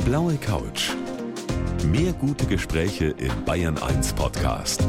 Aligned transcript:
Die 0.00 0.08
blaue 0.08 0.36
Couch. 0.36 0.92
Mehr 1.86 2.12
gute 2.14 2.46
Gespräche 2.46 3.06
im 3.18 3.44
Bayern 3.44 3.76
1 3.76 4.14
Podcast. 4.14 4.86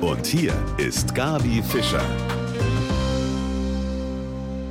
Und 0.00 0.26
hier 0.26 0.52
ist 0.76 1.14
Gabi 1.14 1.62
Fischer. 1.62 2.04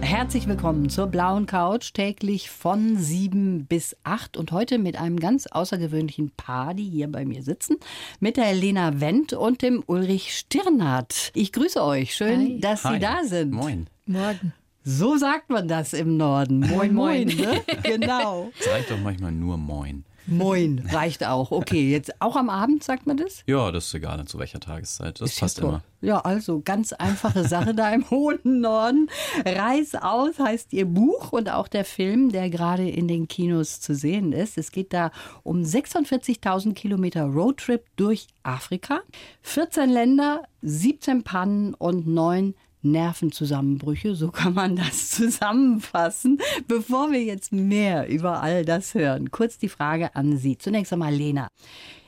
Herzlich 0.02 0.48
willkommen 0.48 0.90
zur 0.90 1.08
blauen 1.08 1.48
Couch, 1.48 1.94
täglich 1.94 2.50
von 2.52 2.98
7 2.98 3.66
bis 3.66 3.96
8 4.04 4.38
und 4.38 4.52
heute 4.52 4.78
mit 4.78 5.00
einem 5.00 5.20
ganz 5.20 5.48
außergewöhnlichen 5.48 6.32
Paar, 6.32 6.74
die 6.74 6.88
hier 6.88 7.12
bei 7.12 7.26
mir 7.26 7.42
sitzen, 7.42 7.78
mit 8.20 8.38
der 8.38 8.54
Lena 8.54 9.00
Wendt 9.00 9.34
und 9.34 9.62
dem 9.62 9.84
Ulrich 9.88 10.38
Stirnert. 10.38 11.32
Ich 11.34 11.52
grüße 11.54 11.84
euch, 11.84 12.14
schön, 12.14 12.40
Hi. 12.40 12.60
dass 12.60 12.84
Sie 12.84 12.90
Hi. 12.90 13.00
da 13.00 13.24
sind. 13.24 13.52
Moin. 13.52 13.88
Morgen. 14.06 14.54
So 14.84 15.18
sagt 15.18 15.50
man 15.50 15.68
das 15.68 15.94
im 15.94 16.18
Norden. 16.18 16.60
Moin, 16.60 16.94
moin. 16.94 17.28
Moin. 17.28 17.28
Ne? 17.38 17.62
Genau. 17.84 18.52
Es 18.60 18.68
reicht 18.70 18.92
doch 18.92 19.00
manchmal 19.00 19.32
nur 19.32 19.58
Moin. 19.58 20.06
Moin 20.30 20.86
reicht 20.92 21.24
auch. 21.26 21.52
Okay, 21.52 21.90
jetzt 21.90 22.22
auch 22.22 22.36
am 22.36 22.50
Abend 22.50 22.84
sagt 22.84 23.08
man 23.08 23.18
das? 23.18 23.44
Ja, 23.48 23.72
das 23.72 23.88
ist 23.88 23.94
egal, 23.96 24.24
zu 24.26 24.38
welcher 24.38 24.60
Tageszeit. 24.60 25.20
Das 25.22 25.32
Ist 25.32 25.40
passt 25.40 25.60
immer. 25.60 25.82
Ja, 26.02 26.20
also 26.20 26.62
ganz 26.64 26.94
einfache 26.94 27.48
Sache 27.48 27.74
da 27.74 27.92
im 27.92 28.10
hohen 28.10 28.62
Norden. 28.62 29.10
Reiß 29.44 29.96
aus 29.96 30.38
heißt 30.38 30.72
ihr 30.74 30.86
Buch 30.86 31.32
und 31.32 31.50
auch 31.50 31.68
der 31.68 31.84
Film, 31.84 32.32
der 32.32 32.50
gerade 32.50 32.88
in 32.88 33.08
den 33.08 33.28
Kinos 33.28 33.82
zu 33.82 33.96
sehen 33.96 34.32
ist. 34.32 34.58
Es 34.58 34.72
geht 34.72 34.94
da 34.94 35.12
um 35.44 35.62
46.000 35.64 36.74
Kilometer 36.74 37.24
Roadtrip 37.24 37.86
durch 37.96 38.28
Afrika. 38.44 39.02
14 39.42 39.90
Länder, 39.90 40.44
17 40.62 41.24
Pannen 41.24 41.74
und 41.74 42.08
9 42.08 42.54
Nervenzusammenbrüche, 42.82 44.16
so 44.16 44.32
kann 44.32 44.54
man 44.54 44.76
das 44.76 45.12
zusammenfassen. 45.12 46.40
Bevor 46.68 47.12
wir 47.12 47.24
jetzt 47.24 47.52
mehr 47.52 48.08
über 48.08 48.42
all 48.42 48.66
das 48.66 48.94
hören, 48.94 49.32
kurz 49.32 49.58
die 49.58 49.70
Frage 49.70 50.16
an 50.16 50.38
Sie. 50.38 50.58
Zunächst 50.58 50.94
einmal 50.94 51.14
Lena. 51.14 51.50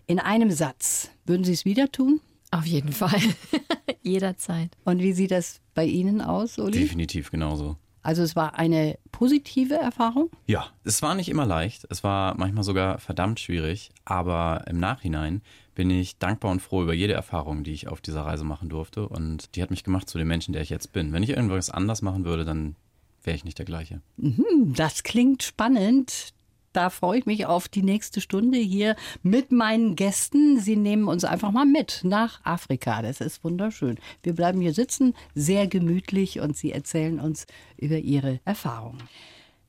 In 0.08 0.20
einem 0.20 0.52
Satz, 0.52 1.12
würden 1.26 1.44
Sie 1.44 1.54
es 1.54 1.66
wieder 1.66 1.92
tun? 1.92 2.20
Auf 2.52 2.66
jeden 2.66 2.92
Fall. 2.92 3.22
Jederzeit. 4.02 4.72
Und 4.84 5.00
wie 5.00 5.14
sieht 5.14 5.32
das 5.32 5.62
bei 5.74 5.86
Ihnen 5.86 6.22
aus, 6.22 6.60
Uli? 6.60 6.80
Definitiv 6.80 7.32
genauso. 7.32 7.78
Also 8.04 8.24
es 8.24 8.36
war 8.36 8.56
eine 8.58 8.98
positive 9.12 9.76
Erfahrung? 9.76 10.32
Ja, 10.48 10.68
es 10.84 11.02
war 11.02 11.16
nicht 11.16 11.30
immer 11.30 11.46
leicht. 11.46 11.86
Es 11.90 12.04
war 12.04 12.36
manchmal 12.38 12.64
sogar 12.64 12.98
verdammt 12.98 13.40
schwierig. 13.40 13.92
Aber 14.06 14.66
im 14.68 14.80
Nachhinein 14.80 15.42
bin 15.76 15.90
ich 15.90 16.18
dankbar 16.18 16.52
und 16.52 16.62
froh 16.62 16.84
über 16.84 16.94
jede 16.94 17.14
Erfahrung, 17.14 17.64
die 17.64 17.74
ich 17.74 17.88
auf 17.88 18.02
dieser 18.02 18.22
Reise 18.22 18.44
machen 18.44 18.70
durfte. 18.70 19.08
Und 19.08 19.56
die 19.56 19.62
hat 19.62 19.72
mich 19.72 19.84
gemacht 19.84 20.10
zu 20.10 20.18
dem 20.18 20.28
Menschen, 20.28 20.54
der 20.54 20.62
ich 20.62 20.70
jetzt 20.70 20.94
bin. 20.94 21.14
Wenn 21.14 21.24
ich 21.24 21.30
irgendwas 21.30 21.70
anders 21.70 22.02
machen 22.02 22.26
würde, 22.26 22.46
dann 22.46 22.76
wäre 23.24 23.36
ich 23.36 23.46
nicht 23.46 23.58
der 23.58 23.66
gleiche. 23.66 24.02
Das 24.18 25.04
klingt 25.04 25.44
spannend. 25.44 26.34
Da 26.74 26.90
freue 26.90 27.20
ich 27.20 27.26
mich 27.26 27.46
auf 27.46 27.68
die 27.68 27.84
nächste 27.84 28.22
Stunde 28.22 28.58
hier 28.58 28.96
mit 29.24 29.52
meinen 29.52 29.96
Gästen. 29.98 30.58
Sie 30.60 30.78
nehmen 30.78 31.08
uns 31.10 31.26
einfach 31.26 31.52
mal 31.52 31.66
mit 31.66 32.02
nach 32.04 32.40
Afrika. 32.46 33.02
Das 33.02 33.20
ist 33.20 33.44
wunderschön. 33.44 33.98
Wir 34.24 34.34
bleiben 34.34 34.62
hier 34.62 34.74
sitzen, 34.74 35.14
sehr 35.36 35.68
gemütlich 35.68 36.40
und 36.40 36.56
Sie 36.56 36.72
erzählen 36.72 37.20
uns 37.20 37.46
über 37.78 37.98
Ihre 37.98 38.40
Erfahrungen. 38.46 39.04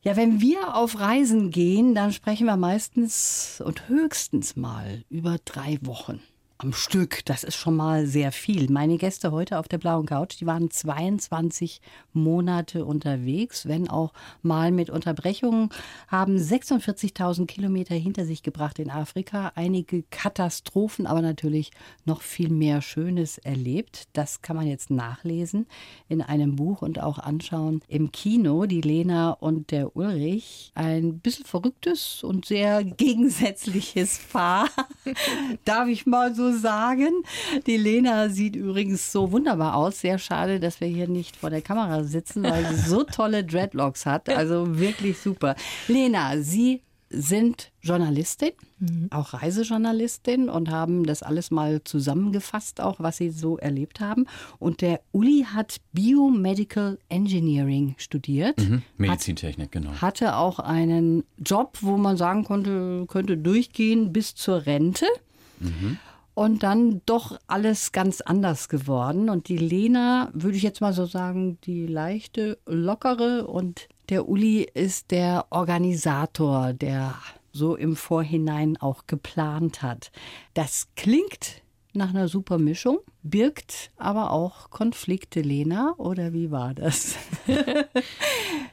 Ja, 0.05 0.17
wenn 0.17 0.41
wir 0.41 0.75
auf 0.75 0.99
Reisen 0.99 1.51
gehen, 1.51 1.95
dann 1.95 2.13
sprechen 2.13 2.47
wir 2.47 2.57
meistens 2.57 3.63
und 3.65 3.89
höchstens 3.89 4.57
mal 4.57 5.05
über 5.11 5.37
drei 5.45 5.79
Wochen 5.83 6.21
am 6.63 6.73
Stück. 6.73 7.25
Das 7.25 7.43
ist 7.43 7.57
schon 7.57 7.77
mal 7.77 8.07
sehr 8.07 8.31
viel. 8.31 8.71
Meine 8.71 8.97
Gäste 8.97 9.33
heute 9.33 9.59
auf 9.59 9.67
der 9.67 9.79
blauen 9.79 10.07
Couch, 10.07 10.37
die 10.41 10.47
waren 10.47 10.71
22 10.71 11.81
Monate 12.13 12.85
unterwegs, 12.85 13.67
wenn 13.67 13.89
auch 13.89 14.13
mal 14.43 14.71
mit 14.71 14.89
Unterbrechungen, 14.89 15.71
haben 16.09 16.37
46.000 16.37 17.47
Kilometer 17.47 17.95
hinter 17.95 18.25
sich 18.25 18.43
gebracht 18.43 18.79
in 18.79 18.91
Afrika, 18.91 19.53
einige 19.57 20.05
Katastrophen, 20.05 21.07
aber 21.07 21.21
natürlich 21.21 21.73
noch 22.05 22.23
viel 22.23 22.49
mehr 22.49 22.81
Schönes 22.81 23.39
erlebt. 23.39 24.09
Das 24.13 24.43
kann 24.43 24.57
man 24.57 24.67
jetzt 24.67 24.91
nachlesen 24.91 25.67
in 26.09 26.23
einem 26.23 26.57
Buch 26.57 26.83
und 26.83 27.01
auch 27.01 27.19
anschauen 27.19 27.83
im 27.89 28.13
Kino. 28.13 28.67
Die 28.67 28.83
Lena 28.83 29.31
und 29.33 29.73
der 29.73 29.97
Ulrich, 29.97 30.71
ein 30.75 31.19
bisschen 31.19 31.45
verrücktes 31.45 32.23
und 32.23 32.47
sehr 32.47 32.85
gegensätzliches 32.85 34.21
Paar, 34.33 34.69
darf 35.65 35.89
ich 35.89 36.07
mal 36.07 36.35
so 36.35 36.52
sagen. 36.53 37.11
Die 37.67 37.77
Lena 37.77 38.29
sieht 38.29 38.57
übrigens 38.57 39.13
so 39.13 39.33
wunderbar 39.33 39.77
aus. 39.77 40.01
Sehr 40.01 40.19
schade, 40.19 40.61
dass 40.61 40.81
wir 40.81 40.89
hier 40.89 41.09
nicht 41.09 41.37
vor 41.37 41.51
der 41.51 41.63
Kamera 41.63 42.05
sitzen, 42.05 42.45
weil 42.45 42.67
sie 42.75 42.89
so 42.89 43.03
tolle 43.13 43.45
Dreadlocks 43.45 44.07
hat. 44.07 44.29
Also 44.29 44.79
wirklich 44.79 45.19
super. 45.19 45.57
Lena, 45.89 46.39
Sie 46.39 46.83
sind 47.13 47.71
Journalistin, 47.83 48.53
auch 49.11 49.35
Reisejournalistin 49.35 50.49
und 50.49 50.71
haben 50.71 51.05
das 51.05 51.23
alles 51.23 51.51
mal 51.51 51.83
zusammengefasst, 51.85 52.81
auch 52.81 53.01
was 53.01 53.19
Sie 53.19 53.31
so 53.31 53.59
erlebt 53.59 54.01
haben. 54.01 54.27
Und 54.59 54.81
der 54.81 55.01
Uli 55.13 55.47
hat 55.53 55.77
Biomedical 55.93 56.99
Engineering 57.09 57.95
studiert. 57.99 58.59
Mhm. 58.59 58.83
Medizintechnik, 58.97 59.71
genau. 59.71 59.93
Hatte 60.01 60.37
auch 60.37 60.59
einen 60.59 61.25
Job, 61.39 61.79
wo 61.83 61.97
man 61.97 62.17
sagen 62.17 62.45
konnte, 62.45 63.05
könnte 63.09 63.37
durchgehen 63.37 64.13
bis 64.13 64.35
zur 64.35 64.67
Rente. 64.67 65.07
Und 66.35 66.63
dann 66.63 67.03
doch 67.05 67.39
alles 67.47 67.93
ganz 67.93 68.21
anders 68.23 68.69
geworden. 68.69 69.29
Und 69.29 69.49
die 69.49 69.59
Lena, 69.59 70.31
würde 70.33 70.57
ich 70.57 70.63
jetzt 70.63 70.81
mal 70.81 70.95
so 70.95 71.05
sagen, 71.05 71.59
die 71.65 71.87
leichte, 71.87 72.59
lockere. 72.67 73.47
Und 73.47 73.89
der 74.09 74.29
Uli 74.29 74.63
ist 74.63 75.11
der 75.11 75.47
Organisator, 75.51 76.73
der 76.73 77.15
so 77.53 77.77
im 77.77 77.97
Vorhinein 77.97 78.79
auch 78.79 79.07
geplant 79.07 79.83
hat. 79.83 80.11
Das 80.55 80.89
klingt 80.97 81.63
nach 81.93 82.11
einer 82.11 82.29
super 82.29 82.59
Mischung, 82.59 82.99
birgt 83.23 83.91
aber 83.97 84.31
auch 84.31 84.71
Konflikte, 84.71 85.41
Lena. 85.41 85.95
Oder 85.97 86.33
wie 86.33 86.51
war 86.51 86.75
das? 86.75 87.17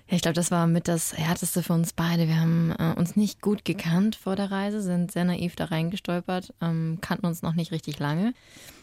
Ja, 0.09 0.15
ich 0.15 0.23
glaube, 0.23 0.33
das 0.33 0.49
war 0.49 0.65
mit 0.65 0.87
das 0.87 1.15
Härteste 1.15 1.61
für 1.61 1.73
uns 1.73 1.93
beide. 1.93 2.27
Wir 2.27 2.41
haben 2.41 2.73
äh, 2.79 2.93
uns 2.97 3.15
nicht 3.15 3.41
gut 3.41 3.63
gekannt 3.63 4.15
vor 4.15 4.35
der 4.35 4.49
Reise, 4.49 4.81
sind 4.81 5.11
sehr 5.11 5.23
naiv 5.23 5.55
da 5.55 5.65
reingestolpert, 5.65 6.51
ähm, 6.61 6.97
kannten 6.99 7.27
uns 7.27 7.43
noch 7.43 7.53
nicht 7.53 7.71
richtig 7.71 7.99
lange. 7.99 8.33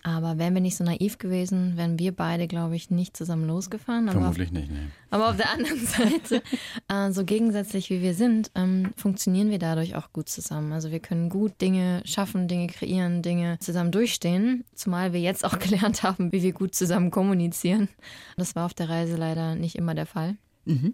Aber 0.04 0.38
wären 0.38 0.54
wir 0.54 0.60
nicht 0.60 0.76
so 0.76 0.84
naiv 0.84 1.18
gewesen, 1.18 1.76
wären 1.76 1.98
wir 1.98 2.14
beide, 2.14 2.46
glaube 2.46 2.76
ich, 2.76 2.90
nicht 2.90 3.16
zusammen 3.16 3.48
losgefahren. 3.48 4.08
Aber 4.08 4.20
Vermutlich 4.20 4.52
nicht, 4.52 4.70
nee. 4.70 4.86
Aber 5.10 5.30
auf 5.30 5.36
der 5.36 5.50
anderen 5.50 5.84
Seite, 5.86 6.42
äh, 6.86 7.10
so 7.10 7.24
gegensätzlich 7.24 7.90
wie 7.90 8.02
wir 8.02 8.14
sind, 8.14 8.52
ähm, 8.54 8.92
funktionieren 8.96 9.50
wir 9.50 9.58
dadurch 9.58 9.96
auch 9.96 10.12
gut 10.12 10.28
zusammen. 10.28 10.72
Also 10.72 10.92
wir 10.92 11.00
können 11.00 11.28
gut 11.28 11.60
Dinge 11.60 12.02
schaffen, 12.04 12.46
Dinge 12.46 12.68
kreieren, 12.68 13.22
Dinge 13.22 13.58
zusammen 13.58 13.90
durchstehen. 13.90 14.64
Zumal 14.76 15.12
wir 15.12 15.20
jetzt 15.20 15.44
auch 15.44 15.55
gelernt 15.58 16.02
haben, 16.02 16.32
wie 16.32 16.42
wir 16.42 16.52
gut 16.52 16.74
zusammen 16.74 17.10
kommunizieren. 17.10 17.88
Das 18.36 18.56
war 18.56 18.66
auf 18.66 18.74
der 18.74 18.88
Reise 18.88 19.16
leider 19.16 19.54
nicht 19.54 19.76
immer 19.76 19.94
der 19.94 20.06
Fall. 20.06 20.36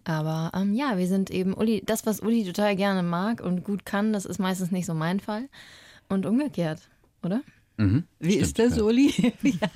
Aber 0.04 0.52
ähm, 0.54 0.74
ja, 0.74 0.98
wir 0.98 1.06
sind 1.06 1.30
eben 1.30 1.54
Uli, 1.54 1.82
das, 1.84 2.04
was 2.04 2.20
Uli 2.20 2.44
total 2.44 2.76
gerne 2.76 3.02
mag 3.02 3.40
und 3.40 3.64
gut 3.64 3.86
kann, 3.86 4.12
das 4.12 4.26
ist 4.26 4.38
meistens 4.38 4.70
nicht 4.70 4.84
so 4.84 4.92
mein 4.92 5.18
Fall. 5.18 5.48
Und 6.10 6.26
umgekehrt, 6.26 6.90
oder? 7.22 7.40
Mhm. 7.78 8.04
Wie 8.18 8.32
Stimmt, 8.32 8.44
ist 8.44 8.58
das, 8.58 8.76
ja. 8.76 8.82
Uli? 8.82 9.34
ja. 9.42 9.68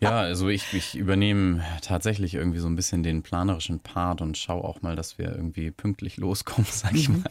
Ja, 0.00 0.18
also 0.20 0.48
ich, 0.48 0.74
ich 0.74 0.96
übernehme 0.96 1.62
tatsächlich 1.80 2.34
irgendwie 2.34 2.58
so 2.58 2.68
ein 2.68 2.76
bisschen 2.76 3.02
den 3.02 3.22
planerischen 3.22 3.80
Part 3.80 4.20
und 4.20 4.36
schaue 4.36 4.64
auch 4.64 4.82
mal, 4.82 4.96
dass 4.96 5.18
wir 5.18 5.30
irgendwie 5.34 5.70
pünktlich 5.70 6.16
loskommen, 6.16 6.66
sag 6.70 6.94
ich 6.94 7.08
mal. 7.08 7.22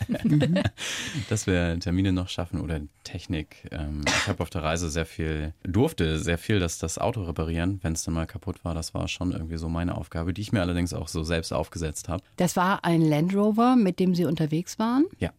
dass 1.29 1.45
wir 1.45 1.79
Termine 1.79 2.11
noch 2.13 2.29
schaffen 2.29 2.61
oder 2.61 2.81
Technik. 3.03 3.67
Ähm, 3.71 4.01
ich 4.07 4.27
habe 4.27 4.41
auf 4.41 4.49
der 4.49 4.63
Reise 4.63 4.89
sehr 4.89 5.05
viel, 5.05 5.53
durfte 5.63 6.19
sehr 6.19 6.37
viel 6.37 6.59
das, 6.59 6.79
das 6.79 6.97
Auto 6.97 7.23
reparieren, 7.23 7.79
wenn 7.83 7.93
es 7.93 8.03
dann 8.03 8.13
mal 8.13 8.25
kaputt 8.25 8.63
war. 8.63 8.73
Das 8.73 8.93
war 8.93 9.07
schon 9.07 9.31
irgendwie 9.31 9.57
so 9.57 9.69
meine 9.69 9.95
Aufgabe, 9.95 10.33
die 10.33 10.41
ich 10.41 10.51
mir 10.51 10.61
allerdings 10.61 10.93
auch 10.93 11.07
so 11.07 11.23
selbst 11.23 11.53
aufgesetzt 11.53 12.09
habe. 12.09 12.23
Das 12.37 12.55
war 12.55 12.83
ein 12.85 13.01
Land 13.01 13.35
Rover, 13.35 13.75
mit 13.75 13.99
dem 13.99 14.15
Sie 14.15 14.25
unterwegs 14.25 14.79
waren. 14.79 15.05
Ja. 15.19 15.31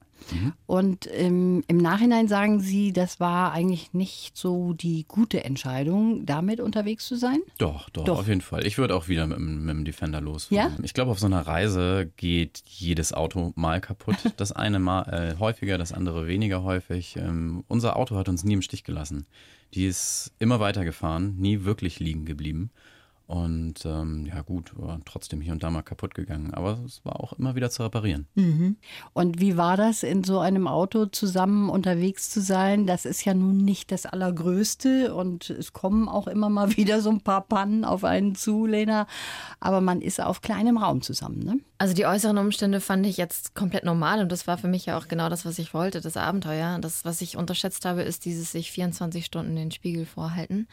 Und 0.67 1.09
ähm, 1.12 1.62
im 1.69 1.76
Nachhinein 1.76 2.29
sagen 2.29 2.61
Sie, 2.61 2.93
das 2.93 3.21
war 3.21 3.53
eigentlich 3.53 3.93
nicht 3.93 4.37
so 4.37 4.73
die 4.73 5.05
gute 5.06 5.44
Entscheidung, 5.44 6.25
damit 6.26 6.61
unterwegs 6.61 7.06
zu 7.06 7.17
sein? 7.17 7.38
Doch, 7.59 7.88
doch, 7.91 8.05
Doch. 8.05 8.19
auf 8.21 8.29
jeden 8.29 8.41
Fall. 8.41 8.67
Ich 8.67 8.79
würde 8.79 8.94
auch 8.97 9.09
wieder 9.09 9.26
mit, 9.26 9.37
dem- 9.38 9.65
mit 9.65 9.75
dem 9.76 9.85
Defender 9.85 10.21
losfahren. 10.21 10.73
Ja? 10.79 10.85
Ich 10.85 10.94
glaube, 10.94 11.11
auf 11.11 11.19
so 11.19 11.26
einer 11.26 11.47
Reise 11.47 12.11
geht 12.17 12.62
jedes 12.67 13.12
Auto 13.12 13.53
mal 13.56 13.81
kaputt. 13.81 14.17
Das 14.37 14.53
eine 14.53 14.79
mal 14.79 15.03
äh, 15.35 15.38
häufiger, 15.38 15.79
das 15.79 15.93
andere 15.93 16.27
weniger 16.27 16.62
häufig. 16.62 17.17
Ähm, 17.17 17.65
unser 17.69 17.97
Auto 17.97 18.17
hat 18.17 18.29
uns 18.29 18.44
nie 18.44 18.55
im 18.55 18.62
Stich 18.62 18.85
gelassen. 18.85 19.27
Die 19.75 19.87
ist 19.87 20.32
immer 20.38 20.61
weitergefahren, 20.61 21.37
nie 21.38 21.65
wirklich 21.65 21.99
liegen 22.00 22.25
geblieben. 22.25 22.70
Und 23.26 23.87
ähm, 23.87 24.26
ja 24.26 24.43
gut, 24.43 24.73
war 24.76 25.00
trotzdem 25.06 25.41
hier 25.41 25.53
und 25.53 25.62
da 25.62 25.71
mal 25.71 25.82
kaputt 25.82 26.15
gegangen. 26.15 26.53
Aber 26.53 26.79
es 26.85 27.03
war 27.06 27.21
auch 27.21 27.32
immer 27.32 27.55
wieder 27.55 27.71
zu 27.71 27.82
reparieren. 27.82 28.26
Mhm. 28.35 28.76
Und 29.15 29.41
wie 29.41 29.56
war 29.56 29.79
das, 29.79 30.03
in 30.03 30.25
so 30.25 30.41
einem 30.41 30.69
Auto 30.69 31.06
zusammen 31.06 31.71
unterwegs 31.71 32.29
zu 32.29 32.43
sein? 32.43 32.87
Das 32.87 33.06
ist 33.06 33.25
ja 33.25 33.32
nun 33.32 33.56
nicht 33.56 33.91
das 33.93 34.05
Allergrößte 34.05 35.15
und 35.15 35.49
es 35.49 35.73
kommen 35.73 36.06
auch 36.06 36.26
immer 36.26 36.50
mal 36.50 36.76
wieder 36.76 37.00
so 37.00 37.09
ein 37.09 37.23
paar 37.23 37.41
Pannen 37.41 37.87
auf 37.87 38.05
einen 38.05 38.35
zu, 38.35 38.67
Lena. 38.67 39.06
Aber 39.59 39.81
man 39.81 40.03
ist 40.03 40.20
auf 40.20 40.43
kleinem 40.43 40.77
Raum 40.77 41.00
zusammen, 41.00 41.38
ne? 41.38 41.59
Also 41.79 41.94
die 41.94 42.06
äußeren 42.06 42.38
Umstände 42.38 42.81
fand 42.81 43.05
ich 43.05 43.17
jetzt 43.17 43.55
komplett 43.55 43.85
normal 43.85 44.20
und 44.20 44.31
das 44.31 44.47
war 44.47 44.56
für 44.59 44.69
mich 44.69 44.87
ja 44.87 44.97
auch 44.97 45.09
genau 45.09 45.29
das, 45.29 45.44
was 45.44 45.59
ich 45.59 45.75
wollte, 45.75 46.00
das 46.00 46.17
Abenteuer. 46.17 46.79
Das, 46.81 47.05
was 47.05 47.20
ich 47.20 47.37
unterschätzt 47.37 47.85
habe, 47.85 48.03
ist 48.03 48.25
dieses 48.25 48.53
sich 48.53 48.70
24 48.70 49.25
Stunden 49.25 49.56
den 49.56 49.70
Spiegel 49.70 50.06
vorhalten 50.06 50.67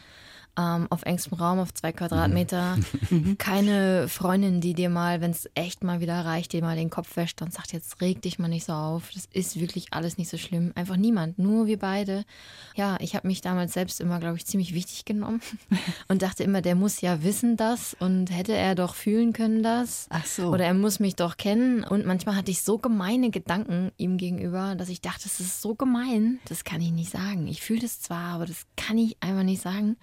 ähm, 0.58 0.86
auf 0.90 1.02
engstem 1.04 1.38
Raum, 1.38 1.58
auf 1.58 1.72
zwei 1.72 1.92
Quadratmeter. 1.92 2.76
Mhm. 3.10 3.38
Keine 3.38 4.08
Freundin, 4.08 4.60
die 4.60 4.74
dir 4.74 4.90
mal, 4.90 5.20
wenn 5.20 5.30
es 5.30 5.48
echt 5.54 5.82
mal 5.82 6.00
wieder 6.00 6.24
reicht, 6.24 6.52
dir 6.52 6.62
mal 6.62 6.76
den 6.76 6.90
Kopf 6.90 7.16
wäscht 7.16 7.40
und 7.40 7.52
sagt, 7.52 7.72
jetzt 7.72 8.00
reg 8.00 8.20
dich 8.20 8.38
mal 8.38 8.48
nicht 8.48 8.66
so 8.66 8.72
auf. 8.72 9.10
Das 9.14 9.26
ist 9.32 9.58
wirklich 9.58 9.92
alles 9.92 10.18
nicht 10.18 10.28
so 10.28 10.36
schlimm. 10.36 10.72
Einfach 10.74 10.96
niemand, 10.96 11.38
nur 11.38 11.66
wir 11.66 11.78
beide. 11.78 12.24
Ja, 12.74 12.96
ich 13.00 13.14
habe 13.14 13.28
mich 13.28 13.40
damals 13.40 13.72
selbst 13.72 14.00
immer, 14.00 14.20
glaube 14.20 14.36
ich, 14.36 14.46
ziemlich 14.46 14.74
wichtig 14.74 15.04
genommen 15.04 15.40
und 16.08 16.22
dachte 16.22 16.44
immer, 16.44 16.60
der 16.60 16.74
muss 16.74 17.00
ja 17.00 17.22
wissen 17.22 17.56
das 17.56 17.96
und 17.98 18.30
hätte 18.30 18.54
er 18.54 18.74
doch 18.74 18.94
fühlen 18.94 19.32
können 19.32 19.62
das. 19.62 20.06
Ach 20.10 20.26
so. 20.26 20.48
Oder 20.48 20.66
er 20.66 20.74
muss 20.74 21.00
mich 21.00 21.16
doch 21.16 21.38
kennen. 21.38 21.82
Und 21.82 22.04
manchmal 22.04 22.36
hatte 22.36 22.50
ich 22.50 22.62
so 22.62 22.78
gemeine 22.78 23.30
Gedanken 23.30 23.90
ihm 23.96 24.18
gegenüber, 24.18 24.74
dass 24.74 24.90
ich 24.90 25.00
dachte, 25.00 25.22
das 25.24 25.40
ist 25.40 25.62
so 25.62 25.74
gemein, 25.74 26.40
das 26.46 26.64
kann 26.64 26.80
ich 26.80 26.90
nicht 26.90 27.10
sagen. 27.10 27.46
Ich 27.46 27.62
fühle 27.62 27.80
das 27.80 28.00
zwar, 28.00 28.34
aber 28.34 28.46
das 28.46 28.66
kann 28.76 28.98
ich 28.98 29.16
einfach 29.20 29.44
nicht 29.44 29.62
sagen. 29.62 29.96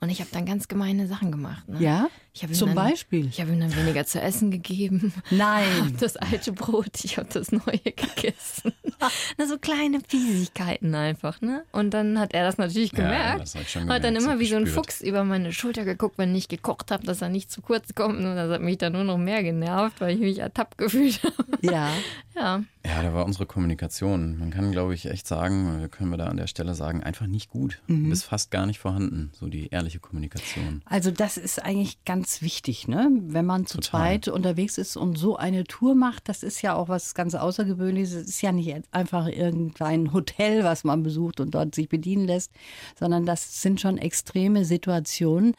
Und 0.00 0.10
ich 0.10 0.20
habe 0.20 0.30
dann 0.32 0.46
ganz 0.46 0.68
gemeine 0.68 1.06
Sachen 1.06 1.30
gemacht. 1.30 1.68
Ne? 1.68 1.80
Ja? 1.80 2.08
Zum 2.52 2.74
dann, 2.74 2.74
Beispiel? 2.74 3.26
Ich 3.26 3.40
habe 3.40 3.52
ihm 3.52 3.60
dann 3.60 3.74
weniger 3.76 4.04
zu 4.06 4.20
essen 4.20 4.50
gegeben. 4.50 5.12
Nein. 5.30 5.96
das 6.00 6.16
alte 6.16 6.52
Brot, 6.52 7.04
ich 7.04 7.18
habe 7.18 7.28
das 7.32 7.52
neue 7.52 7.78
gegessen. 7.78 8.72
Na, 9.38 9.46
so 9.46 9.58
kleine 9.58 10.00
Fiesigkeiten 10.06 10.94
einfach. 10.94 11.40
ne? 11.40 11.64
Und 11.72 11.90
dann 11.94 12.18
hat 12.18 12.34
er 12.34 12.44
das 12.44 12.58
natürlich 12.58 12.92
gemerkt. 12.92 13.34
Ja, 13.34 13.38
das 13.38 13.54
hat, 13.54 13.72
gemerkt, 13.72 13.92
hat 13.92 14.04
dann 14.04 14.16
immer 14.16 14.38
wie 14.38 14.46
so 14.46 14.56
ein 14.56 14.66
Fuchs 14.66 15.00
über 15.00 15.24
meine 15.24 15.52
Schulter 15.52 15.84
geguckt, 15.84 16.18
wenn 16.18 16.34
ich 16.34 16.48
gekocht 16.48 16.90
habe, 16.90 17.06
dass 17.06 17.22
er 17.22 17.28
nicht 17.28 17.50
zu 17.50 17.62
kurz 17.62 17.94
kommt. 17.94 18.18
Und 18.18 18.36
das 18.36 18.50
hat 18.50 18.60
mich 18.60 18.78
dann 18.78 18.92
nur 18.92 19.04
noch 19.04 19.18
mehr 19.18 19.42
genervt, 19.42 20.00
weil 20.00 20.14
ich 20.14 20.20
mich 20.20 20.38
ertappt 20.38 20.78
gefühlt 20.78 21.22
habe. 21.22 21.58
Ja. 21.62 21.92
Ja. 22.36 22.62
Ja, 22.84 23.02
da 23.02 23.14
war 23.14 23.24
unsere 23.24 23.46
Kommunikation. 23.46 24.38
Man 24.38 24.50
kann, 24.50 24.70
glaube 24.70 24.94
ich, 24.94 25.06
echt 25.06 25.26
sagen, 25.26 25.88
können 25.90 26.10
wir 26.10 26.18
da 26.18 26.26
an 26.26 26.36
der 26.36 26.46
Stelle 26.46 26.74
sagen, 26.74 27.02
einfach 27.02 27.26
nicht 27.26 27.48
gut. 27.48 27.80
Mhm. 27.86 28.10
Bis 28.10 28.24
fast 28.24 28.50
gar 28.50 28.66
nicht 28.66 28.78
vorhanden, 28.78 29.30
so 29.32 29.46
die 29.46 29.68
ehrliche 29.68 30.00
Kommunikation. 30.00 30.82
Also 30.84 31.10
das 31.10 31.38
ist 31.38 31.64
eigentlich 31.64 32.04
ganz 32.04 32.25
wichtig, 32.42 32.88
ne? 32.88 33.10
Wenn 33.20 33.46
man 33.46 33.66
zu 33.66 33.78
Total. 33.78 34.00
zweit 34.00 34.28
unterwegs 34.28 34.78
ist 34.78 34.96
und 34.96 35.16
so 35.16 35.36
eine 35.36 35.64
Tour 35.64 35.94
macht, 35.94 36.28
das 36.28 36.42
ist 36.42 36.62
ja 36.62 36.74
auch 36.74 36.88
was 36.88 37.14
ganz 37.14 37.34
Außergewöhnliches. 37.34 38.12
Es 38.12 38.28
ist 38.28 38.42
ja 38.42 38.52
nicht 38.52 38.74
einfach 38.90 39.28
irgendein 39.28 40.12
Hotel, 40.12 40.64
was 40.64 40.84
man 40.84 41.02
besucht 41.02 41.40
und 41.40 41.54
dort 41.54 41.74
sich 41.74 41.88
bedienen 41.88 42.26
lässt, 42.26 42.52
sondern 42.98 43.26
das 43.26 43.62
sind 43.62 43.80
schon 43.80 43.98
extreme 43.98 44.64
Situationen. 44.64 45.54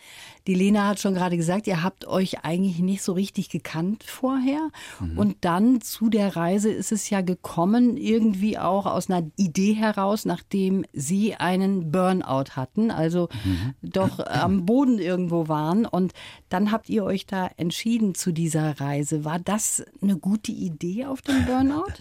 Die 0.48 0.54
Lena 0.54 0.88
hat 0.88 1.00
schon 1.00 1.14
gerade 1.14 1.38
gesagt, 1.38 1.68
ihr 1.68 1.84
habt 1.84 2.06
euch 2.06 2.44
eigentlich 2.44 2.80
nicht 2.80 3.02
so 3.02 3.14
richtig 3.14 3.50
gekannt 3.50 4.04
vorher. 4.04 4.70
Mhm. 5.00 5.18
Und 5.18 5.38
dann 5.42 5.82
zu 5.82 6.10
der 6.10 6.36
Reise 6.36 6.72
ist 6.72 6.92
es 6.92 7.10
ja 7.10 7.22
gekommen, 7.22 7.98
irgendwie 7.98 8.58
auch 8.58 8.86
aus 8.86 9.10
einer 9.10 9.30
Idee 9.36 9.74
heraus, 9.74 10.26
nachdem 10.26 10.86
Sie 10.94 11.36
einen 11.36 11.92
Burnout 11.92 12.56
hatten, 12.56 12.92
also 12.92 13.30
mhm. 13.44 13.74
doch 13.82 14.20
am 14.26 14.66
Boden 14.66 15.00
irgendwo 15.00 15.48
waren. 15.48 15.86
Und 15.86 16.14
dann 16.58 16.72
habt 16.72 16.90
ihr 16.90 17.04
euch 17.04 17.28
da 17.28 17.52
entschieden 17.58 18.16
zu 18.16 18.32
dieser 18.32 18.82
Reise. 18.82 19.24
War 19.24 19.38
das 19.38 19.86
eine 20.02 20.18
gute 20.18 20.52
Idee 20.52 21.06
auf 21.06 21.22
dem 21.22 21.46
Burnout? 21.46 21.86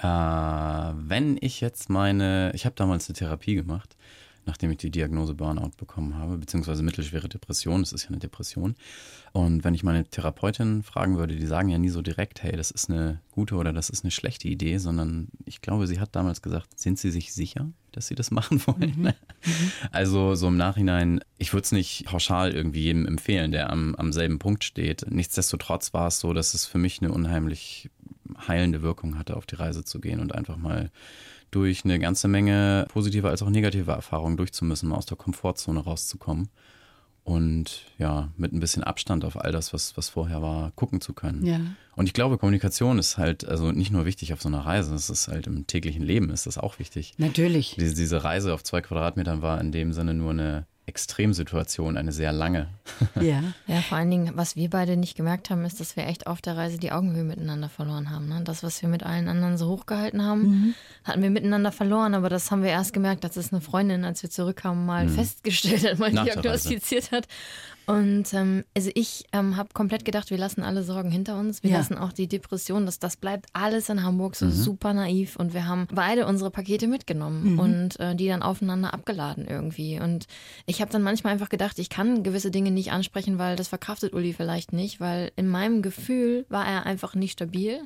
Äh, 0.00 0.06
wenn 0.06 1.38
ich 1.40 1.60
jetzt 1.60 1.90
meine, 1.90 2.52
ich 2.54 2.66
habe 2.66 2.76
damals 2.76 3.08
eine 3.08 3.14
Therapie 3.14 3.56
gemacht 3.56 3.96
nachdem 4.48 4.70
ich 4.70 4.78
die 4.78 4.90
Diagnose 4.90 5.34
Burnout 5.34 5.72
bekommen 5.76 6.16
habe, 6.16 6.38
beziehungsweise 6.38 6.82
mittelschwere 6.82 7.28
Depression, 7.28 7.82
das 7.82 7.92
ist 7.92 8.04
ja 8.04 8.08
eine 8.08 8.18
Depression. 8.18 8.74
Und 9.32 9.62
wenn 9.62 9.74
ich 9.74 9.84
meine 9.84 10.06
Therapeutin 10.06 10.82
fragen 10.82 11.18
würde, 11.18 11.36
die 11.36 11.46
sagen 11.46 11.68
ja 11.68 11.76
nie 11.78 11.90
so 11.90 12.00
direkt, 12.00 12.42
hey, 12.42 12.56
das 12.56 12.70
ist 12.70 12.88
eine 12.88 13.20
gute 13.30 13.56
oder 13.56 13.74
das 13.74 13.90
ist 13.90 14.04
eine 14.04 14.10
schlechte 14.10 14.48
Idee, 14.48 14.78
sondern 14.78 15.28
ich 15.44 15.60
glaube, 15.60 15.86
sie 15.86 16.00
hat 16.00 16.16
damals 16.16 16.40
gesagt, 16.40 16.78
sind 16.78 16.98
Sie 16.98 17.10
sich 17.10 17.34
sicher, 17.34 17.70
dass 17.92 18.06
Sie 18.06 18.14
das 18.14 18.30
machen 18.30 18.60
wollen? 18.66 18.94
Mhm. 18.96 19.12
Also 19.92 20.34
so 20.34 20.48
im 20.48 20.56
Nachhinein, 20.56 21.20
ich 21.36 21.52
würde 21.52 21.64
es 21.64 21.72
nicht 21.72 22.06
pauschal 22.06 22.52
irgendwie 22.52 22.82
jedem 22.82 23.06
empfehlen, 23.06 23.52
der 23.52 23.70
am, 23.70 23.94
am 23.94 24.12
selben 24.12 24.38
Punkt 24.38 24.64
steht. 24.64 25.06
Nichtsdestotrotz 25.08 25.94
war 25.94 26.08
es 26.08 26.18
so, 26.18 26.32
dass 26.32 26.54
es 26.54 26.66
für 26.66 26.78
mich 26.78 27.00
eine 27.00 27.12
unheimlich 27.12 27.90
heilende 28.48 28.82
Wirkung 28.82 29.18
hatte, 29.18 29.36
auf 29.36 29.46
die 29.46 29.54
Reise 29.54 29.84
zu 29.84 30.00
gehen 30.00 30.20
und 30.20 30.34
einfach 30.34 30.56
mal 30.56 30.90
durch 31.50 31.84
eine 31.84 31.98
ganze 31.98 32.28
Menge 32.28 32.86
positive 32.92 33.28
als 33.28 33.42
auch 33.42 33.50
negative 33.50 33.92
Erfahrungen 33.92 34.36
durchzumüssen, 34.36 34.92
aus 34.92 35.06
der 35.06 35.16
Komfortzone 35.16 35.80
rauszukommen 35.80 36.48
und 37.28 37.84
ja, 37.98 38.32
mit 38.38 38.54
ein 38.54 38.60
bisschen 38.60 38.82
Abstand 38.82 39.22
auf 39.22 39.38
all 39.38 39.52
das, 39.52 39.74
was, 39.74 39.96
was 39.98 40.08
vorher 40.08 40.40
war, 40.40 40.70
gucken 40.72 41.02
zu 41.02 41.12
können. 41.12 41.44
Ja. 41.44 41.60
Und 41.94 42.06
ich 42.06 42.14
glaube, 42.14 42.38
Kommunikation 42.38 42.98
ist 42.98 43.18
halt 43.18 43.46
also 43.46 43.70
nicht 43.70 43.90
nur 43.90 44.06
wichtig 44.06 44.32
auf 44.32 44.40
so 44.40 44.48
einer 44.48 44.60
Reise, 44.60 44.94
es 44.94 45.10
ist 45.10 45.28
halt 45.28 45.46
im 45.46 45.66
täglichen 45.66 46.02
Leben 46.02 46.30
ist 46.30 46.46
das 46.46 46.56
auch 46.56 46.78
wichtig. 46.78 47.12
Natürlich. 47.18 47.76
Diese, 47.78 47.94
diese 47.94 48.24
Reise 48.24 48.54
auf 48.54 48.64
zwei 48.64 48.80
Quadratmetern 48.80 49.42
war 49.42 49.60
in 49.60 49.72
dem 49.72 49.92
Sinne 49.92 50.14
nur 50.14 50.30
eine 50.30 50.66
Extremsituation, 50.88 51.96
eine 51.96 52.12
sehr 52.12 52.32
lange. 52.32 52.68
Ja. 53.20 53.42
ja, 53.66 53.80
vor 53.82 53.98
allen 53.98 54.10
Dingen, 54.10 54.32
was 54.34 54.54
wir 54.54 54.70
beide 54.70 54.96
nicht 54.96 55.16
gemerkt 55.16 55.50
haben, 55.50 55.64
ist, 55.64 55.80
dass 55.80 55.96
wir 55.96 56.06
echt 56.06 56.26
auf 56.26 56.40
der 56.40 56.56
Reise 56.56 56.78
die 56.78 56.92
Augenhöhe 56.92 57.24
miteinander 57.24 57.68
verloren 57.68 58.10
haben. 58.10 58.28
Ne? 58.28 58.42
Das, 58.44 58.62
was 58.62 58.80
wir 58.80 58.88
mit 58.88 59.02
allen 59.02 59.28
anderen 59.28 59.58
so 59.58 59.68
hochgehalten 59.68 60.24
haben, 60.24 60.42
mhm. 60.42 60.74
hatten 61.04 61.22
wir 61.22 61.30
miteinander 61.30 61.72
verloren, 61.72 62.14
aber 62.14 62.28
das 62.28 62.50
haben 62.50 62.62
wir 62.62 62.70
erst 62.70 62.92
gemerkt, 62.92 63.24
dass 63.24 63.36
es 63.36 63.52
eine 63.52 63.60
Freundin, 63.60 64.04
als 64.04 64.22
wir 64.22 64.30
zurückkamen, 64.30 64.86
mal 64.86 65.06
mhm. 65.06 65.10
festgestellt 65.10 65.84
hat, 65.84 65.98
mal 65.98 66.12
diagnostiziert 66.12 67.12
hat. 67.12 67.26
Und 67.88 68.34
ähm, 68.34 68.64
also 68.76 68.90
ich 68.94 69.24
ähm, 69.32 69.56
habe 69.56 69.70
komplett 69.72 70.04
gedacht, 70.04 70.30
wir 70.30 70.36
lassen 70.36 70.62
alle 70.62 70.82
Sorgen 70.82 71.10
hinter 71.10 71.38
uns. 71.40 71.62
Wir 71.62 71.70
ja. 71.70 71.78
lassen 71.78 71.96
auch 71.96 72.12
die 72.12 72.28
Depression, 72.28 72.84
das, 72.84 72.98
das 72.98 73.16
bleibt 73.16 73.46
alles 73.54 73.88
in 73.88 74.02
Hamburg 74.02 74.36
so 74.36 74.44
mhm. 74.44 74.50
super 74.50 74.92
naiv. 74.92 75.36
Und 75.36 75.54
wir 75.54 75.66
haben 75.66 75.88
beide 75.90 76.26
unsere 76.26 76.50
Pakete 76.50 76.86
mitgenommen 76.86 77.54
mhm. 77.54 77.58
und 77.58 78.00
äh, 78.00 78.14
die 78.14 78.28
dann 78.28 78.42
aufeinander 78.42 78.92
abgeladen 78.92 79.46
irgendwie. 79.48 79.98
Und 79.98 80.26
ich 80.66 80.82
habe 80.82 80.92
dann 80.92 81.02
manchmal 81.02 81.32
einfach 81.32 81.48
gedacht, 81.48 81.78
ich 81.78 81.88
kann 81.88 82.22
gewisse 82.22 82.50
Dinge 82.50 82.70
nicht 82.72 82.92
ansprechen, 82.92 83.38
weil 83.38 83.56
das 83.56 83.68
verkraftet 83.68 84.12
Uli 84.12 84.34
vielleicht 84.34 84.74
nicht, 84.74 85.00
weil 85.00 85.32
in 85.36 85.48
meinem 85.48 85.80
Gefühl 85.80 86.44
war 86.50 86.66
er 86.66 86.84
einfach 86.84 87.14
nicht 87.14 87.32
stabil. 87.32 87.80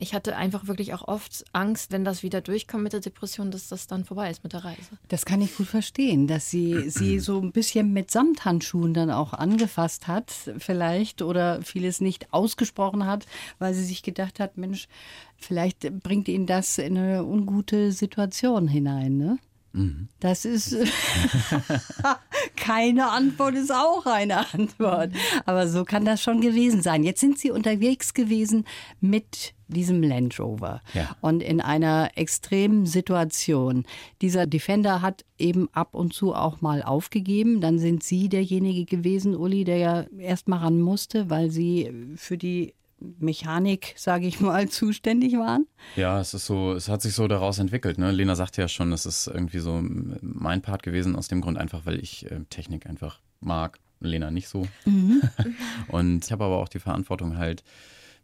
Ich 0.00 0.12
hatte 0.12 0.34
einfach 0.34 0.66
wirklich 0.66 0.92
auch 0.92 1.06
oft 1.06 1.44
Angst, 1.52 1.92
wenn 1.92 2.04
das 2.04 2.24
wieder 2.24 2.40
durchkommt 2.40 2.82
mit 2.82 2.94
der 2.94 3.00
Depression, 3.00 3.52
dass 3.52 3.68
das 3.68 3.86
dann 3.86 4.04
vorbei 4.04 4.28
ist 4.28 4.42
mit 4.42 4.54
der 4.54 4.64
Reise. 4.64 4.98
Das 5.06 5.24
kann 5.24 5.40
ich 5.40 5.56
gut 5.56 5.68
verstehen, 5.68 6.26
dass 6.26 6.50
sie 6.50 6.90
sie 6.90 7.18
so 7.20 7.40
ein 7.40 7.52
bisschen 7.52 7.92
mit 7.92 8.10
Samthandschuhen 8.10 8.92
dann 8.92 9.12
auch 9.12 9.35
angefasst 9.38 10.08
hat, 10.08 10.32
vielleicht, 10.58 11.22
oder 11.22 11.62
vieles 11.62 12.00
nicht 12.00 12.32
ausgesprochen 12.32 13.06
hat, 13.06 13.26
weil 13.58 13.74
sie 13.74 13.84
sich 13.84 14.02
gedacht 14.02 14.40
hat, 14.40 14.56
Mensch, 14.56 14.88
vielleicht 15.36 16.02
bringt 16.02 16.28
ihn 16.28 16.46
das 16.46 16.78
in 16.78 16.96
eine 16.98 17.24
ungute 17.24 17.92
Situation 17.92 18.68
hinein, 18.68 19.16
ne? 19.16 19.38
Mhm. 19.76 20.08
Das 20.20 20.44
ist 20.44 20.74
keine 22.56 23.10
Antwort, 23.10 23.54
ist 23.54 23.72
auch 23.72 24.06
eine 24.06 24.52
Antwort. 24.52 25.12
Aber 25.44 25.68
so 25.68 25.84
kann 25.84 26.04
das 26.04 26.22
schon 26.22 26.40
gewesen 26.40 26.82
sein. 26.82 27.04
Jetzt 27.04 27.20
sind 27.20 27.38
Sie 27.38 27.50
unterwegs 27.50 28.14
gewesen 28.14 28.64
mit 29.00 29.54
diesem 29.68 30.02
Land 30.02 30.38
Rover 30.38 30.80
ja. 30.94 31.14
und 31.20 31.42
in 31.42 31.60
einer 31.60 32.10
extremen 32.14 32.86
Situation. 32.86 33.84
Dieser 34.22 34.46
Defender 34.46 35.02
hat 35.02 35.24
eben 35.38 35.68
ab 35.72 35.94
und 35.94 36.14
zu 36.14 36.34
auch 36.34 36.60
mal 36.60 36.82
aufgegeben. 36.82 37.60
Dann 37.60 37.78
sind 37.78 38.02
Sie 38.02 38.28
derjenige 38.28 38.84
gewesen, 38.84 39.36
Uli, 39.36 39.64
der 39.64 39.76
ja 39.76 40.06
erst 40.18 40.48
mal 40.48 40.58
ran 40.58 40.80
musste, 40.80 41.28
weil 41.28 41.50
Sie 41.50 41.92
für 42.16 42.38
die 42.38 42.74
Mechanik, 42.98 43.94
sage 43.96 44.26
ich 44.26 44.40
mal, 44.40 44.68
zuständig 44.70 45.34
waren? 45.34 45.66
Ja, 45.96 46.20
es 46.20 46.34
ist 46.34 46.46
so, 46.46 46.72
es 46.72 46.88
hat 46.88 47.02
sich 47.02 47.14
so 47.14 47.28
daraus 47.28 47.58
entwickelt. 47.58 47.98
Ne? 47.98 48.10
Lena 48.10 48.34
sagte 48.34 48.62
ja 48.62 48.68
schon, 48.68 48.92
es 48.92 49.06
ist 49.06 49.26
irgendwie 49.26 49.58
so 49.58 49.80
mein 49.82 50.62
Part 50.62 50.82
gewesen, 50.82 51.16
aus 51.16 51.28
dem 51.28 51.40
Grund 51.40 51.58
einfach, 51.58 51.84
weil 51.84 52.00
ich 52.00 52.30
äh, 52.30 52.40
Technik 52.50 52.86
einfach 52.86 53.20
mag. 53.40 53.78
Lena 54.00 54.30
nicht 54.30 54.48
so. 54.48 54.66
Mhm. 54.84 55.22
Und 55.88 56.24
ich 56.24 56.32
habe 56.32 56.44
aber 56.44 56.58
auch 56.58 56.68
die 56.68 56.78
Verantwortung 56.78 57.38
halt, 57.38 57.64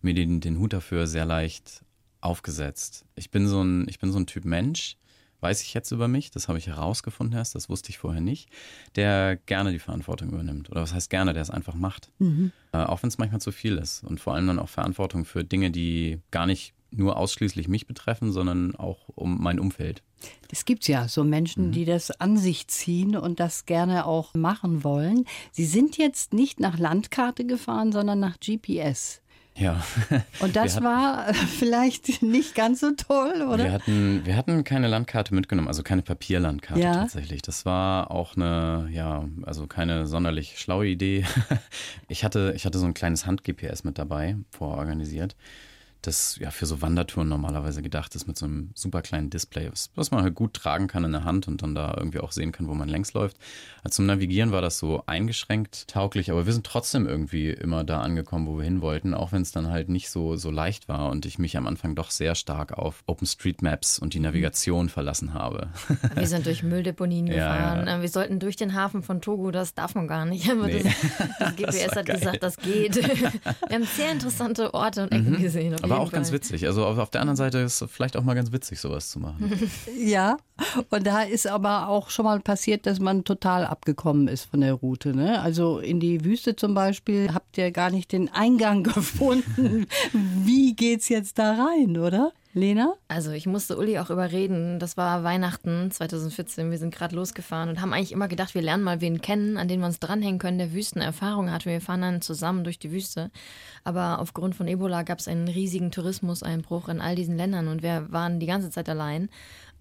mir 0.02 0.14
den, 0.14 0.40
den 0.40 0.58
Hut 0.58 0.72
dafür 0.72 1.06
sehr 1.06 1.24
leicht 1.24 1.82
aufgesetzt. 2.20 3.04
Ich 3.14 3.30
bin 3.30 3.46
so 3.48 3.62
ein, 3.62 3.86
ich 3.88 3.98
bin 3.98 4.12
so 4.12 4.18
ein 4.18 4.26
Typ 4.26 4.44
Mensch, 4.44 4.96
weiß 5.42 5.62
ich 5.62 5.74
jetzt 5.74 5.90
über 5.90 6.08
mich, 6.08 6.30
das 6.30 6.48
habe 6.48 6.58
ich 6.58 6.68
herausgefunden 6.68 7.36
erst, 7.36 7.54
das 7.54 7.68
wusste 7.68 7.90
ich 7.90 7.98
vorher 7.98 8.20
nicht, 8.20 8.48
der 8.96 9.36
gerne 9.46 9.72
die 9.72 9.78
Verantwortung 9.78 10.28
übernimmt. 10.30 10.70
Oder 10.70 10.82
was 10.82 10.94
heißt 10.94 11.10
gerne, 11.10 11.32
der 11.32 11.42
es 11.42 11.50
einfach 11.50 11.74
macht. 11.74 12.10
Mhm. 12.18 12.52
Äh, 12.72 12.78
auch 12.78 13.02
wenn 13.02 13.08
es 13.08 13.18
manchmal 13.18 13.40
zu 13.40 13.52
viel 13.52 13.76
ist. 13.76 14.04
Und 14.04 14.20
vor 14.20 14.34
allem 14.34 14.46
dann 14.46 14.58
auch 14.58 14.68
Verantwortung 14.68 15.24
für 15.24 15.44
Dinge, 15.44 15.70
die 15.70 16.20
gar 16.30 16.46
nicht 16.46 16.74
nur 16.94 17.16
ausschließlich 17.16 17.68
mich 17.68 17.86
betreffen, 17.86 18.32
sondern 18.32 18.76
auch 18.76 19.08
um 19.14 19.42
mein 19.42 19.58
Umfeld. 19.58 20.02
Es 20.50 20.66
gibt 20.66 20.86
ja 20.86 21.08
so 21.08 21.24
Menschen, 21.24 21.68
Mhm. 21.68 21.72
die 21.72 21.84
das 21.86 22.10
an 22.20 22.36
sich 22.36 22.68
ziehen 22.68 23.16
und 23.16 23.40
das 23.40 23.64
gerne 23.64 24.04
auch 24.04 24.34
machen 24.34 24.84
wollen. 24.84 25.24
Sie 25.52 25.64
sind 25.64 25.96
jetzt 25.96 26.34
nicht 26.34 26.60
nach 26.60 26.78
Landkarte 26.78 27.46
gefahren, 27.46 27.92
sondern 27.92 28.20
nach 28.20 28.38
GPS. 28.38 29.21
Ja. 29.54 29.82
Und 30.40 30.56
das 30.56 30.76
hatten- 30.76 30.84
war 30.86 31.28
äh, 31.28 31.34
vielleicht 31.34 32.22
nicht 32.22 32.54
ganz 32.54 32.80
so 32.80 32.92
toll, 32.92 33.42
oder? 33.42 33.64
Wir 33.64 33.72
hatten, 33.72 34.20
wir 34.24 34.36
hatten 34.36 34.64
keine 34.64 34.88
Landkarte 34.88 35.34
mitgenommen, 35.34 35.68
also 35.68 35.82
keine 35.82 36.02
Papierlandkarte 36.02 36.80
Ja. 36.82 36.94
tatsächlich. 36.94 37.42
Das 37.42 37.66
war 37.66 38.10
auch 38.10 38.34
eine, 38.34 38.88
ja, 38.90 39.24
also 39.42 39.66
keine 39.66 40.06
sonderlich 40.06 40.58
schlaue 40.58 40.86
Idee. 40.86 41.24
Ich 42.08 42.24
hatte, 42.24 42.52
ich 42.56 42.66
hatte 42.66 42.78
so 42.78 42.86
ein 42.86 42.94
kleines 42.94 43.26
Hand-GPS 43.26 43.84
mit 43.84 43.98
dabei, 43.98 44.36
vororganisiert, 44.50 45.34
das 46.06 46.36
ja 46.40 46.50
für 46.50 46.66
so 46.66 46.82
Wandertouren 46.82 47.28
normalerweise 47.28 47.82
gedacht 47.82 48.14
ist 48.14 48.26
mit 48.26 48.36
so 48.36 48.46
einem 48.46 48.70
super 48.74 49.02
kleinen 49.02 49.30
Display, 49.30 49.70
was, 49.70 49.90
was 49.94 50.10
man 50.10 50.22
halt 50.22 50.34
gut 50.34 50.54
tragen 50.54 50.86
kann 50.88 51.04
in 51.04 51.12
der 51.12 51.24
Hand 51.24 51.48
und 51.48 51.62
dann 51.62 51.74
da 51.74 51.94
irgendwie 51.96 52.18
auch 52.20 52.32
sehen 52.32 52.52
kann, 52.52 52.68
wo 52.68 52.74
man 52.74 52.88
längs 52.88 53.12
läuft. 53.14 53.36
Also 53.84 53.96
zum 53.96 54.06
Navigieren 54.06 54.52
war 54.52 54.60
das 54.62 54.78
so 54.78 55.02
eingeschränkt 55.06 55.88
tauglich, 55.88 56.30
aber 56.30 56.46
wir 56.46 56.52
sind 56.52 56.66
trotzdem 56.66 57.06
irgendwie 57.06 57.50
immer 57.50 57.84
da 57.84 58.00
angekommen, 58.00 58.46
wo 58.46 58.56
wir 58.58 58.64
hin 58.64 58.80
wollten, 58.80 59.14
auch 59.14 59.32
wenn 59.32 59.42
es 59.42 59.52
dann 59.52 59.68
halt 59.70 59.88
nicht 59.88 60.10
so, 60.10 60.36
so 60.36 60.50
leicht 60.50 60.88
war 60.88 61.10
und 61.10 61.26
ich 61.26 61.38
mich 61.38 61.56
am 61.56 61.66
Anfang 61.66 61.94
doch 61.94 62.10
sehr 62.10 62.34
stark 62.34 62.72
auf 62.72 63.02
OpenStreetMaps 63.06 63.98
und 63.98 64.14
die 64.14 64.20
Navigation 64.20 64.88
verlassen 64.88 65.34
habe. 65.34 65.68
Wir 66.14 66.26
sind 66.26 66.46
durch 66.46 66.62
Mülldeponien 66.62 67.26
Ja, 67.26 67.32
gefahren. 67.34 67.86
ja. 67.86 67.98
Äh, 67.98 68.02
Wir 68.02 68.08
sollten 68.08 68.38
durch 68.38 68.56
den 68.56 68.74
Hafen 68.74 69.02
von 69.02 69.20
Togo, 69.20 69.50
das 69.50 69.74
darf 69.74 69.94
man 69.94 70.06
gar 70.08 70.24
nicht. 70.26 70.50
Aber 70.50 70.66
Nee. 70.66 70.82
das, 70.82 70.94
das 71.38 71.56
GPS 71.56 71.88
war 71.90 71.96
hat 71.96 72.06
geil. 72.06 72.18
gesagt, 72.18 72.42
das 72.42 72.56
geht. 72.56 72.96
Wir 72.96 73.74
haben 73.76 73.84
sehr 73.84 74.12
interessante 74.12 74.74
Orte 74.74 75.04
und 75.04 75.12
Ecken 75.12 75.40
gesehen. 75.40 75.72
Mhm. 75.74 75.84
Aber 75.84 75.91
jeden 75.92 76.06
auch 76.06 76.12
ganz 76.12 76.28
Fall. 76.28 76.36
witzig. 76.38 76.66
Also 76.66 76.84
auf, 76.86 76.98
auf 76.98 77.10
der 77.10 77.20
anderen 77.20 77.36
Seite 77.36 77.58
ist 77.58 77.80
es 77.80 77.90
vielleicht 77.90 78.16
auch 78.16 78.22
mal 78.22 78.34
ganz 78.34 78.52
witzig, 78.52 78.80
sowas 78.80 79.10
zu 79.10 79.18
machen. 79.20 79.52
Ja, 79.98 80.36
und 80.90 81.06
da 81.06 81.22
ist 81.22 81.46
aber 81.46 81.88
auch 81.88 82.10
schon 82.10 82.24
mal 82.24 82.40
passiert, 82.40 82.86
dass 82.86 82.98
man 83.00 83.24
total 83.24 83.64
abgekommen 83.64 84.28
ist 84.28 84.44
von 84.44 84.60
der 84.60 84.74
Route. 84.74 85.14
Ne? 85.14 85.40
Also 85.40 85.78
in 85.78 86.00
die 86.00 86.24
Wüste 86.24 86.56
zum 86.56 86.74
Beispiel 86.74 87.32
habt 87.32 87.56
ihr 87.58 87.70
gar 87.70 87.90
nicht 87.90 88.12
den 88.12 88.28
Eingang 88.32 88.82
gefunden. 88.94 89.86
Wie 90.12 90.74
geht's 90.74 91.08
jetzt 91.08 91.38
da 91.38 91.52
rein, 91.52 91.98
oder? 91.98 92.32
Lena? 92.54 92.94
Also 93.08 93.30
ich 93.30 93.46
musste 93.46 93.78
Uli 93.78 93.98
auch 93.98 94.10
überreden. 94.10 94.78
Das 94.78 94.98
war 94.98 95.24
Weihnachten 95.24 95.90
2014. 95.90 96.70
Wir 96.70 96.76
sind 96.76 96.94
gerade 96.94 97.16
losgefahren 97.16 97.70
und 97.70 97.80
haben 97.80 97.94
eigentlich 97.94 98.12
immer 98.12 98.28
gedacht, 98.28 98.54
wir 98.54 98.60
lernen 98.60 98.82
mal 98.82 99.00
wen 99.00 99.22
kennen, 99.22 99.56
an 99.56 99.68
den 99.68 99.80
wir 99.80 99.86
uns 99.86 100.00
dranhängen 100.00 100.38
können, 100.38 100.58
der 100.58 100.74
Wüstenerfahrung 100.74 101.50
hat. 101.50 101.64
Wir 101.64 101.80
fahren 101.80 102.02
dann 102.02 102.20
zusammen 102.20 102.62
durch 102.62 102.78
die 102.78 102.92
Wüste. 102.92 103.30
Aber 103.84 104.18
aufgrund 104.18 104.54
von 104.54 104.68
Ebola 104.68 105.02
gab 105.02 105.18
es 105.18 105.28
einen 105.28 105.48
riesigen 105.48 105.90
Tourismuseinbruch 105.90 106.90
in 106.90 107.00
all 107.00 107.16
diesen 107.16 107.38
Ländern 107.38 107.68
und 107.68 107.82
wir 107.82 108.12
waren 108.12 108.38
die 108.38 108.46
ganze 108.46 108.70
Zeit 108.70 108.88
allein. 108.90 109.30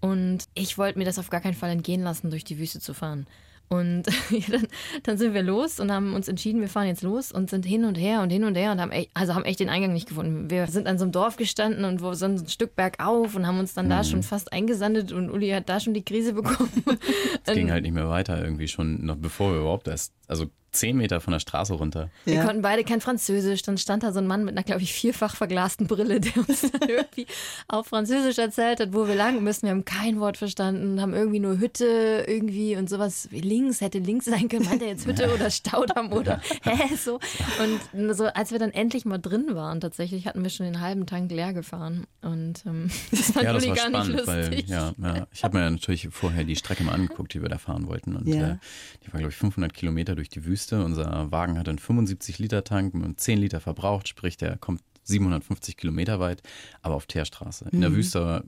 Und 0.00 0.44
ich 0.54 0.78
wollte 0.78 0.98
mir 0.98 1.04
das 1.04 1.18
auf 1.18 1.28
gar 1.28 1.42
keinen 1.42 1.54
Fall 1.54 1.70
entgehen 1.70 2.02
lassen, 2.02 2.30
durch 2.30 2.44
die 2.44 2.58
Wüste 2.58 2.80
zu 2.80 2.94
fahren. 2.94 3.26
Und 3.72 4.02
ja, 4.30 4.44
dann, 4.50 4.66
dann 5.02 5.16
sind 5.16 5.32
wir 5.32 5.42
los 5.42 5.80
und 5.80 5.90
haben 5.90 6.14
uns 6.14 6.28
entschieden, 6.28 6.60
wir 6.60 6.68
fahren 6.68 6.88
jetzt 6.88 7.00
los 7.02 7.32
und 7.32 7.48
sind 7.48 7.64
hin 7.64 7.86
und 7.86 7.94
her 7.94 8.20
und 8.20 8.28
hin 8.28 8.44
und 8.44 8.54
her 8.54 8.70
und 8.70 8.82
haben 8.82 8.90
echt, 8.90 9.10
also 9.14 9.34
haben 9.34 9.46
echt 9.46 9.60
den 9.60 9.70
Eingang 9.70 9.94
nicht 9.94 10.06
gefunden. 10.06 10.50
Wir 10.50 10.66
sind 10.66 10.86
an 10.86 10.98
so 10.98 11.04
einem 11.04 11.12
Dorf 11.12 11.38
gestanden 11.38 11.86
und 11.86 12.02
wo 12.02 12.12
so 12.12 12.26
ein 12.26 12.46
Stück 12.48 12.76
bergauf 12.76 13.34
und 13.34 13.46
haben 13.46 13.58
uns 13.58 13.72
dann 13.72 13.88
da 13.88 14.04
schon 14.04 14.22
fast 14.22 14.52
eingesandet 14.52 15.10
und 15.10 15.30
Uli 15.30 15.48
hat 15.48 15.70
da 15.70 15.80
schon 15.80 15.94
die 15.94 16.04
Krise 16.04 16.34
bekommen. 16.34 16.70
Es 17.44 17.54
ging 17.54 17.70
halt 17.70 17.82
nicht 17.82 17.94
mehr 17.94 18.08
weiter 18.08 18.42
irgendwie 18.42 18.68
schon, 18.68 19.04
noch 19.04 19.16
bevor 19.16 19.52
wir 19.52 19.60
überhaupt 19.60 19.88
erst, 19.88 20.12
also 20.28 20.46
zehn 20.72 20.96
Meter 20.96 21.20
von 21.20 21.32
der 21.32 21.40
Straße 21.40 21.74
runter. 21.74 22.10
Wir 22.24 22.34
Ja. 22.36 22.44
konnten 22.44 22.62
beide 22.62 22.82
kein 22.84 23.00
Französisch. 23.00 23.62
Dann 23.62 23.78
stand 23.78 24.02
da 24.02 24.12
so 24.12 24.18
ein 24.18 24.26
Mann 24.26 24.44
mit 24.44 24.54
einer, 24.56 24.64
glaube 24.64 24.82
ich, 24.82 24.92
vierfach 24.92 25.36
verglasten 25.36 25.86
Brille, 25.86 26.20
der 26.20 26.36
uns 26.36 26.62
dann 26.62 26.80
irgendwie 26.88 27.26
auf 27.68 27.86
Französisch 27.88 28.38
erzählt 28.38 28.80
hat, 28.80 28.92
wo 28.94 29.06
wir 29.06 29.14
lang 29.14 29.42
müssen. 29.42 29.62
Wir 29.64 29.70
haben 29.70 29.84
kein 29.84 30.18
Wort 30.20 30.36
verstanden, 30.38 31.00
haben 31.00 31.14
irgendwie 31.14 31.40
nur 31.40 31.58
Hütte 31.58 32.24
irgendwie 32.26 32.76
und 32.76 32.88
sowas. 32.88 33.28
Links 33.30 33.80
hätte 33.80 33.98
links 33.98 34.24
sein 34.26 34.48
können. 34.48 34.64
Meint 34.64 34.82
er 34.82 34.88
jetzt 34.88 35.06
Hütte 35.06 35.32
oder 35.34 35.50
Staudamm 35.50 36.12
oder 36.12 36.40
hä, 36.62 36.94
so. 36.96 37.20
Und 37.62 38.16
so, 38.16 38.24
als 38.26 38.50
wir 38.50 38.58
dann 38.58 38.70
endlich 38.70 39.04
mal 39.04 39.18
drin 39.18 39.48
waren, 39.54 39.80
tatsächlich 39.80 40.26
hatten 40.26 40.42
wir 40.42 40.50
schon 40.50 40.64
den 40.66 40.80
halben 40.80 41.06
Tank 41.06 41.30
leer 41.30 41.52
gefahren. 41.52 42.06
Und 42.22 42.64
ähm, 42.66 42.90
das 43.10 43.30
fand 43.32 43.44
Ja, 43.44 43.52
das 43.52 43.66
war 43.66 43.74
gar 43.76 43.88
nicht 43.90 43.98
spannend, 44.06 44.26
weil 44.26 44.46
lustig. 44.48 44.68
ja, 44.68 44.92
ja, 45.02 45.26
ich 45.32 45.44
habe 45.44 45.58
mir 45.58 45.70
natürlich 45.70 46.08
vorher 46.10 46.44
die 46.44 46.56
Strecke 46.56 46.82
mal 46.84 46.92
angeguckt, 46.92 47.34
die 47.34 47.42
wir 47.42 47.48
da 47.48 47.58
fahren 47.58 47.86
wollten. 47.88 48.16
Und 48.16 48.26
Ja. 48.28 48.52
äh, 48.52 48.56
die 49.04 49.12
war, 49.12 49.18
glaube 49.18 49.30
ich, 49.32 49.36
500 49.36 49.74
Kilometer 49.74 50.14
durch 50.14 50.28
die 50.30 50.44
Wüste. 50.46 50.61
Unser 50.70 51.30
Wagen 51.32 51.58
hat 51.58 51.68
einen 51.68 51.78
75-Liter-Tank 51.78 52.94
und 52.94 53.18
10 53.18 53.38
Liter 53.38 53.60
verbraucht, 53.60 54.08
sprich, 54.08 54.36
der 54.36 54.56
kommt 54.58 54.82
750 55.04 55.76
Kilometer 55.76 56.20
weit, 56.20 56.42
aber 56.82 56.94
auf 56.94 57.06
Teerstraße. 57.06 57.66
In 57.72 57.78
Mhm. 57.78 57.82
der 57.82 57.92
Wüste 57.94 58.44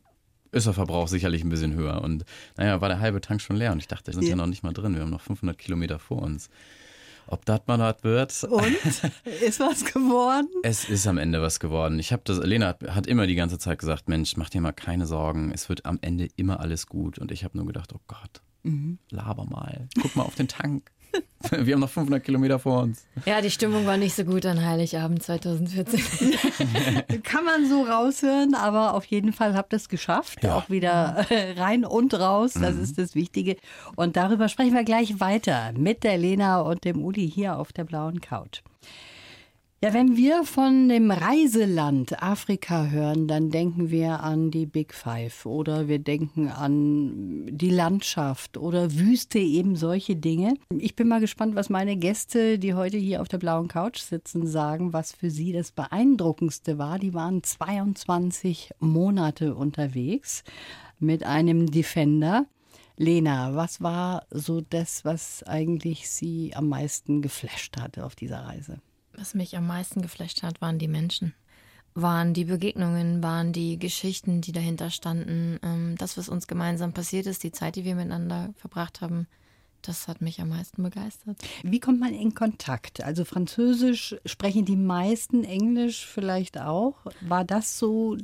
ist 0.53 0.67
der 0.67 0.73
Verbrauch 0.75 1.09
sicherlich 1.09 1.43
ein 1.43 1.49
bisschen 1.49 1.75
höher. 1.75 2.01
Und 2.03 2.25
naja, 2.57 2.81
war 2.81 2.89
der 2.89 3.01
halbe 3.01 3.21
Tank 3.21 3.41
schon 3.41 3.57
leer 3.57 3.73
und 3.73 3.79
ich 3.79 3.89
dachte, 3.89 4.07
wir 4.09 4.15
sind 4.15 4.23
ja, 4.25 4.31
Ja. 4.31 4.37
noch 4.37 4.47
nicht 4.47 4.63
mal 4.63 4.73
drin. 4.73 4.95
Wir 4.95 5.03
haben 5.03 5.11
noch 5.11 5.21
500 5.21 5.59
Kilometer 5.59 5.99
vor 5.99 6.23
uns. 6.23 6.49
Ob 7.27 7.45
das 7.47 7.63
mal 7.67 7.79
was 7.79 8.05
wird? 8.05 8.45
Und? 8.45 8.63
Ist 9.43 9.59
was 9.59 9.85
geworden? 9.87 10.47
Es 10.63 10.85
ist 10.89 11.07
am 11.07 11.17
Ende 11.17 11.41
was 11.41 11.59
geworden. 11.59 11.99
Ich 11.99 12.13
habe 12.13 12.21
das, 12.25 12.37
Lena 12.39 12.67
hat, 12.69 12.83
hat 12.95 13.07
immer 13.07 13.27
die 13.27 13.35
ganze 13.35 13.59
Zeit 13.59 13.79
gesagt, 13.79 14.09
Mensch, 14.11 14.37
mach 14.37 14.51
dir 14.51 14.61
mal 14.61 14.73
keine 14.73 15.07
Sorgen, 15.07 15.51
es 15.51 15.69
wird 15.71 15.87
am 15.87 15.99
Ende 16.03 16.29
immer 16.37 16.61
alles 16.61 16.87
gut. 16.87 17.19
Und 17.19 17.33
ich 17.33 17.43
habe 17.43 17.57
nur 17.57 17.67
gedacht, 17.67 17.93
oh 17.95 18.01
Gott, 18.09 18.43
laber 19.11 19.45
mal, 19.47 19.89
guck 20.01 20.15
mal 20.17 20.23
auf 20.25 20.35
den 20.35 20.49
Tank. 20.49 20.91
Wir 21.51 21.75
haben 21.75 21.81
noch 21.81 21.91
500 21.91 22.25
Kilometer 22.25 22.59
vor 22.59 22.83
uns. 22.83 23.07
Ja, 23.27 23.41
die 23.41 23.51
Stimmung 23.51 23.87
war 23.87 23.97
nicht 23.97 24.15
so 24.15 24.25
gut 24.25 24.47
an 24.47 24.65
Heiligabend 24.65 25.23
2014. 25.23 26.01
Kann 27.23 27.45
man 27.45 27.69
so 27.69 27.83
raushören, 27.83 28.55
aber 28.55 28.95
auf 28.95 29.05
jeden 29.05 29.33
Fall 29.33 29.55
habt 29.55 29.73
ihr 29.73 29.77
es 29.77 29.89
geschafft. 29.89 30.43
Ja. 30.43 30.57
Auch 30.57 30.71
wieder 30.71 31.27
äh, 31.29 31.53
rein 31.61 31.85
und 31.85 32.15
raus, 32.15 32.55
das 32.55 32.77
ist 32.77 32.99
das 32.99 33.15
Wichtige. 33.15 33.57
Und 33.97 34.17
darüber 34.17 34.49
sprechen 34.49 34.75
wir 34.75 34.85
gleich 34.85 35.21
weiter 35.21 35.73
mit 35.77 36.03
der 36.03 36.19
Lena 36.19 36.61
und 36.61 36.85
dem 36.85 37.05
Uli 37.05 37.31
hier 37.31 37.59
auf 37.59 37.73
der 37.73 37.85
blauen 37.85 38.21
Couch. 38.21 38.63
Ja, 39.85 39.93
wenn 39.93 40.17
wir 40.17 40.45
von 40.45 40.89
dem 40.89 41.11
Reiseland 41.11 42.23
Afrika 42.23 42.87
hören, 42.87 43.29
dann 43.29 43.51
denken 43.51 43.91
wir 43.91 44.21
an 44.21 44.51
die 44.51 44.65
Big 44.65 44.95
Five 44.95 45.45
oder 45.45 45.89
wir 45.89 45.99
denken 45.99 46.49
an 46.49 47.45
die 47.51 47.69
Landschaft 47.69 48.57
oder 48.57 48.95
Wüste, 48.95 49.39
eben 49.39 49.77
solche 49.77 50.17
Dinge. 50.17 50.55
Ich 50.75 50.97
bin 50.97 51.07
mal 51.07 51.21
gespannt, 51.21 51.55
was 51.55 51.69
meine 51.69 51.99
Gäste, 51.99 52.59
die 52.59 52.73
heute 52.73 52.97
hier 52.97 53.21
auf 53.21 53.29
der 53.29 53.37
blauen 53.37 53.69
Couch 53.69 53.99
sitzen, 53.99 54.47
sagen, 54.47 54.95
was 54.95 55.13
für 55.13 55.29
sie 55.29 55.53
das 55.53 55.71
Beeindruckendste 55.71 56.79
war. 56.79 56.99
Die 56.99 57.13
waren 57.13 57.43
22 57.43 58.71
Monate 58.81 59.55
unterwegs 59.55 60.45
mit 60.99 61.25
einem 61.25 61.71
Defender. 61.71 62.47
Lena, 62.97 63.55
was 63.55 63.83
war 63.83 64.25
so 64.31 64.63
das, 64.63 65.05
was 65.05 65.43
eigentlich 65.43 66.09
Sie 66.09 66.55
am 66.55 66.71
meisten 66.71 67.21
geflasht 67.21 67.77
hatte 67.79 68.07
auf 68.07 68.15
dieser 68.15 68.47
Reise? 68.47 68.81
Was 69.17 69.35
mich 69.35 69.57
am 69.57 69.67
meisten 69.67 70.03
geflasht 70.03 70.43
hat, 70.43 70.61
waren 70.61 70.79
die 70.79 70.89
Menschen. 70.89 71.35
Waren 71.95 72.35
die 72.35 72.45
Begegnungen, 72.45 73.23
waren 73.23 73.53
die 73.53 73.79
Geschichten, 73.79 74.41
die 74.41 74.53
dahinter 74.53 74.91
standen. 74.91 75.61
Ähm, 75.63 75.95
das, 75.97 76.17
was 76.17 76.29
uns 76.29 76.49
gemeinsam 76.49 76.93
passiert 76.93 77.27
ist, 77.27 77.45
die 77.45 77.53
Zeit, 77.53 77.77
die 77.77 77.85
wir 77.85 77.95
miteinander 77.95 78.53
verbracht 78.57 79.01
haben, 79.01 79.29
das 79.83 80.09
hat 80.09 80.21
mich 80.21 80.41
am 80.41 80.49
meisten 80.49 80.83
begeistert. 80.83 81.37
Wie 81.63 81.79
kommt 81.79 82.01
man 82.01 82.15
in 82.15 82.35
Kontakt? 82.35 83.05
Also 83.05 83.25
Französisch 83.25 84.17
sprechen 84.25 84.65
die 84.65 84.77
meisten, 84.77 85.45
Englisch 85.45 86.07
vielleicht 86.07 86.59
auch. 86.59 86.97
War 87.21 87.45
das 87.45 87.79
so 87.79 88.17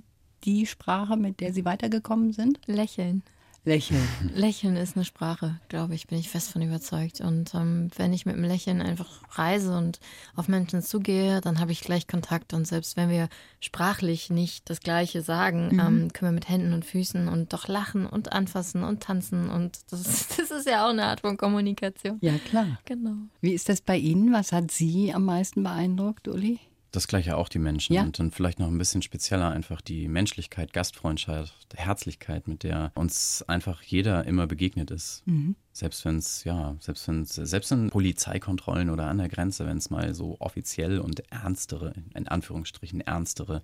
die 0.45 0.67
Sprache, 0.67 1.17
mit 1.17 1.41
der 1.41 1.53
Sie 1.53 1.65
weitergekommen 1.65 2.33
sind? 2.33 2.61
Lächeln. 2.67 3.23
Lächeln. 3.65 4.09
Lächeln 4.35 4.77
ist 4.77 4.97
eine 4.97 5.05
Sprache, 5.05 5.61
glaube 5.69 5.95
ich, 5.95 6.07
bin 6.07 6.19
ich 6.19 6.31
fest 6.31 6.51
von 6.51 6.63
überzeugt. 6.63 7.21
Und 7.21 7.55
ähm, 7.55 7.91
wenn 7.97 8.15
ich 8.15 8.25
mit 8.25 8.37
dem 8.37 8.45
Lächeln 8.45 8.81
einfach 8.81 9.21
reise 9.33 9.77
und 9.77 10.01
auf 10.35 10.49
Menschen 10.49 10.83
zugehe, 10.83 11.43
dann 11.43 11.61
habe 11.61 11.73
ich 11.73 11.83
gleich 11.83 12.07
Kontakt. 12.07 12.55
Und 12.55 12.67
selbst 12.67 12.97
wenn 12.97 13.11
wir 13.11 13.29
sprachlich 13.61 14.31
nicht 14.31 14.71
das 14.71 14.81
Gleiche 14.81 15.21
sagen, 15.21 15.71
ähm, 15.73 16.13
können 16.13 16.31
wir 16.31 16.35
mit 16.35 16.49
Händen 16.49 16.73
und 16.73 16.87
Füßen 16.87 17.29
und 17.29 17.53
doch 17.53 17.69
lachen 17.69 18.07
und 18.07 18.33
anfassen 18.33 18.83
und 18.83 19.03
tanzen. 19.03 19.51
Und 19.51 19.79
das, 19.91 20.29
das 20.37 20.51
ist 20.51 20.67
ja 20.67 20.87
auch 20.87 20.91
eine 20.91 21.05
Art 21.05 21.21
von 21.21 21.37
Kommunikation. 21.37 22.17
Ja, 22.23 22.39
klar. 22.39 22.79
Genau. 22.87 23.17
Wie 23.43 23.53
ist 23.53 23.69
das 23.69 23.83
bei 23.83 23.99
Ihnen? 23.99 24.33
Was 24.33 24.53
hat 24.53 24.71
Sie 24.71 25.13
am 25.13 25.27
meisten 25.27 25.63
beeindruckt, 25.63 26.29
Uli? 26.29 26.61
Das 26.93 27.07
gleiche 27.09 27.37
auch 27.37 27.49
die 27.49 27.59
Menschen 27.59 27.93
Ja. 27.95 28.03
und 28.03 28.19
dann 28.19 28.31
vielleicht 28.31 28.59
noch 28.59 28.67
ein 28.69 28.79
bisschen 28.79 29.03
spezieller 29.03 29.51
einfach 29.51 29.81
die 29.81 30.09
Menschlichkeit, 30.09 30.73
Gastfreundschaft, 30.73 31.55
Herzlichkeit, 31.77 32.49
mit 32.49 32.63
der 32.63 32.91
uns 32.95 33.45
einfach 33.47 33.83
jeder 33.83 34.25
immer 34.27 34.47
begegnet 34.47 34.91
ist. 34.91 35.23
Selbst 35.73 36.05
wenn 36.05 36.17
es, 36.17 36.45
ja, 36.45 36.75
selbst 36.81 37.07
wenn 37.07 37.23
es, 37.23 37.35
selbst 37.35 37.71
in 37.71 37.91
Polizeikontrollen 37.91 38.91
oder 38.91 39.07
an 39.07 39.19
der 39.19 39.29
Grenze, 39.29 39.67
wenn 39.67 39.79
es 39.79 39.89
mal 39.89 40.15
so 40.15 40.37
offiziell 40.41 40.99
und 40.99 41.23
ernstere, 41.31 41.95
in 42.15 42.27
Anführungsstrichen 42.27 43.01
ernstere 43.01 43.63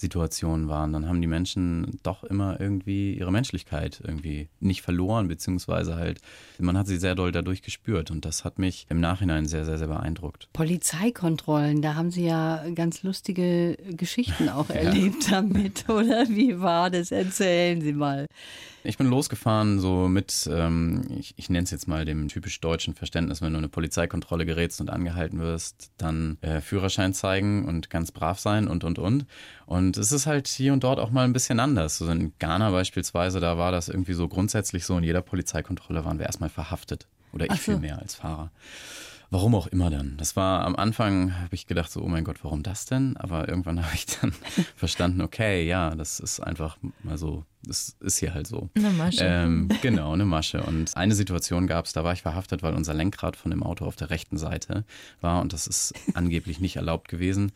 Situationen 0.00 0.68
waren, 0.68 0.92
dann 0.92 1.06
haben 1.06 1.20
die 1.20 1.26
Menschen 1.26 2.00
doch 2.02 2.24
immer 2.24 2.58
irgendwie 2.58 3.14
ihre 3.14 3.30
Menschlichkeit 3.30 4.00
irgendwie 4.02 4.48
nicht 4.58 4.80
verloren, 4.80 5.28
beziehungsweise 5.28 5.96
halt, 5.96 6.20
man 6.58 6.78
hat 6.78 6.86
sie 6.86 6.96
sehr 6.96 7.14
doll 7.14 7.32
dadurch 7.32 7.62
gespürt 7.62 8.10
und 8.10 8.24
das 8.24 8.44
hat 8.44 8.58
mich 8.58 8.86
im 8.88 9.00
Nachhinein 9.00 9.46
sehr, 9.46 9.66
sehr, 9.66 9.76
sehr 9.76 9.88
beeindruckt. 9.88 10.48
Polizeikontrollen, 10.54 11.82
da 11.82 11.96
haben 11.96 12.10
Sie 12.10 12.24
ja 12.24 12.64
ganz 12.74 13.02
lustige 13.02 13.76
Geschichten 13.90 14.48
auch 14.48 14.70
erlebt 14.70 15.30
damit, 15.30 15.88
oder? 15.88 16.26
Wie 16.28 16.60
war 16.60 16.90
das? 16.90 17.10
Erzählen 17.10 17.82
Sie 17.82 17.92
mal. 17.92 18.26
Ich 18.82 18.96
bin 18.96 19.08
losgefahren, 19.08 19.78
so 19.78 20.08
mit, 20.08 20.48
ähm, 20.50 21.02
ich, 21.18 21.34
ich 21.36 21.50
nenne 21.50 21.64
es 21.64 21.70
jetzt 21.70 21.86
mal 21.86 22.04
dem 22.04 22.28
typisch 22.28 22.60
deutschen 22.60 22.94
Verständnis, 22.94 23.42
wenn 23.42 23.52
du 23.52 23.58
eine 23.58 23.68
Polizeikontrolle 23.68 24.46
gerätst 24.46 24.80
und 24.80 24.88
angehalten 24.88 25.38
wirst, 25.38 25.90
dann 25.98 26.38
äh, 26.40 26.60
Führerschein 26.60 27.12
zeigen 27.12 27.66
und 27.66 27.90
ganz 27.90 28.10
brav 28.10 28.40
sein 28.40 28.68
und, 28.68 28.84
und, 28.84 28.98
und. 28.98 29.26
Und 29.66 29.98
es 29.98 30.12
ist 30.12 30.26
halt 30.26 30.48
hier 30.48 30.72
und 30.72 30.82
dort 30.82 30.98
auch 30.98 31.10
mal 31.10 31.24
ein 31.24 31.34
bisschen 31.34 31.60
anders. 31.60 32.00
Also 32.00 32.12
in 32.12 32.32
Ghana 32.38 32.70
beispielsweise, 32.70 33.38
da 33.38 33.58
war 33.58 33.70
das 33.70 33.88
irgendwie 33.88 34.14
so 34.14 34.28
grundsätzlich 34.28 34.86
so, 34.86 34.96
in 34.96 35.04
jeder 35.04 35.20
Polizeikontrolle 35.20 36.04
waren 36.04 36.18
wir 36.18 36.26
erstmal 36.26 36.50
verhaftet. 36.50 37.06
Oder 37.32 37.46
ich 37.46 37.52
so. 37.60 37.72
viel 37.72 37.78
mehr 37.78 37.98
als 37.98 38.14
Fahrer. 38.14 38.50
Warum 39.32 39.54
auch 39.54 39.68
immer 39.68 39.90
dann. 39.90 40.16
Das 40.16 40.34
war 40.34 40.64
am 40.64 40.74
Anfang, 40.74 41.38
habe 41.38 41.54
ich 41.54 41.68
gedacht, 41.68 41.92
so, 41.92 42.02
oh 42.02 42.08
mein 42.08 42.24
Gott, 42.24 42.42
warum 42.42 42.64
das 42.64 42.86
denn? 42.86 43.16
Aber 43.16 43.48
irgendwann 43.48 43.80
habe 43.84 43.94
ich 43.94 44.06
dann 44.06 44.32
verstanden, 44.76 45.20
okay, 45.20 45.64
ja, 45.66 45.94
das 45.94 46.18
ist 46.18 46.40
einfach 46.40 46.76
mal 47.04 47.16
so, 47.16 47.44
das 47.62 47.96
ist 48.00 48.18
hier 48.18 48.34
halt 48.34 48.48
so. 48.48 48.70
Eine 48.74 48.90
Masche. 48.90 49.24
Ähm, 49.24 49.68
genau, 49.82 50.14
eine 50.14 50.24
Masche. 50.24 50.64
Und 50.64 50.96
eine 50.96 51.14
Situation 51.14 51.68
gab 51.68 51.84
es, 51.84 51.92
da 51.92 52.02
war 52.02 52.12
ich 52.12 52.22
verhaftet, 52.22 52.64
weil 52.64 52.74
unser 52.74 52.92
Lenkrad 52.92 53.36
von 53.36 53.52
dem 53.52 53.62
Auto 53.62 53.84
auf 53.84 53.94
der 53.94 54.10
rechten 54.10 54.36
Seite 54.36 54.84
war 55.20 55.40
und 55.40 55.52
das 55.52 55.68
ist 55.68 55.94
angeblich 56.14 56.58
nicht 56.58 56.74
erlaubt 56.74 57.06
gewesen. 57.06 57.52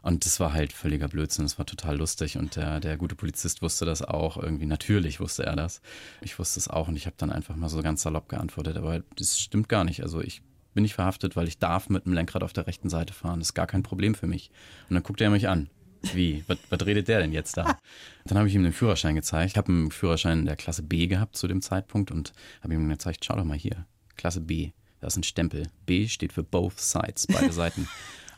Und 0.00 0.24
das 0.24 0.40
war 0.40 0.54
halt 0.54 0.72
völliger 0.72 1.08
Blödsinn, 1.08 1.44
das 1.44 1.58
war 1.58 1.66
total 1.66 1.98
lustig 1.98 2.38
und 2.38 2.56
der, 2.56 2.80
der 2.80 2.96
gute 2.96 3.14
Polizist 3.16 3.60
wusste 3.60 3.84
das 3.84 4.00
auch 4.00 4.38
irgendwie. 4.38 4.64
Natürlich 4.64 5.20
wusste 5.20 5.44
er 5.44 5.56
das. 5.56 5.82
Ich 6.22 6.38
wusste 6.38 6.58
es 6.58 6.68
auch 6.68 6.88
und 6.88 6.96
ich 6.96 7.04
habe 7.04 7.16
dann 7.18 7.30
einfach 7.30 7.54
mal 7.54 7.68
so 7.68 7.82
ganz 7.82 8.00
salopp 8.00 8.30
geantwortet, 8.30 8.78
aber 8.78 9.02
das 9.16 9.38
stimmt 9.38 9.68
gar 9.68 9.84
nicht. 9.84 10.02
Also 10.02 10.22
ich 10.22 10.40
bin 10.78 10.84
ich 10.84 10.94
verhaftet, 10.94 11.34
weil 11.34 11.48
ich 11.48 11.58
darf 11.58 11.88
mit 11.88 12.06
dem 12.06 12.12
Lenkrad 12.12 12.44
auf 12.44 12.52
der 12.52 12.68
rechten 12.68 12.88
Seite 12.88 13.12
fahren. 13.12 13.40
Das 13.40 13.48
ist 13.48 13.54
gar 13.54 13.66
kein 13.66 13.82
Problem 13.82 14.14
für 14.14 14.28
mich. 14.28 14.52
Und 14.88 14.94
dann 14.94 15.02
guckt 15.02 15.20
er 15.20 15.28
mich 15.28 15.48
an. 15.48 15.68
Wie? 16.14 16.44
Was, 16.46 16.58
was 16.70 16.86
redet 16.86 17.08
der 17.08 17.18
denn 17.18 17.32
jetzt 17.32 17.56
da? 17.56 17.78
Dann 18.26 18.38
habe 18.38 18.46
ich 18.46 18.54
ihm 18.54 18.62
den 18.62 18.72
Führerschein 18.72 19.16
gezeigt. 19.16 19.50
Ich 19.50 19.58
habe 19.58 19.72
einen 19.72 19.90
Führerschein 19.90 20.46
der 20.46 20.54
Klasse 20.54 20.84
B 20.84 21.08
gehabt 21.08 21.34
zu 21.34 21.48
dem 21.48 21.62
Zeitpunkt 21.62 22.12
und 22.12 22.32
habe 22.62 22.74
ihm 22.74 22.88
gezeigt, 22.88 23.24
schau 23.24 23.34
doch 23.34 23.42
mal 23.42 23.58
hier, 23.58 23.86
Klasse 24.16 24.40
B. 24.40 24.70
Da 25.00 25.08
ist 25.08 25.16
ein 25.16 25.24
Stempel. 25.24 25.66
B 25.84 26.06
steht 26.06 26.32
für 26.32 26.44
both 26.44 26.78
sides, 26.78 27.26
beide 27.26 27.52
Seiten. 27.52 27.88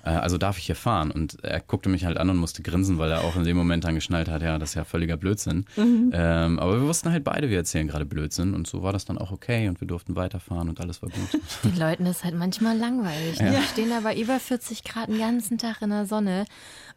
Äh, 0.04 0.10
also 0.10 0.38
darf 0.38 0.58
ich 0.58 0.66
hier 0.66 0.76
fahren? 0.76 1.10
Und 1.10 1.42
er 1.44 1.60
guckte 1.60 1.88
mich 1.88 2.04
halt 2.04 2.16
an 2.16 2.30
und 2.30 2.36
musste 2.36 2.62
grinsen, 2.62 2.98
weil 2.98 3.10
er 3.10 3.22
auch 3.22 3.36
in 3.36 3.44
dem 3.44 3.56
Moment 3.56 3.84
dann 3.84 3.94
geschnallt 3.94 4.28
hat, 4.28 4.42
ja, 4.42 4.58
das 4.58 4.70
ist 4.70 4.74
ja 4.74 4.84
völliger 4.84 5.16
Blödsinn. 5.16 5.64
Mhm. 5.76 6.10
Ähm, 6.14 6.58
aber 6.58 6.80
wir 6.80 6.86
wussten 6.86 7.10
halt 7.10 7.24
beide, 7.24 7.50
wir 7.50 7.58
erzählen 7.58 7.88
gerade 7.88 8.04
Blödsinn 8.04 8.54
und 8.54 8.66
so 8.66 8.82
war 8.82 8.92
das 8.92 9.04
dann 9.04 9.18
auch 9.18 9.32
okay 9.32 9.68
und 9.68 9.80
wir 9.80 9.88
durften 9.88 10.16
weiterfahren 10.16 10.68
und 10.68 10.80
alles 10.80 11.02
war 11.02 11.10
gut. 11.10 11.40
Den 11.64 11.78
Leuten 11.78 12.06
ist 12.06 12.24
halt 12.24 12.34
manchmal 12.34 12.76
langweilig. 12.76 13.40
Ne? 13.40 13.54
Ja. 13.54 13.60
Die 13.60 13.66
stehen 13.66 13.92
aber 13.92 14.16
über 14.16 14.38
40 14.38 14.84
Grad 14.84 15.08
den 15.08 15.18
ganzen 15.18 15.58
Tag 15.58 15.82
in 15.82 15.90
der 15.90 16.06
Sonne. 16.06 16.46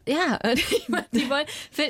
Ja, 0.06 0.38
die 1.12 1.30
wollen, 1.30 1.46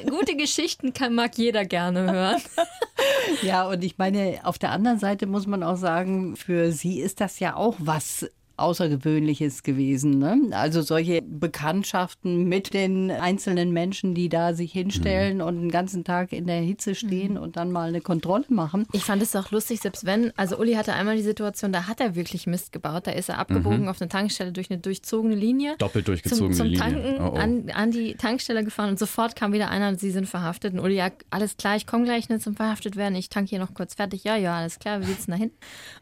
gute 0.09 0.37
Geschichten 0.37 0.93
kann, 0.93 1.15
mag 1.15 1.37
jeder 1.37 1.65
gerne 1.65 2.11
hören. 2.11 2.43
Ja, 3.43 3.69
und 3.69 3.83
ich 3.83 3.99
meine, 3.99 4.41
auf 4.45 4.59
der 4.59 4.71
anderen 4.71 4.99
Seite 4.99 5.27
muss 5.27 5.47
man 5.47 5.63
auch 5.63 5.77
sagen, 5.77 6.37
für 6.37 6.73
sie 6.73 7.01
ist 7.01 7.21
das 7.21 7.41
ja 7.41 7.57
auch 7.57 7.75
was 7.79 8.27
Außergewöhnliches 8.57 9.63
gewesen. 9.63 10.19
Ne? 10.19 10.39
Also 10.53 10.83
solche 10.83 11.23
Bekanntschaften 11.23 12.49
mit 12.49 12.75
den 12.75 13.11
einzelnen 13.11 13.73
Menschen, 13.73 14.15
die 14.15 14.29
da 14.29 14.55
sich 14.55 14.73
hinstellen 14.73 15.39
mhm. 15.39 15.45
und 15.45 15.61
den 15.61 15.71
ganzen 15.71 16.05
Tag 16.05 16.33
in 16.33 16.47
der 16.47 16.61
Hitze 16.61 16.95
stehen 16.95 17.33
mhm. 17.33 17.39
und 17.39 17.57
dann 17.57 17.71
mal 17.71 17.89
eine 17.89 18.01
Kontrolle 18.01 18.45
machen. 18.49 18.87
Ich 18.93 19.05
fand 19.05 19.23
es 19.23 19.37
auch 19.37 19.51
lustig, 19.51 19.81
selbst 19.81 20.07
wenn, 20.07 20.33
also 20.37 20.59
Uli 20.59 20.75
hatte 20.75 20.95
einmal 20.95 21.17
die 21.17 21.23
Situation, 21.23 21.73
da 21.73 21.87
hat 21.87 22.01
er 22.01 22.15
wirklich 22.15 22.47
Mist 22.47 22.73
gebaut. 22.73 23.07
Da 23.07 23.13
ist 23.13 23.29
er 23.29 23.39
abgebogen 23.39 23.83
mhm. 23.83 23.89
auf 23.89 24.01
eine 24.01 24.09
Tankstelle 24.09 24.53
durch 24.53 24.71
eine 24.71 24.81
durchzogene 24.81 25.35
Linie. 25.35 25.77
Doppelt 25.79 26.09
durchgezogene 26.09 26.57
zum, 26.57 26.67
zum 26.67 26.67
Linie. 26.67 26.79
Tanken 26.81 27.23
oh, 27.23 27.33
oh. 27.35 27.37
An, 27.37 27.71
an 27.75 27.91
die 27.91 28.15
Tankstelle 28.15 28.65
gefahren 28.65 28.91
und 28.91 28.99
sofort 28.99 29.37
kam 29.37 29.53
wieder 29.53 29.71
einer 29.71 29.89
und 29.89 30.01
sie 30.01 30.11
sind 30.11 30.27
verhaftet. 30.27 30.73
Und 30.73 30.81
Uli, 30.81 30.97
ja, 30.97 31.11
alles 31.31 31.57
klar, 31.57 31.77
ich 31.77 31.87
komme 31.87 32.05
gleich 32.05 32.29
nicht 32.29 32.43
zum 32.43 32.55
verhaftet 32.55 32.97
werden. 32.97 33.15
Ich 33.17 33.29
tanke 33.29 33.51
hier 33.51 33.59
noch 33.59 33.75
kurz 33.75 33.95
fertig. 33.95 34.25
Ja, 34.25 34.37
ja, 34.37 34.57
alles 34.57 34.79
klar, 34.79 35.01
wir 35.01 35.07
sitzen 35.07 35.33
dahin. 35.33 35.51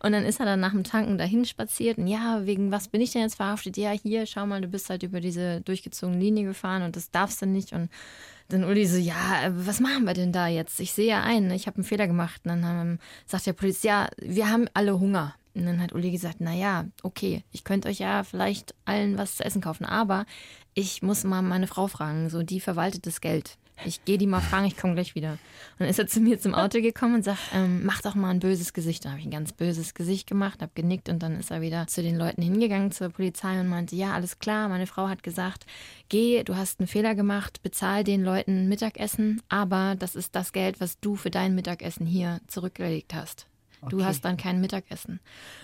Und 0.02 0.12
dann 0.12 0.25
ist 0.25 0.40
er 0.40 0.47
dann 0.47 0.61
nach 0.61 0.73
dem 0.73 0.85
Tanken 0.85 1.18
dahin 1.18 1.44
spaziert 1.44 1.99
und 1.99 2.06
ja, 2.06 2.42
wegen 2.47 2.71
was 2.71 2.89
bin 2.89 3.01
ich 3.01 3.13
denn 3.13 3.23
jetzt 3.23 3.37
verhaftet? 3.37 3.77
Ja, 3.77 3.91
hier, 3.91 4.27
schau 4.27 4.47
mal, 4.47 4.61
du 4.61 4.69
bist 4.69 4.91
halt 4.91 5.03
über 5.03 5.21
diese 5.21 5.61
durchgezogene 5.61 6.19
Linie 6.19 6.45
gefahren 6.45 6.83
und 6.83 6.97
das 6.97 7.11
darfst 7.11 7.43
du 7.43 7.47
nicht. 7.47 7.73
Und 7.73 7.91
dann 8.49 8.65
Uli 8.65 8.87
so, 8.87 8.97
ja, 8.97 9.51
was 9.51 9.81
machen 9.81 10.05
wir 10.05 10.15
denn 10.15 10.33
da 10.33 10.49
jetzt? 10.49 10.79
Ich 10.81 10.93
sehe 10.93 11.09
ja 11.09 11.23
ein, 11.23 11.51
ich 11.51 11.67
habe 11.67 11.77
einen 11.77 11.85
Fehler 11.85 12.07
gemacht. 12.07 12.43
Und 12.45 12.51
dann 12.51 12.65
haben, 12.65 12.99
sagt 13.27 13.47
der 13.47 13.53
Polizist, 13.55 13.85
ja, 13.85 14.09
wir 14.19 14.51
haben 14.51 14.67
alle 14.75 14.99
Hunger. 14.99 15.35
Und 15.55 15.67
dann 15.67 15.81
hat 15.81 15.93
Uli 15.93 16.11
gesagt, 16.11 16.41
naja, 16.41 16.87
okay, 17.03 17.45
ich 17.53 17.65
könnte 17.65 17.89
euch 17.89 17.99
ja 17.99 18.25
vielleicht 18.25 18.75
allen 18.85 19.19
was 19.19 19.37
zu 19.37 19.45
essen 19.45 19.61
kaufen, 19.61 19.85
aber 19.85 20.25
ich 20.75 21.03
muss 21.03 21.25
mal 21.25 21.43
meine 21.43 21.67
Frau 21.67 21.89
fragen, 21.89 22.31
so 22.31 22.43
die 22.43 22.61
verwaltet 22.61 23.07
das 23.07 23.21
Geld. 23.21 23.59
Ich 23.85 24.05
gehe 24.05 24.19
die 24.19 24.26
mal 24.26 24.41
fragen, 24.41 24.67
ich 24.67 24.76
komme 24.76 24.95
gleich 24.95 25.14
wieder. 25.14 25.33
Und 25.33 25.81
dann 25.81 25.88
ist 25.88 25.99
er 25.99 26.07
zu 26.07 26.21
mir 26.21 26.38
zum 26.38 26.55
Auto 26.55 26.81
gekommen 26.81 27.17
und 27.17 27.25
sagt, 27.25 27.41
ähm, 27.52 27.85
mach 27.85 28.00
doch 28.00 28.14
mal 28.14 28.31
ein 28.31 28.38
böses 28.38 28.73
Gesicht. 28.73 29.05
Dann 29.05 29.12
habe 29.12 29.21
ich 29.21 29.26
ein 29.26 29.33
ganz 29.33 29.52
böses 29.52 29.95
Gesicht 29.95 30.28
gemacht, 30.28 30.63
habe 30.63 30.73
genickt 30.75 31.08
und 31.08 31.23
dann 31.23 31.39
ist 31.39 31.50
er 31.50 31.61
wieder 31.61 31.87
zu 31.87 32.02
den 32.02 32.17
Leuten 32.17 32.43
hingegangen, 32.43 32.93
zur 32.93 33.08
Polizei 33.08 33.58
und 33.58 33.69
meinte, 33.69 33.97
ja, 33.97 34.13
alles 34.13 34.39
klar, 34.39 34.69
meine 34.69 34.87
Frau 34.87 35.08
hat 35.08 35.23
gesagt, 35.23 35.67
geh, 36.08 36.45
du 36.45 36.56
hast 36.56 36.80
einen 36.80 36.87
Fehler 36.87 37.15
gemacht, 37.15 37.63
bezahl 37.63 38.04
den 38.04 38.23
Leuten 38.23 38.69
Mittagessen, 38.69 39.43
aber 39.49 39.97
das 39.99 40.15
ist 40.15 40.35
das 40.37 40.52
Geld, 40.52 40.80
was 40.80 41.00
du 41.00 41.17
für 41.17 41.30
dein 41.30 41.54
Mittagessen 41.54 42.06
hier 42.06 42.41
zurückgelegt 42.47 43.15
hast. 43.15 43.47
Okay. 43.82 43.97
Du 43.97 44.04
hast 44.04 44.25
dann 44.25 44.36
kein 44.36 44.60
Mittagessen. 44.60 45.18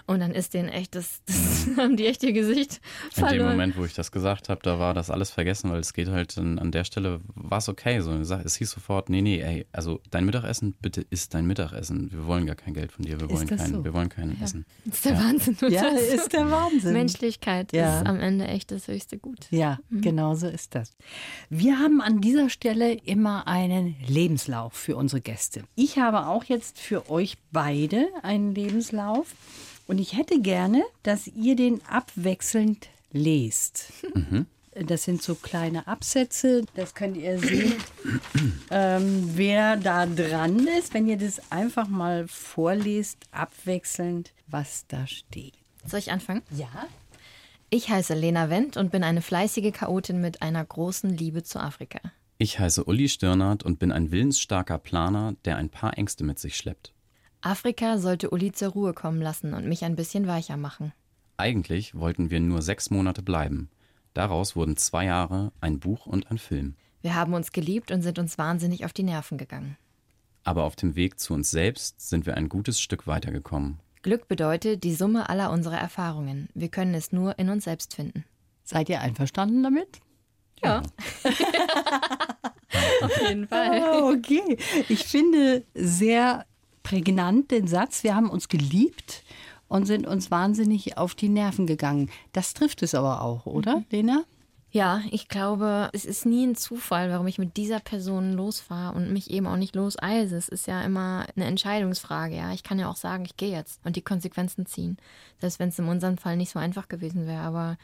Und 0.06 0.18
dann 0.18 0.32
ist 0.32 0.52
denen 0.52 0.68
echt, 0.68 0.96
das, 0.96 1.22
das 1.26 1.66
mhm. 1.66 1.76
haben 1.76 1.96
die 1.96 2.06
echt 2.06 2.24
ihr 2.24 2.32
Gesicht 2.32 2.80
verloren. 3.12 3.34
In 3.34 3.38
dem 3.38 3.50
Moment, 3.50 3.76
wo 3.76 3.84
ich 3.84 3.94
das 3.94 4.10
gesagt 4.10 4.48
habe, 4.48 4.60
da 4.64 4.80
war 4.80 4.92
das 4.92 5.08
alles 5.08 5.30
vergessen, 5.30 5.70
weil 5.70 5.78
es 5.78 5.92
geht 5.92 6.08
halt 6.08 6.36
an, 6.36 6.58
an 6.58 6.72
der 6.72 6.82
Stelle, 6.82 7.20
war 7.34 7.58
es 7.58 7.68
okay. 7.68 8.00
So, 8.00 8.12
es 8.12 8.56
hieß 8.56 8.70
sofort, 8.72 9.08
nee, 9.08 9.22
nee, 9.22 9.40
ey, 9.40 9.66
also 9.70 10.00
dein 10.10 10.24
Mittagessen, 10.24 10.74
bitte 10.80 11.02
isst 11.10 11.32
dein 11.34 11.46
Mittagessen. 11.46 12.10
Wir 12.10 12.26
wollen 12.26 12.46
gar 12.46 12.56
kein 12.56 12.74
Geld 12.74 12.90
von 12.90 13.04
dir, 13.04 13.20
wir 13.20 13.30
wollen 13.30 13.46
kein, 13.46 13.72
so? 13.72 13.84
wir 13.84 13.94
wollen 13.94 14.08
kein 14.08 14.36
ja. 14.36 14.44
Essen. 14.44 14.66
Das 14.84 14.96
ist 14.96 15.04
der 15.04 15.12
ja. 15.12 15.18
Wahnsinn. 15.20 15.56
Ja, 15.68 15.90
das 15.90 16.02
ist 16.02 16.32
der 16.32 16.50
Wahnsinn. 16.50 16.92
Menschlichkeit 16.92 17.72
ja. 17.72 18.00
ist 18.00 18.06
am 18.06 18.18
Ende 18.18 18.48
echt 18.48 18.72
das 18.72 18.88
höchste 18.88 19.16
Gut. 19.16 19.46
Ja, 19.50 19.78
mhm. 19.90 20.00
genau 20.00 20.34
so 20.34 20.48
ist 20.48 20.74
das. 20.74 20.96
Wir 21.50 21.78
haben 21.78 22.00
an 22.00 22.20
dieser 22.20 22.50
Stelle 22.50 22.94
immer 22.94 23.46
einen 23.46 23.94
Lebenslauf 24.06 24.72
für 24.72 24.96
unsere 24.96 25.20
Gäste. 25.20 25.62
Ich 25.76 25.98
habe 25.98 26.26
auch 26.26 26.42
jetzt 26.44 26.80
für 26.80 27.08
euch 27.10 27.36
beide 27.52 28.07
einen 28.22 28.54
Lebenslauf. 28.54 29.34
Und 29.86 29.98
ich 29.98 30.16
hätte 30.16 30.40
gerne, 30.40 30.84
dass 31.02 31.26
ihr 31.26 31.56
den 31.56 31.80
abwechselnd 31.86 32.88
lest. 33.12 33.92
Mhm. 34.14 34.46
Das 34.86 35.04
sind 35.04 35.22
so 35.22 35.34
kleine 35.34 35.88
Absätze, 35.88 36.64
das 36.74 36.94
könnt 36.94 37.16
ihr 37.16 37.38
sehen, 37.40 37.74
ähm, 38.70 39.30
wer 39.34 39.76
da 39.76 40.06
dran 40.06 40.68
ist, 40.78 40.94
wenn 40.94 41.08
ihr 41.08 41.16
das 41.16 41.50
einfach 41.50 41.88
mal 41.88 42.28
vorlest, 42.28 43.18
abwechselnd, 43.32 44.32
was 44.46 44.84
da 44.86 45.06
steht. 45.06 45.54
Soll 45.84 45.98
ich 45.98 46.12
anfangen? 46.12 46.42
Ja. 46.56 46.86
Ich 47.70 47.90
heiße 47.90 48.14
Lena 48.14 48.50
Wendt 48.50 48.76
und 48.76 48.92
bin 48.92 49.02
eine 49.02 49.20
fleißige 49.20 49.72
Chaotin 49.72 50.20
mit 50.20 50.42
einer 50.42 50.64
großen 50.64 51.10
Liebe 51.10 51.42
zu 51.42 51.58
Afrika. 51.58 52.00
Ich 52.38 52.58
heiße 52.60 52.84
Uli 52.84 53.08
Stirnert 53.08 53.64
und 53.64 53.80
bin 53.80 53.90
ein 53.90 54.12
willensstarker 54.12 54.78
Planer, 54.78 55.34
der 55.44 55.56
ein 55.56 55.70
paar 55.70 55.98
Ängste 55.98 56.22
mit 56.22 56.38
sich 56.38 56.56
schleppt. 56.56 56.92
Afrika 57.40 57.98
sollte 57.98 58.30
Uli 58.30 58.52
zur 58.52 58.70
Ruhe 58.70 58.92
kommen 58.92 59.22
lassen 59.22 59.54
und 59.54 59.68
mich 59.68 59.84
ein 59.84 59.96
bisschen 59.96 60.26
weicher 60.26 60.56
machen. 60.56 60.92
Eigentlich 61.36 61.94
wollten 61.94 62.30
wir 62.30 62.40
nur 62.40 62.62
sechs 62.62 62.90
Monate 62.90 63.22
bleiben. 63.22 63.70
Daraus 64.12 64.56
wurden 64.56 64.76
zwei 64.76 65.04
Jahre, 65.04 65.52
ein 65.60 65.78
Buch 65.78 66.06
und 66.06 66.30
ein 66.30 66.38
Film. 66.38 66.74
Wir 67.00 67.14
haben 67.14 67.34
uns 67.34 67.52
geliebt 67.52 67.92
und 67.92 68.02
sind 68.02 68.18
uns 68.18 68.38
wahnsinnig 68.38 68.84
auf 68.84 68.92
die 68.92 69.04
Nerven 69.04 69.38
gegangen. 69.38 69.76
Aber 70.42 70.64
auf 70.64 70.74
dem 70.74 70.96
Weg 70.96 71.20
zu 71.20 71.34
uns 71.34 71.50
selbst 71.50 72.00
sind 72.08 72.26
wir 72.26 72.36
ein 72.36 72.48
gutes 72.48 72.80
Stück 72.80 73.06
weitergekommen. 73.06 73.78
Glück 74.02 74.26
bedeutet 74.26 74.82
die 74.82 74.94
Summe 74.94 75.28
aller 75.28 75.50
unserer 75.50 75.78
Erfahrungen. 75.78 76.48
Wir 76.54 76.68
können 76.68 76.94
es 76.94 77.12
nur 77.12 77.38
in 77.38 77.50
uns 77.50 77.64
selbst 77.64 77.94
finden. 77.94 78.24
Seid 78.64 78.88
ihr 78.88 79.00
einverstanden 79.00 79.62
damit? 79.62 80.00
Ja. 80.62 80.82
ja. 81.24 81.30
auf 83.02 83.20
jeden 83.28 83.46
Fall. 83.46 83.82
Ah, 83.82 84.08
okay. 84.08 84.58
Ich 84.88 85.04
finde 85.04 85.64
sehr 85.74 86.44
prägnant 86.88 87.50
den 87.50 87.66
Satz, 87.66 88.02
wir 88.02 88.14
haben 88.14 88.30
uns 88.30 88.48
geliebt 88.48 89.22
und 89.68 89.84
sind 89.84 90.06
uns 90.06 90.30
wahnsinnig 90.30 90.96
auf 90.96 91.14
die 91.14 91.28
Nerven 91.28 91.66
gegangen. 91.66 92.08
Das 92.32 92.54
trifft 92.54 92.82
es 92.82 92.94
aber 92.94 93.20
auch, 93.20 93.44
oder, 93.44 93.78
mhm. 93.80 93.84
Lena? 93.90 94.24
Ja, 94.70 95.02
ich 95.10 95.28
glaube, 95.28 95.90
es 95.92 96.06
ist 96.06 96.24
nie 96.24 96.46
ein 96.46 96.56
Zufall, 96.56 97.10
warum 97.10 97.26
ich 97.26 97.38
mit 97.38 97.58
dieser 97.58 97.80
Person 97.80 98.32
losfahre 98.32 98.96
und 98.96 99.12
mich 99.12 99.30
eben 99.30 99.46
auch 99.46 99.56
nicht 99.56 99.74
loseise. 99.74 100.36
Es 100.36 100.48
ist 100.48 100.66
ja 100.66 100.82
immer 100.82 101.26
eine 101.36 101.44
Entscheidungsfrage. 101.44 102.36
Ja, 102.36 102.52
ich 102.52 102.62
kann 102.62 102.78
ja 102.78 102.88
auch 102.88 102.96
sagen, 102.96 103.24
ich 103.26 103.36
gehe 103.36 103.50
jetzt 103.50 103.80
und 103.84 103.96
die 103.96 104.02
Konsequenzen 104.02 104.64
ziehen. 104.64 104.96
Selbst 105.38 105.58
wenn 105.58 105.70
es 105.70 105.78
in 105.78 105.88
unserem 105.88 106.16
Fall 106.16 106.36
nicht 106.36 106.50
so 106.50 106.58
einfach 106.58 106.88
gewesen 106.88 107.26
wäre, 107.26 107.42
aber 107.42 107.76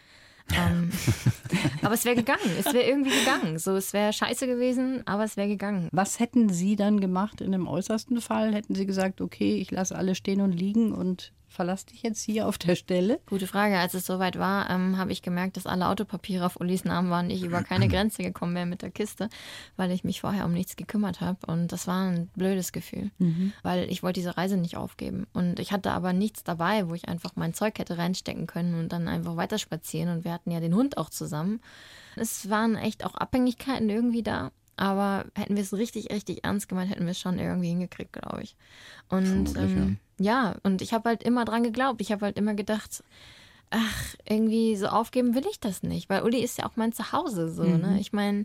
ähm, 0.53 0.91
aber 1.83 1.95
es 1.95 2.05
wäre 2.05 2.17
gegangen. 2.17 2.51
Es 2.59 2.67
wäre 2.67 2.85
irgendwie 2.85 3.11
gegangen. 3.19 3.59
So, 3.59 3.77
es 3.77 3.93
wäre 3.93 4.13
scheiße 4.13 4.47
gewesen, 4.47 5.03
aber 5.07 5.25
es 5.25 5.37
wäre 5.37 5.49
gegangen. 5.49 5.89
Was 5.93 6.21
hätten 6.21 6.49
Sie 6.49 6.77
dann 6.77 7.01
gemacht 7.01 7.41
in 7.41 7.53
dem 7.53 7.67
äußersten 7.67 8.21
Fall? 8.21 8.55
Hätten 8.55 8.75
Sie 8.75 8.87
gesagt, 8.87 9.21
okay, 9.21 9.57
ich 9.57 9.71
lasse 9.71 9.97
alle 9.97 10.15
stehen 10.15 10.41
und 10.41 10.53
liegen 10.53 10.93
und 10.93 11.33
verlass 11.55 11.87
dich 11.87 12.03
jetzt 12.03 12.23
hier 12.23 12.47
auf 12.49 12.59
der 12.59 12.75
Stelle? 12.75 13.21
Gute 13.27 13.47
Frage. 13.47 13.79
Als 13.79 13.95
es 13.95 14.05
soweit 14.05 14.39
war, 14.39 14.69
ähm, 14.69 14.99
habe 14.99 15.13
ich 15.13 15.23
gemerkt, 15.23 15.57
dass 15.57 15.67
alle 15.67 15.89
Autopapiere 15.89 16.45
auf 16.45 16.61
Ulis 16.61 16.85
Namen 16.85 17.11
waren. 17.11 17.31
Ich 17.31 17.43
über 17.43 17.63
keine 17.63 17.89
Grenze 17.89 18.23
gekommen 18.23 18.55
wäre 18.55 18.67
mit 18.67 18.83
der 18.83 18.91
Kiste, 18.91 19.29
weil 19.77 19.91
ich 19.93 20.05
mich 20.05 20.21
vorher 20.21 20.45
um 20.45 20.53
nichts 20.53 20.77
gekümmert 20.77 21.21
habe. 21.21 21.47
Und 21.47 21.73
das 21.73 21.87
war 21.87 22.11
ein 22.11 22.29
blödes 22.35 22.73
Gefühl, 22.73 23.11
mhm. 23.19 23.53
weil 23.63 23.91
ich 23.91 24.03
wollte 24.03 24.21
diese 24.21 24.37
Reise 24.37 24.57
nicht 24.57 24.77
aufgeben. 24.77 25.27
Und 25.33 25.61
ich 25.61 25.73
hatte 25.73 25.93
aber 25.93 26.13
nichts 26.13 26.45
dabei, 26.45 26.89
wo 26.89 26.95
ich 26.95 27.09
einfach 27.09 27.33
mein 27.37 27.55
Zeug 27.55 27.79
hätte 27.79 27.99
reinstecken 27.99 28.47
können 28.47 28.75
und 28.79 28.93
dann 28.93 29.09
einfach 29.09 29.37
weiter 29.37 29.59
spazieren. 29.59 30.09
Und 30.11 30.25
wir 30.25 30.33
hatten 30.33 30.51
ja 30.51 30.61
den 30.61 30.75
Hund 30.75 30.99
auch 30.99 31.09
zusammen. 31.09 31.61
Es 32.17 32.51
waren 32.51 32.77
echt 32.77 33.05
auch 33.05 33.15
Abhängigkeiten 33.15 33.89
irgendwie 33.89 34.23
da. 34.23 34.51
Aber 34.77 35.25
hätten 35.37 35.55
wir 35.55 35.63
es 35.63 35.73
richtig, 35.73 36.11
richtig 36.11 36.45
ernst 36.45 36.69
gemeint, 36.69 36.91
hätten 36.91 37.05
wir 37.05 37.13
es 37.13 37.21
schon 37.21 37.39
irgendwie 37.39 37.69
hingekriegt, 37.69 38.13
glaube 38.13 38.43
ich. 38.43 38.57
Und 39.09 39.57
ähm, 39.57 39.99
ja, 40.19 40.57
und 40.63 40.83
ich 40.83 40.93
habe 40.93 41.09
halt 41.09 41.23
immer 41.23 41.45
dran 41.45 41.63
geglaubt. 41.63 42.01
Ich 42.01 42.13
habe 42.13 42.27
halt 42.27 42.37
immer 42.37 42.55
gedacht, 42.55 43.03
ach, 43.71 44.15
irgendwie 44.29 44.77
so 44.77 44.87
aufgeben 44.87 45.35
will 45.35 45.47
ich 45.51 45.61
das 45.61 45.83
nicht, 45.83 46.09
weil 46.09 46.23
Uli 46.23 46.43
ist 46.43 46.59
ja 46.59 46.67
auch 46.67 46.77
mein 46.77 46.93
Zuhause 46.93 47.51
so, 47.51 47.65
ne? 47.65 47.77
mhm. 47.77 47.81
ne? 47.81 48.01
Ich 48.01 48.13
meine, 48.13 48.45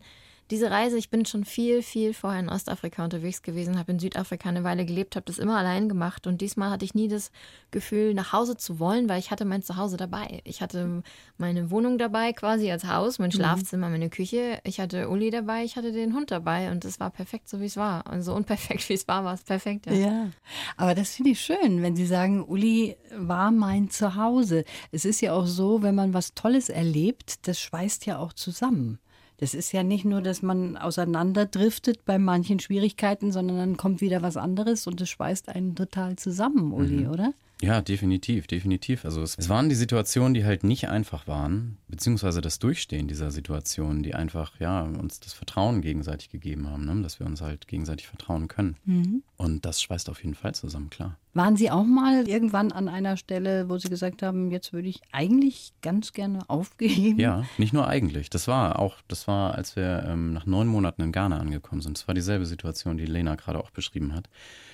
diese 0.52 0.72
Reise, 0.72 0.98
ich 0.98 1.10
bin 1.10 1.26
schon 1.26 1.46
viel, 1.46 1.84
viel 1.84 2.14
vorher 2.14 2.40
in 2.40 2.50
Ostafrika 2.50 3.04
unterwegs 3.04 3.44
gewesen, 3.44 3.78
habe 3.78 3.92
in 3.92 4.00
Südafrika 4.00 4.50
eine 4.50 4.64
Weile 4.64 4.86
gelebt, 4.86 5.16
habe 5.16 5.26
das 5.26 5.38
immer 5.38 5.58
allein 5.58 5.88
gemacht 5.90 6.26
und 6.26 6.42
diesmal 6.42 6.72
hatte 6.72 6.86
ich 6.86 6.96
nie 6.96 7.08
das 7.08 7.32
Gefühl, 7.70 8.16
nach 8.16 8.34
Hause 8.34 8.58
zu 8.58 8.80
wollen, 8.80 9.08
weil 9.10 9.20
ich 9.20 9.30
hatte 9.30 9.46
mein 9.46 9.62
Zuhause 9.62 9.98
dabei. 9.98 10.42
Ich 10.46 10.62
hatte 10.62 11.04
meine 11.38 11.70
Wohnung 11.70 12.00
dabei 12.00 12.34
quasi 12.34 12.72
als 12.72 12.86
Haus, 12.86 13.20
mein 13.20 13.30
mhm. 13.30 13.34
Schlafzimmer, 13.34 13.90
meine 13.90 14.10
Küche. 14.10 14.60
Ich 14.64 14.80
hatte 14.80 15.10
Uli 15.10 15.30
dabei, 15.30 15.64
ich 15.64 15.76
hatte 15.76 15.92
den 15.92 16.16
Hund 16.16 16.32
dabei 16.32 16.72
und 16.72 16.84
es 16.84 17.00
war 17.00 17.12
perfekt, 17.12 17.48
so 17.48 17.60
wie 17.62 17.66
es 17.66 17.78
war. 17.78 18.12
Und 18.12 18.24
so 18.24 18.34
unperfekt, 18.34 18.90
wie 18.90 18.94
es 18.94 19.08
war, 19.08 19.24
war 19.24 19.36
es 19.36 19.44
perfekt. 19.44 19.86
Ja, 19.86 19.94
ja. 19.94 20.30
aber 20.78 20.96
das 20.96 21.12
finde 21.12 21.32
ich 21.32 21.42
schön, 21.42 21.84
wenn 21.84 21.96
Sie 21.96 22.08
sagen, 22.08 22.44
Uli 22.44 22.98
war 23.16 23.52
mein 23.52 23.92
Zuhause. 23.92 24.66
Es 24.92 25.06
ist 25.06 25.22
ja 25.22 25.34
auch 25.34 25.46
so, 25.46 25.84
wenn 25.84 25.94
man 25.94 26.16
was 26.16 26.34
Tolles 26.34 26.70
erlebt, 26.70 27.48
das 27.48 27.60
schweißt 27.60 28.08
ja 28.08 28.18
auch 28.18 28.34
zusammen. 28.34 29.00
Das 29.40 29.54
ist 29.54 29.72
ja 29.72 29.84
nicht 29.84 30.04
nur, 30.04 30.22
dass 30.22 30.42
man 30.42 30.76
auseinanderdriftet 30.76 32.04
bei 32.04 32.20
manchen 32.20 32.60
Schwierigkeiten, 32.60 33.32
sondern 33.32 33.58
dann 33.58 33.78
kommt 33.78 34.02
wieder 34.02 34.22
was 34.22 34.36
anderes 34.36 34.86
und 34.86 35.00
es 35.00 35.10
schweißt 35.10 35.48
einen 35.48 35.76
total 35.76 36.18
zusammen, 36.18 36.74
Uli, 36.74 37.06
mhm. 37.06 37.10
oder? 37.10 37.34
Ja, 37.62 37.82
definitiv, 37.82 38.48
definitiv. 38.48 39.06
Also 39.06 39.22
es, 39.22 39.38
es, 39.38 39.50
waren 39.50 39.70
die 39.70 39.76
Situationen, 39.76 40.34
die 40.34 40.46
halt 40.46 40.64
nicht 40.64 40.90
einfach 40.90 41.28
waren, 41.28 41.78
beziehungsweise 41.88 42.42
das 42.42 42.60
Durchstehen 42.60 43.08
dieser 43.08 43.32
Situationen, 43.32 44.04
die 44.04 44.14
einfach 44.14 44.60
ja 44.60 44.84
uns 44.84 45.20
das 45.22 45.34
Vertrauen 45.34 45.82
gegenseitig 45.82 46.30
gegeben 46.30 46.70
haben, 46.70 46.86
ne? 46.86 47.02
dass 47.02 47.20
wir 47.20 47.26
uns 47.26 47.42
halt 47.42 47.68
gegenseitig 47.68 48.08
vertrauen 48.08 48.48
können. 48.48 48.76
Mhm. 48.86 49.24
Und 49.40 49.66
das 49.66 49.82
schweißt 49.82 50.10
auf 50.10 50.22
jeden 50.22 50.36
Fall 50.36 50.54
zusammen, 50.54 50.90
klar. 50.90 51.16
Waren 51.34 51.56
Sie 51.56 51.72
auch 51.72 51.86
mal 51.86 52.28
irgendwann 52.28 52.74
an 52.74 52.90
einer 52.90 53.16
Stelle, 53.16 53.70
wo 53.70 53.78
Sie 53.78 53.88
gesagt 53.88 54.22
haben, 54.22 54.52
jetzt 54.52 54.74
würde 54.74 54.90
ich 54.90 55.00
eigentlich 55.14 55.72
ganz 55.82 56.12
gerne 56.12 56.42
aufgeben? 56.50 57.18
Ja, 57.18 57.46
nicht 57.58 57.72
nur 57.72 57.88
eigentlich. 57.88 58.30
Das 58.30 58.50
war 58.50 58.80
auch, 58.80 58.98
das 59.08 59.30
war, 59.30 59.56
als 59.56 59.78
wir 59.78 60.04
ähm, 60.06 60.34
nach 60.34 60.46
neun 60.46 60.68
Monaten 60.68 61.04
in 61.04 61.14
Ghana 61.14 61.38
angekommen 61.38 61.82
sind. 61.82 61.98
Das 61.98 62.06
war 62.06 62.14
dieselbe 62.14 62.46
Situation, 62.46 62.98
die 62.98 63.06
Lena 63.06 63.36
gerade 63.36 63.60
auch 63.60 63.72
beschrieben 63.72 64.14
hat. 64.14 64.28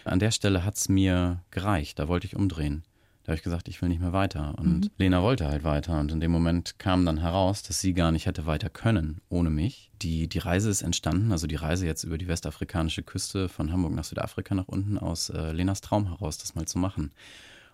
An 0.03 0.17
der 0.17 0.31
Stelle 0.31 0.65
hat 0.65 0.77
es 0.77 0.89
mir 0.89 1.43
gereicht. 1.51 1.99
Da 1.99 2.07
wollte 2.07 2.25
ich 2.25 2.35
umdrehen. 2.35 2.83
Da 3.25 3.31
habe 3.31 3.37
ich 3.37 3.43
gesagt, 3.43 3.67
ich 3.67 3.81
will 3.81 3.89
nicht 3.89 4.01
mehr 4.01 4.13
weiter. 4.13 4.53
Und 4.59 4.81
mhm. 4.81 4.89
Lena 4.99 5.23
wollte 5.23 5.47
halt 5.47 5.63
weiter. 5.63 5.99
Und 5.99 6.11
in 6.11 6.19
dem 6.19 6.29
Moment 6.29 6.77
kam 6.77 7.07
dann 7.07 7.17
heraus, 7.17 7.63
dass 7.63 7.81
sie 7.81 7.95
gar 7.95 8.11
nicht 8.11 8.27
hätte 8.27 8.45
weiter 8.45 8.69
können 8.69 9.19
ohne 9.29 9.49
mich. 9.49 9.89
Die, 10.03 10.29
die 10.29 10.37
Reise 10.37 10.69
ist 10.69 10.83
entstanden, 10.83 11.31
also 11.31 11.47
die 11.47 11.55
Reise 11.55 11.87
jetzt 11.87 12.03
über 12.03 12.19
die 12.19 12.27
westafrikanische 12.27 13.01
Küste 13.01 13.49
von 13.49 13.71
Hamburg 13.71 13.95
nach 13.95 14.03
Südafrika 14.03 14.53
nach 14.53 14.67
unten 14.67 14.99
aus 14.99 15.31
äh, 15.31 15.51
Lenas 15.53 15.81
Traum 15.81 16.07
heraus, 16.07 16.37
das 16.37 16.53
mal 16.53 16.67
zu 16.67 16.77
machen. 16.77 17.13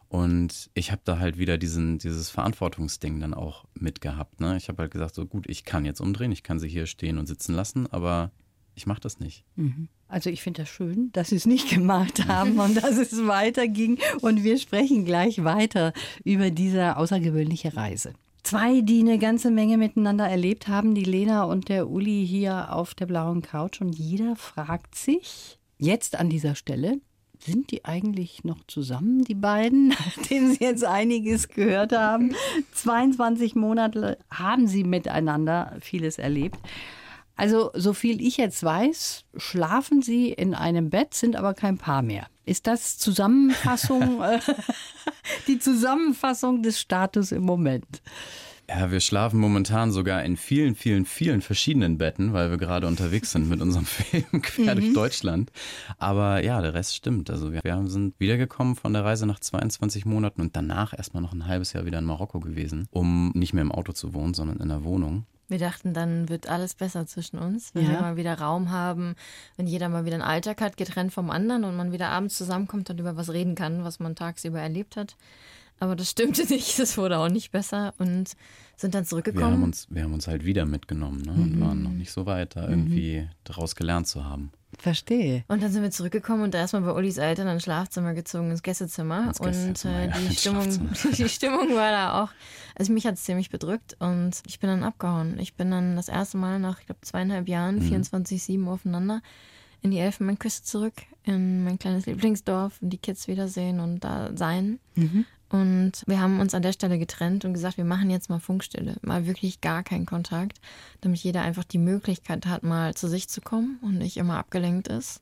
Und 0.08 0.70
ich 0.74 0.94
habe 0.94 1.02
da 1.04 1.20
halt 1.20 1.38
wieder 1.38 1.58
diesen, 1.58 1.98
dieses 1.98 2.30
Verantwortungsding 2.30 3.20
dann 3.20 3.34
auch 3.34 3.66
mitgehabt. 3.74 4.40
Ne? 4.40 4.56
Ich 4.56 4.70
habe 4.70 4.84
halt 4.84 4.92
gesagt, 4.92 5.16
so 5.16 5.26
gut, 5.26 5.50
ich 5.50 5.66
kann 5.66 5.84
jetzt 5.84 6.00
umdrehen, 6.00 6.32
ich 6.32 6.44
kann 6.44 6.60
sie 6.60 6.70
hier 6.70 6.86
stehen 6.86 7.18
und 7.18 7.28
sitzen 7.28 7.56
lassen, 7.56 7.88
aber 7.88 8.32
ich 8.82 8.88
mache 8.88 9.00
das 9.00 9.20
nicht. 9.20 9.44
Mhm. 9.56 9.90
Also 10.08 10.32
ich 10.32 10.42
finde 10.42 10.64
das 10.64 10.70
schön, 10.70 11.12
dass 11.14 11.30
Sie 11.30 11.36
es 11.36 11.46
nicht 11.46 11.70
gemacht 11.70 12.26
haben 12.28 12.60
und 12.60 12.82
dass 12.82 12.98
es 12.98 13.28
weiterging. 13.28 14.00
Und 14.22 14.44
wir 14.44 14.58
sprechen 14.58 15.06
gleich 15.06 15.44
weiter 15.44 15.94
über 16.24 16.50
diese 16.50 16.98
außergewöhnliche 16.98 17.76
Reise. 17.78 18.14
Zwei, 18.42 18.82
die 18.82 19.02
eine 19.02 19.20
ganze 19.20 19.52
Menge 19.52 19.78
miteinander 19.78 20.28
erlebt 20.28 20.68
haben, 20.68 20.96
die 20.96 21.04
Lena 21.04 21.44
und 21.44 21.70
der 21.70 21.92
Uli 21.92 22.26
hier 22.28 22.74
auf 22.74 22.96
der 22.96 23.06
blauen 23.06 23.44
Couch. 23.44 23.82
Und 23.82 23.94
jeder 23.94 24.36
fragt 24.36 24.96
sich 24.96 25.60
jetzt 25.78 26.16
an 26.16 26.30
dieser 26.30 26.56
Stelle, 26.56 27.00
sind 27.38 27.70
die 27.70 27.86
eigentlich 27.86 28.44
noch 28.44 28.66
zusammen, 28.66 29.24
die 29.24 29.36
beiden, 29.36 29.90
nachdem 30.08 30.50
sie 30.50 30.64
jetzt 30.64 30.84
einiges 30.84 31.50
gehört 31.50 31.92
haben? 31.92 32.34
22 32.74 33.54
Monate 33.54 34.18
haben 34.32 34.66
sie 34.66 34.84
miteinander 34.84 35.78
vieles 35.82 36.18
erlebt. 36.18 36.58
Also, 37.42 37.72
so 37.74 37.94
viel 37.94 38.22
ich 38.22 38.38
jetzt 38.38 38.62
weiß, 38.62 39.26
schlafen 39.36 40.04
Sie 40.04 40.30
in 40.32 40.54
einem 40.54 40.92
Bett, 40.92 41.16
sind 41.16 41.36
aber 41.36 41.56
kein 41.56 41.80
Paar 41.80 42.04
mehr. 42.04 42.28
Ist 42.46 42.68
das 42.68 43.00
Zusammenfassung, 43.00 44.22
äh, 44.22 44.38
die 45.48 45.58
Zusammenfassung 45.58 46.62
des 46.62 46.80
Status 46.80 47.32
im 47.32 47.42
Moment? 47.42 48.04
Ja, 48.70 48.92
wir 48.92 49.00
schlafen 49.00 49.40
momentan 49.40 49.92
sogar 49.92 50.24
in 50.24 50.38
vielen, 50.38 50.76
vielen, 50.76 51.06
vielen 51.06 51.42
verschiedenen 51.42 51.98
Betten, 51.98 52.32
weil 52.32 52.52
wir 52.52 52.60
gerade 52.60 52.86
unterwegs 52.86 53.32
sind 53.32 53.50
mit 53.50 53.60
unserem 53.60 53.86
Film 53.88 54.44
quer 54.44 54.76
durch 54.76 54.90
mhm. 54.90 54.94
Deutschland. 54.94 55.52
Aber 55.98 56.44
ja, 56.44 56.62
der 56.62 56.76
Rest 56.76 56.96
stimmt. 56.96 57.32
Also 57.32 57.52
wir, 57.52 57.62
wir 57.64 57.88
sind 57.88 58.20
wiedergekommen 58.20 58.76
von 58.76 58.94
der 58.94 59.04
Reise 59.04 59.26
nach 59.26 59.40
22 59.40 60.06
Monaten 60.06 60.42
und 60.42 60.56
danach 60.56 60.96
erstmal 60.96 61.24
noch 61.24 61.34
ein 61.34 61.48
halbes 61.48 61.74
Jahr 61.74 61.88
wieder 61.88 61.98
in 61.98 62.06
Marokko 62.06 62.40
gewesen, 62.40 62.88
um 62.92 63.32
nicht 63.34 63.54
mehr 63.54 63.64
im 63.64 63.72
Auto 63.72 63.94
zu 63.94 64.14
wohnen, 64.14 64.36
sondern 64.36 64.60
in 64.60 64.70
der 64.70 64.84
Wohnung. 64.84 65.26
Wir 65.52 65.60
dachten, 65.60 65.94
dann 65.94 66.30
wird 66.30 66.48
alles 66.48 66.76
besser 66.76 67.06
zwischen 67.06 67.38
uns, 67.38 67.76
wenn 67.76 67.84
ja. 67.84 67.92
wir 67.92 68.00
mal 68.00 68.16
wieder 68.16 68.40
Raum 68.40 68.72
haben, 68.72 69.16
wenn 69.58 69.68
jeder 69.68 69.90
mal 69.90 70.06
wieder 70.06 70.16
einen 70.16 70.24
Alltag 70.24 70.62
hat, 70.62 70.78
getrennt 70.78 71.12
vom 71.12 71.30
anderen 71.30 71.66
und 71.66 71.76
man 71.76 71.92
wieder 71.92 72.08
abends 72.08 72.38
zusammenkommt 72.38 72.90
und 72.90 73.02
über 73.02 73.18
was 73.18 73.34
reden 73.34 73.54
kann, 73.54 73.84
was 73.84 74.00
man 74.00 74.16
tagsüber 74.16 74.62
erlebt 74.62 74.96
hat. 74.96 75.18
Aber 75.78 75.98
das 75.98 76.10
stimmte 76.10 76.46
nicht, 76.54 76.80
es 76.80 76.98
wurde 76.98 77.18
auch 77.18 77.28
nicht 77.28 77.52
besser 77.52 77.94
und 77.98 78.32
sind 78.78 78.96
dann 78.96 79.04
zurückgekommen. 79.04 79.46
Wir 79.46 79.52
haben 79.52 79.64
uns, 79.64 79.88
wir 79.90 80.04
haben 80.04 80.14
uns 80.14 80.30
halt 80.30 80.46
wieder 80.46 80.66
mitgenommen 80.66 81.22
ne? 81.24 81.34
und 81.34 81.58
mhm. 81.58 81.62
waren 81.62 81.84
noch 81.84 81.92
nicht 81.92 82.14
so 82.14 82.26
weit, 82.26 82.56
da 82.56 82.70
irgendwie 82.70 83.20
mhm. 83.20 83.30
daraus 83.44 83.76
gelernt 83.76 84.08
zu 84.08 84.24
haben. 84.24 84.54
Verstehe. 84.78 85.44
Und 85.48 85.62
dann 85.62 85.72
sind 85.72 85.84
wir 85.84 85.92
zurückgekommen 85.92 86.44
und 86.44 86.56
erstmal 86.56 86.82
bei 86.82 86.94
Ulis 86.94 87.18
Eltern 87.18 87.48
ins 87.48 87.64
Schlafzimmer 87.64 88.14
gezogen, 88.14 88.52
ins 88.52 88.64
Gästezimmer. 88.64 89.28
Ins 89.28 89.40
Gästezimmer 89.40 90.04
und 90.04 90.10
äh, 90.10 90.30
die, 90.30 90.36
Stimmung, 90.36 90.90
die 91.18 91.30
Stimmung 91.30 91.76
war 91.76 91.92
da 91.92 92.24
auch. 92.24 92.30
Also 92.76 92.94
mich 92.94 93.06
hat 93.06 93.16
es 93.16 93.24
ziemlich 93.24 93.50
bedrückt 93.50 93.98
und 94.00 94.32
ich 94.48 94.60
bin 94.60 94.70
dann 94.70 94.84
abgehauen. 94.84 95.38
Ich 95.40 95.56
bin 95.56 95.72
dann 95.72 95.96
das 95.96 96.08
erste 96.08 96.38
Mal 96.38 96.60
nach, 96.60 96.80
ich 96.80 96.86
glaube, 96.86 97.02
zweieinhalb 97.02 97.48
Jahren, 97.48 97.80
mhm. 97.80 98.04
24-7 98.04 98.68
aufeinander, 98.68 99.22
in 99.82 99.92
die 99.92 100.00
Elfenbeinküste 100.00 100.64
zurück, 100.64 100.94
in 101.24 101.64
mein 101.64 101.78
kleines 101.78 102.06
Lieblingsdorf 102.06 102.82
und 102.82 102.92
die 102.92 102.98
Kids 102.98 103.28
wiedersehen 103.28 103.80
und 103.80 104.04
da 104.04 104.32
sein. 104.36 104.80
Mhm. 104.96 105.26
Und 105.52 106.04
wir 106.08 106.22
haben 106.22 106.40
uns 106.40 106.54
an 106.54 106.62
der 106.62 106.72
Stelle 106.72 106.98
getrennt 106.98 107.44
und 107.44 107.54
gesagt, 107.54 107.76
wir 107.76 107.84
machen 107.84 108.10
jetzt 108.10 108.30
mal 108.30 108.40
Funkstille, 108.40 108.96
mal 109.02 109.28
wirklich 109.28 109.60
gar 109.60 109.84
keinen 109.84 110.06
Kontakt, 110.06 110.62
damit 111.02 111.20
jeder 111.20 111.42
einfach 111.42 111.66
die 111.66 111.78
Möglichkeit 111.78 112.46
hat, 112.46 112.64
mal 112.64 112.94
zu 112.94 113.10
sich 113.10 113.28
zu 113.28 113.42
kommen 113.42 113.78
und 113.82 113.98
nicht 113.98 114.16
immer 114.16 114.38
abgelenkt 114.38 114.88
ist. 114.88 115.22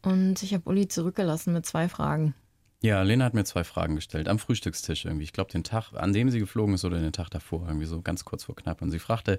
Und 0.00 0.42
ich 0.42 0.54
habe 0.54 0.66
Uli 0.70 0.88
zurückgelassen 0.88 1.52
mit 1.52 1.66
zwei 1.66 1.90
Fragen. 1.90 2.34
Ja, 2.80 3.02
Lena 3.02 3.26
hat 3.26 3.34
mir 3.34 3.44
zwei 3.44 3.62
Fragen 3.62 3.96
gestellt 3.96 4.28
am 4.28 4.38
Frühstückstisch 4.38 5.04
irgendwie. 5.04 5.24
Ich 5.24 5.32
glaube, 5.34 5.50
den 5.50 5.64
Tag, 5.64 5.92
an 5.92 6.14
dem 6.14 6.30
sie 6.30 6.38
geflogen 6.38 6.74
ist 6.74 6.84
oder 6.84 6.98
den 6.98 7.12
Tag 7.12 7.28
davor, 7.28 7.66
irgendwie 7.66 7.86
so 7.86 8.00
ganz 8.00 8.24
kurz 8.24 8.44
vor 8.44 8.56
knapp. 8.56 8.80
Und 8.80 8.90
sie 8.90 9.00
fragte, 9.00 9.38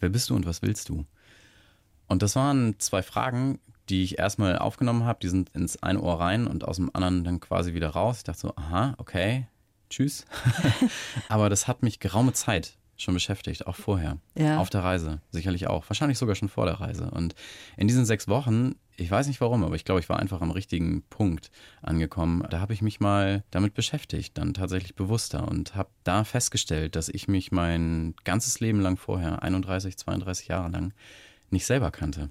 wer 0.00 0.08
bist 0.08 0.30
du 0.30 0.36
und 0.36 0.46
was 0.46 0.62
willst 0.62 0.88
du? 0.88 1.04
Und 2.06 2.22
das 2.22 2.34
waren 2.36 2.78
zwei 2.78 3.02
Fragen, 3.02 3.58
die 3.90 4.04
ich 4.04 4.18
erstmal 4.18 4.56
aufgenommen 4.58 5.04
habe. 5.04 5.18
Die 5.20 5.28
sind 5.28 5.50
ins 5.50 5.82
eine 5.82 6.00
Ohr 6.00 6.20
rein 6.20 6.46
und 6.46 6.64
aus 6.64 6.76
dem 6.76 6.94
anderen 6.94 7.24
dann 7.24 7.40
quasi 7.40 7.74
wieder 7.74 7.90
raus. 7.90 8.18
Ich 8.18 8.24
dachte 8.24 8.40
so, 8.40 8.56
aha, 8.56 8.94
okay, 8.98 9.48
tschüss. 9.90 10.26
Aber 11.28 11.48
das 11.48 11.68
hat 11.68 11.82
mich 11.82 12.00
geraume 12.00 12.32
Zeit 12.32 12.76
schon 12.96 13.14
beschäftigt, 13.14 13.66
auch 13.66 13.76
vorher. 13.76 14.18
Ja. 14.36 14.58
Auf 14.58 14.70
der 14.70 14.82
Reise, 14.82 15.20
sicherlich 15.30 15.66
auch. 15.66 15.88
Wahrscheinlich 15.88 16.18
sogar 16.18 16.34
schon 16.34 16.48
vor 16.48 16.66
der 16.66 16.80
Reise. 16.80 17.10
Und 17.10 17.34
in 17.76 17.88
diesen 17.88 18.06
sechs 18.06 18.26
Wochen, 18.28 18.76
ich 18.96 19.10
weiß 19.10 19.26
nicht 19.26 19.40
warum, 19.40 19.64
aber 19.64 19.76
ich 19.76 19.84
glaube, 19.84 20.00
ich 20.00 20.08
war 20.08 20.18
einfach 20.18 20.40
am 20.40 20.50
richtigen 20.50 21.02
Punkt 21.10 21.50
angekommen. 21.82 22.42
Da 22.48 22.60
habe 22.60 22.72
ich 22.72 22.82
mich 22.82 23.00
mal 23.00 23.44
damit 23.50 23.74
beschäftigt, 23.74 24.38
dann 24.38 24.54
tatsächlich 24.54 24.94
bewusster 24.94 25.46
und 25.46 25.74
habe 25.74 25.90
da 26.04 26.24
festgestellt, 26.24 26.96
dass 26.96 27.08
ich 27.08 27.28
mich 27.28 27.52
mein 27.52 28.14
ganzes 28.24 28.60
Leben 28.60 28.80
lang 28.80 28.96
vorher, 28.96 29.42
31, 29.42 29.98
32 29.98 30.48
Jahre 30.48 30.70
lang, 30.70 30.94
nicht 31.50 31.66
selber 31.66 31.90
kannte. 31.90 32.30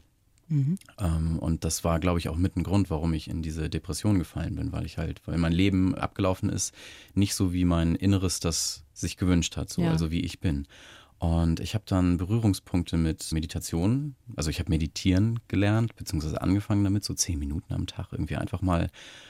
Ähm, 0.50 1.40
und 1.40 1.64
das 1.64 1.84
war, 1.84 2.00
glaube 2.00 2.20
ich, 2.20 2.30
auch 2.30 2.36
mit 2.38 2.56
ein 2.56 2.64
Grund, 2.64 2.90
warum 2.90 3.14
ich 3.14 3.30
in 3.30 3.42
diese 3.42 3.70
Depression 3.70 4.20
gefallen 4.20 4.56
bin, 4.56 4.72
weil 4.72 4.86
ich 4.86 4.98
halt, 4.98 5.22
weil 5.26 5.38
mein 5.38 5.54
Leben 5.54 5.96
abgelaufen 5.96 6.50
ist, 6.50 6.74
nicht 7.14 7.36
so 7.36 7.54
wie 7.54 7.66
mein 7.66 7.96
Inneres 7.96 8.40
das 8.40 8.84
sich 8.94 9.18
gewünscht 9.18 9.58
hat, 9.58 9.70
so 9.70 9.82
Ja. 9.82 9.92
also 9.92 10.12
wie 10.12 10.22
ich 10.22 10.40
bin. 10.40 10.68
Und 11.18 11.62
ich 11.62 11.74
habe 11.74 11.86
dann 11.88 12.18
Berührungspunkte 12.18 12.98
mit 12.98 13.32
Meditation. 13.32 14.16
Also 14.36 14.50
ich 14.50 14.60
habe 14.60 14.70
meditieren 14.70 15.40
gelernt, 15.48 15.96
beziehungsweise 15.96 16.42
angefangen 16.42 16.84
damit, 16.84 17.06
so 17.06 17.14
zehn 17.14 17.40
Minuten 17.40 17.74
am 17.74 17.88
Tag 17.88 18.10
irgendwie 18.12 18.36
einfach 18.36 18.62
mal 18.62 18.90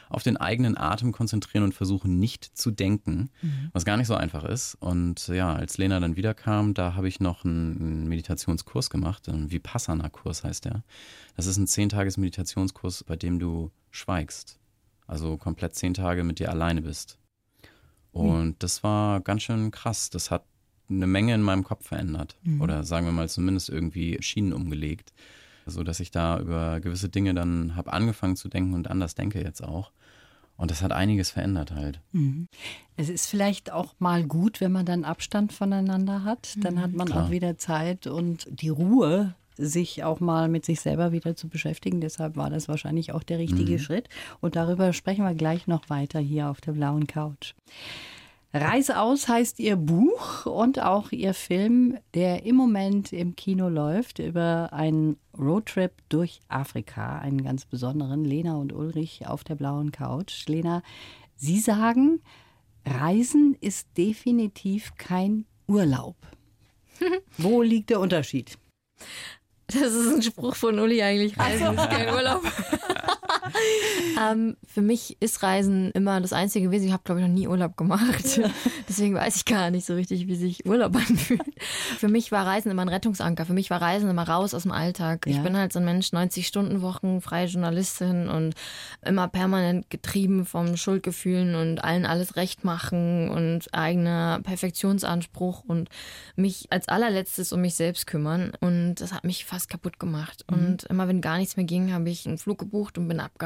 auf 0.09 0.23
den 0.23 0.35
eigenen 0.37 0.77
Atem 0.77 1.11
konzentrieren 1.11 1.63
und 1.63 1.73
versuchen, 1.73 2.19
nicht 2.19 2.57
zu 2.57 2.71
denken, 2.71 3.29
was 3.71 3.85
gar 3.85 3.97
nicht 3.97 4.07
so 4.07 4.15
einfach 4.15 4.43
ist. 4.43 4.75
Und 4.75 5.27
ja, 5.27 5.53
als 5.53 5.77
Lena 5.77 5.99
dann 5.99 6.15
wiederkam, 6.15 6.73
da 6.73 6.95
habe 6.95 7.07
ich 7.07 7.19
noch 7.19 7.45
einen, 7.45 7.77
einen 7.79 8.07
Meditationskurs 8.07 8.89
gemacht, 8.89 9.29
ein 9.29 9.51
Vipassana-Kurs 9.51 10.43
heißt 10.43 10.65
der. 10.65 10.83
Das 11.35 11.45
ist 11.45 11.57
ein 11.57 11.67
zehntages 11.67 12.17
Meditationskurs, 12.17 13.03
bei 13.03 13.15
dem 13.15 13.37
du 13.37 13.71
schweigst. 13.91 14.59
Also 15.05 15.37
komplett 15.37 15.75
zehn 15.75 15.93
Tage 15.93 16.23
mit 16.23 16.39
dir 16.39 16.49
alleine 16.49 16.81
bist. 16.81 17.19
Und 18.11 18.63
das 18.63 18.81
war 18.81 19.19
ganz 19.19 19.43
schön 19.43 19.71
krass. 19.71 20.09
Das 20.09 20.31
hat 20.31 20.45
eine 20.89 21.07
Menge 21.07 21.33
in 21.33 21.41
meinem 21.41 21.63
Kopf 21.63 21.87
verändert. 21.87 22.37
Oder 22.59 22.83
sagen 22.83 23.05
wir 23.05 23.13
mal 23.13 23.29
zumindest 23.29 23.69
irgendwie 23.69 24.17
Schienen 24.21 24.53
umgelegt. 24.53 25.13
So 25.65 25.83
dass 25.83 25.99
ich 25.99 26.11
da 26.11 26.39
über 26.39 26.79
gewisse 26.79 27.09
Dinge 27.09 27.33
dann 27.33 27.75
habe 27.75 27.91
angefangen 27.91 28.35
zu 28.35 28.49
denken 28.49 28.73
und 28.73 28.89
anders 28.89 29.15
denke 29.15 29.41
jetzt 29.41 29.63
auch. 29.63 29.91
Und 30.57 30.71
das 30.71 30.81
hat 30.81 30.91
einiges 30.91 31.31
verändert 31.31 31.71
halt. 31.71 31.99
Es 32.95 33.09
ist 33.09 33.27
vielleicht 33.27 33.71
auch 33.71 33.95
mal 33.99 34.23
gut, 34.23 34.61
wenn 34.61 34.71
man 34.71 34.85
dann 34.85 35.03
Abstand 35.03 35.51
voneinander 35.51 36.23
hat. 36.23 36.55
Dann 36.61 36.81
hat 36.81 36.93
man 36.93 37.07
Klar. 37.07 37.25
auch 37.25 37.31
wieder 37.31 37.57
Zeit 37.57 38.07
und 38.07 38.47
die 38.49 38.69
Ruhe, 38.69 39.35
sich 39.57 40.03
auch 40.03 40.19
mal 40.19 40.49
mit 40.49 40.65
sich 40.65 40.81
selber 40.81 41.11
wieder 41.11 41.35
zu 41.35 41.47
beschäftigen. 41.47 42.01
Deshalb 42.01 42.35
war 42.35 42.49
das 42.49 42.67
wahrscheinlich 42.67 43.13
auch 43.13 43.23
der 43.23 43.39
richtige 43.39 43.79
Schritt. 43.79 44.09
Und 44.41 44.55
darüber 44.55 44.93
sprechen 44.93 45.23
wir 45.23 45.33
gleich 45.33 45.67
noch 45.67 45.89
weiter 45.89 46.19
hier 46.19 46.49
auf 46.49 46.61
der 46.61 46.73
blauen 46.73 47.07
Couch. 47.07 47.53
Reise 48.55 49.01
aus 49.01 49.27
heißt 49.27 49.59
ihr 49.59 49.75
Buch 49.75 50.45
und 50.45 50.81
auch 50.81 51.11
ihr 51.11 51.33
Film, 51.33 51.97
der 52.13 52.45
im 52.45 52.55
Moment 52.55 53.11
im 53.11 53.35
Kino 53.35 53.67
läuft, 53.67 54.19
über 54.19 54.69
einen 54.71 55.17
Roadtrip 55.37 55.91
durch 56.07 56.39
Afrika, 56.47 57.19
einen 57.19 57.43
ganz 57.43 57.65
besonderen. 57.65 58.23
Lena 58.23 58.55
und 58.55 58.71
Ulrich 58.71 59.27
auf 59.27 59.43
der 59.43 59.55
blauen 59.55 59.91
Couch. 59.91 60.47
Lena, 60.47 60.83
Sie 61.35 61.59
sagen, 61.59 62.21
Reisen 62.85 63.57
ist 63.59 63.89
definitiv 63.97 64.93
kein 64.97 65.45
Urlaub. 65.67 66.15
Wo 67.37 67.61
liegt 67.61 67.89
der 67.89 67.99
Unterschied? 67.99 68.57
Das 69.67 69.91
ist 69.91 70.15
ein 70.15 70.21
Spruch 70.21 70.55
von 70.55 70.79
Uli 70.79 71.01
eigentlich. 71.01 71.37
Reisen 71.37 71.77
ist 71.77 71.89
kein 71.89 72.07
Urlaub. 72.13 72.41
ähm, 74.31 74.57
für 74.67 74.81
mich 74.81 75.17
ist 75.19 75.43
Reisen 75.43 75.91
immer 75.91 76.21
das 76.21 76.33
Einzige 76.33 76.67
gewesen. 76.67 76.87
Ich 76.87 76.93
habe, 76.93 77.03
glaube 77.03 77.21
ich, 77.21 77.27
noch 77.27 77.33
nie 77.33 77.47
Urlaub 77.47 77.77
gemacht. 77.77 78.39
Deswegen 78.89 79.15
weiß 79.15 79.37
ich 79.37 79.45
gar 79.45 79.71
nicht 79.71 79.85
so 79.85 79.93
richtig, 79.95 80.27
wie 80.27 80.35
sich 80.35 80.65
Urlaub 80.65 80.95
anfühlt. 81.09 81.41
Für 81.97 82.07
mich 82.07 82.31
war 82.31 82.45
Reisen 82.45 82.71
immer 82.71 82.81
ein 82.81 82.89
Rettungsanker. 82.89 83.45
Für 83.45 83.53
mich 83.53 83.69
war 83.69 83.81
Reisen 83.81 84.09
immer 84.09 84.27
raus 84.27 84.53
aus 84.53 84.63
dem 84.63 84.71
Alltag. 84.71 85.25
Ja. 85.25 85.33
Ich 85.33 85.41
bin 85.41 85.57
halt 85.57 85.73
so 85.73 85.79
ein 85.79 85.85
Mensch, 85.85 86.09
90-Stunden-Wochen, 86.09 87.21
freie 87.21 87.47
Journalistin 87.47 88.29
und 88.29 88.55
immer 89.03 89.27
permanent 89.27 89.89
getrieben 89.89 90.45
vom 90.45 90.77
Schuldgefühlen 90.77 91.55
und 91.55 91.83
allen 91.83 92.05
alles 92.05 92.35
recht 92.35 92.63
machen 92.63 93.29
und 93.29 93.73
eigener 93.73 94.39
Perfektionsanspruch 94.43 95.63
und 95.65 95.89
mich 96.35 96.67
als 96.71 96.87
allerletztes 96.87 97.51
um 97.53 97.61
mich 97.61 97.75
selbst 97.75 98.07
kümmern. 98.07 98.51
Und 98.59 98.95
das 98.95 99.13
hat 99.13 99.23
mich 99.23 99.45
fast 99.45 99.69
kaputt 99.69 99.99
gemacht. 99.99 100.45
Und 100.47 100.83
immer 100.85 101.07
wenn 101.07 101.21
gar 101.21 101.37
nichts 101.37 101.57
mehr 101.57 101.65
ging, 101.65 101.93
habe 101.93 102.09
ich 102.09 102.25
einen 102.27 102.37
Flug 102.37 102.59
gebucht 102.59 102.97
und 102.97 103.07
bin 103.07 103.19
abgehauen. 103.19 103.44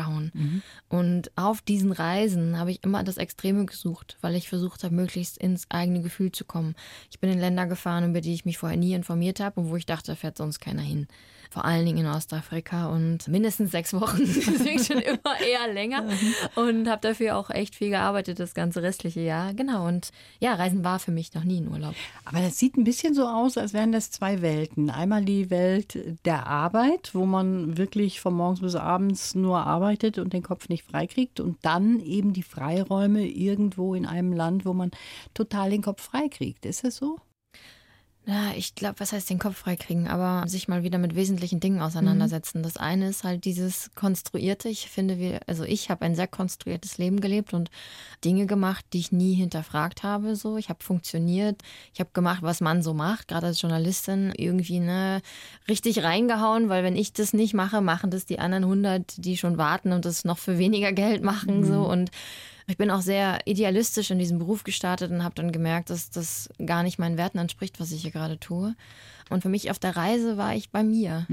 Und 0.88 1.32
auf 1.36 1.62
diesen 1.62 1.92
Reisen 1.92 2.58
habe 2.58 2.72
ich 2.72 2.84
immer 2.84 3.04
das 3.04 3.18
Extreme 3.18 3.66
gesucht, 3.66 4.18
weil 4.22 4.36
ich 4.36 4.50
versucht 4.50 4.84
habe, 4.84 4.96
möglichst 4.96 5.38
ins 5.38 5.70
eigene 5.70 6.02
Gefühl 6.02 6.32
zu 6.32 6.46
kommen. 6.46 6.76
Ich 7.12 7.20
bin 7.20 7.32
in 7.32 7.40
Länder 7.40 7.68
gefahren, 7.68 8.10
über 8.10 8.22
die 8.22 8.34
ich 8.34 8.46
mich 8.46 8.58
vorher 8.58 8.78
nie 8.78 8.94
informiert 8.94 9.40
habe 9.40 9.60
und 9.60 9.70
wo 9.70 9.76
ich 9.76 9.86
dachte, 9.86 10.12
da 10.12 10.16
fährt 10.16 10.38
sonst 10.38 10.60
keiner 10.60 10.82
hin. 10.82 11.08
Vor 11.52 11.66
allen 11.66 11.84
Dingen 11.84 12.06
in 12.06 12.08
Ostafrika 12.08 12.90
und 12.90 13.28
mindestens 13.28 13.72
sechs 13.72 13.92
Wochen, 13.94 14.20
deswegen 14.24 14.84
schon 14.84 15.00
immer 15.00 15.40
eher 15.40 15.74
länger. 15.74 16.06
Und 16.56 16.88
habe 16.88 17.02
dafür 17.02 17.38
auch 17.38 17.50
echt 17.50 17.74
viel 17.74 17.90
gearbeitet 17.90 18.40
das 18.40 18.54
ganze 18.54 18.84
restliche 18.84 19.22
Jahr. 19.22 19.56
Genau. 19.56 19.88
Und 19.88 20.12
ja, 20.40 20.54
Reisen 20.54 20.84
war 20.84 21.00
für 21.00 21.12
mich 21.12 21.34
noch 21.34 21.44
nie 21.44 21.60
ein 21.60 21.68
Urlaub. 21.68 21.96
Aber 22.26 22.40
das 22.40 22.60
sieht 22.60 22.78
ein 22.78 22.84
bisschen 22.84 23.16
so 23.16 23.26
aus, 23.26 23.58
als 23.58 23.74
wären 23.74 23.92
das 23.92 24.12
zwei 24.12 24.44
Welten. 24.44 24.92
Einmal 24.92 25.26
die 25.26 25.50
Welt 25.50 25.98
der 26.24 26.46
Arbeit, 26.46 27.16
wo 27.16 27.26
man 27.26 27.78
wirklich 27.78 28.20
von 28.20 28.36
morgens 28.36 28.62
bis 28.62 28.76
abends 28.76 29.34
nur 29.34 29.66
arbeitet 29.66 30.20
und 30.20 30.34
den 30.34 30.44
Kopf 30.44 30.70
nicht 30.70 30.86
freikriegt. 30.86 31.40
Und 31.40 31.58
dann 31.64 32.00
eben 32.00 32.34
die 32.34 32.44
Freiräume 32.44 33.28
irgendwo 33.28 33.96
in 33.96 34.06
einem 34.06 34.34
Land, 34.34 34.66
wo 34.66 34.74
man 34.74 34.92
total 35.34 35.72
den 35.72 35.82
Kopf 35.82 36.04
freikriegt. 36.04 36.68
Ist 36.68 36.84
das 36.84 36.98
so? 36.98 37.18
Ja, 38.30 38.52
ich 38.56 38.76
glaube, 38.76 39.00
was 39.00 39.12
heißt 39.12 39.28
den 39.32 39.40
Kopf 39.40 39.58
freikriegen, 39.58 40.08
aber 40.08 40.48
sich 40.48 40.68
mal 40.68 40.84
wieder 40.84 41.00
mit 41.00 41.16
wesentlichen 41.16 41.60
Dingen 41.60 41.82
auseinandersetzen. 41.82 42.62
Das 42.62 42.78
eine 42.78 43.10
ist 43.10 43.24
halt 43.24 43.44
dieses 43.44 43.90
Konstruierte. 43.96 44.70
Ich 44.70 44.88
finde, 44.88 45.18
wir, 45.18 45.40
also 45.48 45.64
ich 45.64 45.90
habe 45.90 46.06
ein 46.06 46.14
sehr 46.14 46.28
konstruiertes 46.28 47.00
Leben 47.00 47.22
gelebt 47.22 47.56
und 47.56 47.72
Dinge 48.24 48.46
gemacht, 48.46 48.86
die 48.94 49.00
ich 49.00 49.12
nie 49.12 49.34
hinterfragt 49.34 50.04
habe. 50.04 50.36
So, 50.36 50.58
ich 50.58 50.70
habe 50.70 50.84
funktioniert, 50.84 51.64
ich 51.92 52.02
habe 52.02 52.12
gemacht, 52.14 52.44
was 52.44 52.62
man 52.62 52.84
so 52.84 52.94
macht, 52.94 53.30
gerade 53.30 53.48
als 53.48 53.64
Journalistin 53.64 54.32
irgendwie 54.38 54.80
ne 54.80 55.24
richtig 55.68 56.04
reingehauen, 56.04 56.70
weil 56.70 56.84
wenn 56.84 56.96
ich 56.96 57.14
das 57.14 57.34
nicht 57.34 57.56
mache, 57.56 57.82
machen 57.82 58.12
das 58.12 58.28
die 58.28 58.38
anderen 58.38 58.66
100, 58.66 59.26
die 59.26 59.38
schon 59.38 59.58
warten 59.58 59.92
und 59.92 60.06
das 60.06 60.24
noch 60.24 60.38
für 60.38 60.60
weniger 60.60 60.94
Geld 60.94 61.24
machen 61.24 61.66
so 61.66 61.82
und 61.82 62.12
ich 62.70 62.78
bin 62.78 62.92
auch 62.92 63.02
sehr 63.02 63.40
idealistisch 63.46 64.12
in 64.12 64.20
diesem 64.20 64.38
Beruf 64.38 64.64
gestartet 64.64 65.12
und 65.12 65.24
habe 65.24 65.36
dann 65.36 65.52
gemerkt, 65.52 65.90
dass 65.90 66.12
das 66.12 66.50
gar 66.64 66.84
nicht 66.84 67.00
meinen 67.00 67.18
Werten 67.18 67.40
entspricht, 67.40 67.80
was 67.80 67.92
ich 67.92 68.04
hier 68.04 68.12
gerade 68.12 68.40
tue. 68.40 68.76
Und 69.30 69.42
für 69.42 69.50
mich 69.50 69.70
auf 69.70 69.80
der 69.80 69.96
Reise 69.96 70.38
war 70.38 70.56
ich 70.56 70.72
bei 70.72 70.84
mir, 70.84 71.26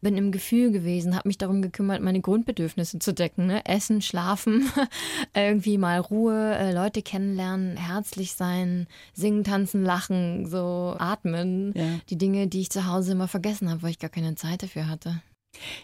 bin 0.00 0.16
im 0.16 0.32
Gefühl 0.32 0.72
gewesen, 0.72 1.14
habe 1.14 1.28
mich 1.28 1.38
darum 1.38 1.62
gekümmert, 1.62 2.02
meine 2.02 2.20
Grundbedürfnisse 2.20 2.98
zu 2.98 3.14
decken. 3.14 3.46
Ne? 3.46 3.64
Essen, 3.64 4.02
schlafen, 4.02 4.70
irgendwie 5.34 5.78
mal 5.78 6.00
Ruhe, 6.00 6.56
äh, 6.56 6.72
Leute 6.72 7.02
kennenlernen, 7.02 7.76
herzlich 7.76 8.34
sein, 8.34 8.86
singen, 9.12 9.44
tanzen, 9.44 9.84
lachen, 9.84 10.46
so 10.46 10.96
atmen. 10.98 11.72
Ja. 11.74 12.00
Die 12.10 12.18
Dinge, 12.18 12.48
die 12.48 12.62
ich 12.62 12.70
zu 12.70 12.86
Hause 12.86 13.12
immer 13.12 13.28
vergessen 13.28 13.70
habe, 13.70 13.82
weil 13.82 13.90
ich 13.90 13.98
gar 14.00 14.10
keine 14.10 14.34
Zeit 14.34 14.62
dafür 14.62 14.88
hatte. 14.88 15.22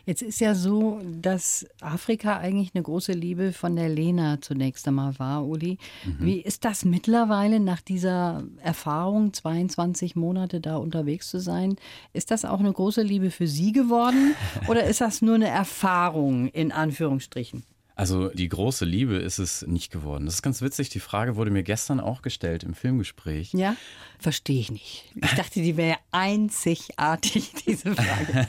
Jetzt 0.06 0.22
ist 0.22 0.40
ja 0.40 0.54
so, 0.54 1.00
dass 1.04 1.66
Afrika 1.80 2.38
eigentlich 2.38 2.70
eine 2.74 2.82
große 2.82 3.12
Liebe 3.12 3.52
von 3.52 3.76
der 3.76 3.88
Lena 3.88 4.40
zunächst 4.40 4.86
einmal 4.88 5.18
war, 5.18 5.46
Uli. 5.46 5.78
Wie 6.18 6.40
ist 6.40 6.64
das 6.64 6.84
mittlerweile 6.84 7.60
nach 7.60 7.80
dieser 7.80 8.42
Erfahrung, 8.62 9.32
22 9.32 10.16
Monate 10.16 10.60
da 10.60 10.76
unterwegs 10.76 11.30
zu 11.30 11.40
sein? 11.40 11.76
Ist 12.12 12.30
das 12.30 12.44
auch 12.44 12.60
eine 12.60 12.72
große 12.72 13.02
Liebe 13.02 13.30
für 13.30 13.46
Sie 13.46 13.72
geworden 13.72 14.34
oder 14.68 14.84
ist 14.84 15.00
das 15.00 15.22
nur 15.22 15.34
eine 15.34 15.48
Erfahrung 15.48 16.48
in 16.48 16.72
Anführungsstrichen? 16.72 17.64
Also 18.00 18.30
die 18.30 18.48
große 18.48 18.86
Liebe 18.86 19.16
ist 19.16 19.38
es 19.38 19.66
nicht 19.66 19.92
geworden. 19.92 20.24
Das 20.24 20.36
ist 20.36 20.42
ganz 20.42 20.62
witzig. 20.62 20.88
Die 20.88 21.00
Frage 21.00 21.36
wurde 21.36 21.50
mir 21.50 21.62
gestern 21.62 22.00
auch 22.00 22.22
gestellt 22.22 22.64
im 22.64 22.72
Filmgespräch. 22.72 23.52
Ja? 23.52 23.76
Verstehe 24.18 24.58
ich 24.58 24.70
nicht. 24.70 25.12
Ich 25.16 25.30
dachte, 25.36 25.60
die 25.60 25.76
wäre 25.76 25.98
einzigartig, 26.10 27.52
diese 27.66 27.94
Frage. 27.94 28.48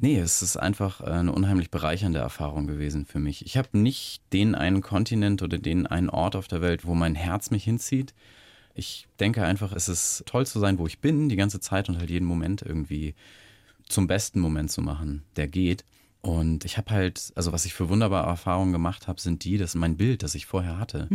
Nee, 0.00 0.20
es 0.20 0.42
ist 0.42 0.56
einfach 0.56 1.00
äh, 1.00 1.06
eine 1.06 1.32
unheimlich 1.32 1.72
bereichernde 1.72 2.20
Erfahrung 2.20 2.68
gewesen 2.68 3.04
für 3.04 3.18
mich. 3.18 3.44
Ich 3.46 3.56
habe 3.56 3.76
nicht 3.76 4.22
den 4.32 4.54
einen 4.54 4.80
Kontinent 4.80 5.42
oder 5.42 5.58
den 5.58 5.88
einen 5.88 6.08
Ort 6.08 6.36
auf 6.36 6.46
der 6.46 6.60
Welt, 6.60 6.86
wo 6.86 6.94
mein 6.94 7.16
Herz 7.16 7.50
mich 7.50 7.64
hinzieht. 7.64 8.14
Ich 8.74 9.08
denke 9.18 9.44
einfach, 9.44 9.72
es 9.72 9.88
ist 9.88 10.22
toll 10.26 10.46
zu 10.46 10.60
sein, 10.60 10.78
wo 10.78 10.86
ich 10.86 11.00
bin, 11.00 11.28
die 11.28 11.36
ganze 11.36 11.58
Zeit 11.58 11.88
und 11.88 11.98
halt 11.98 12.10
jeden 12.10 12.26
Moment 12.26 12.62
irgendwie 12.62 13.16
zum 13.88 14.06
besten 14.06 14.38
Moment 14.38 14.70
zu 14.70 14.82
machen, 14.82 15.24
der 15.34 15.48
geht. 15.48 15.84
Und 16.22 16.64
ich 16.64 16.78
habe 16.78 16.90
halt, 16.90 17.32
also 17.34 17.52
was 17.52 17.64
ich 17.64 17.74
für 17.74 17.88
wunderbare 17.88 18.28
Erfahrungen 18.28 18.72
gemacht 18.72 19.08
habe, 19.08 19.20
sind 19.20 19.44
die, 19.44 19.58
dass 19.58 19.74
mein 19.74 19.96
Bild, 19.96 20.22
das 20.22 20.34
ich 20.34 20.46
vorher 20.46 20.78
hatte 20.78 21.08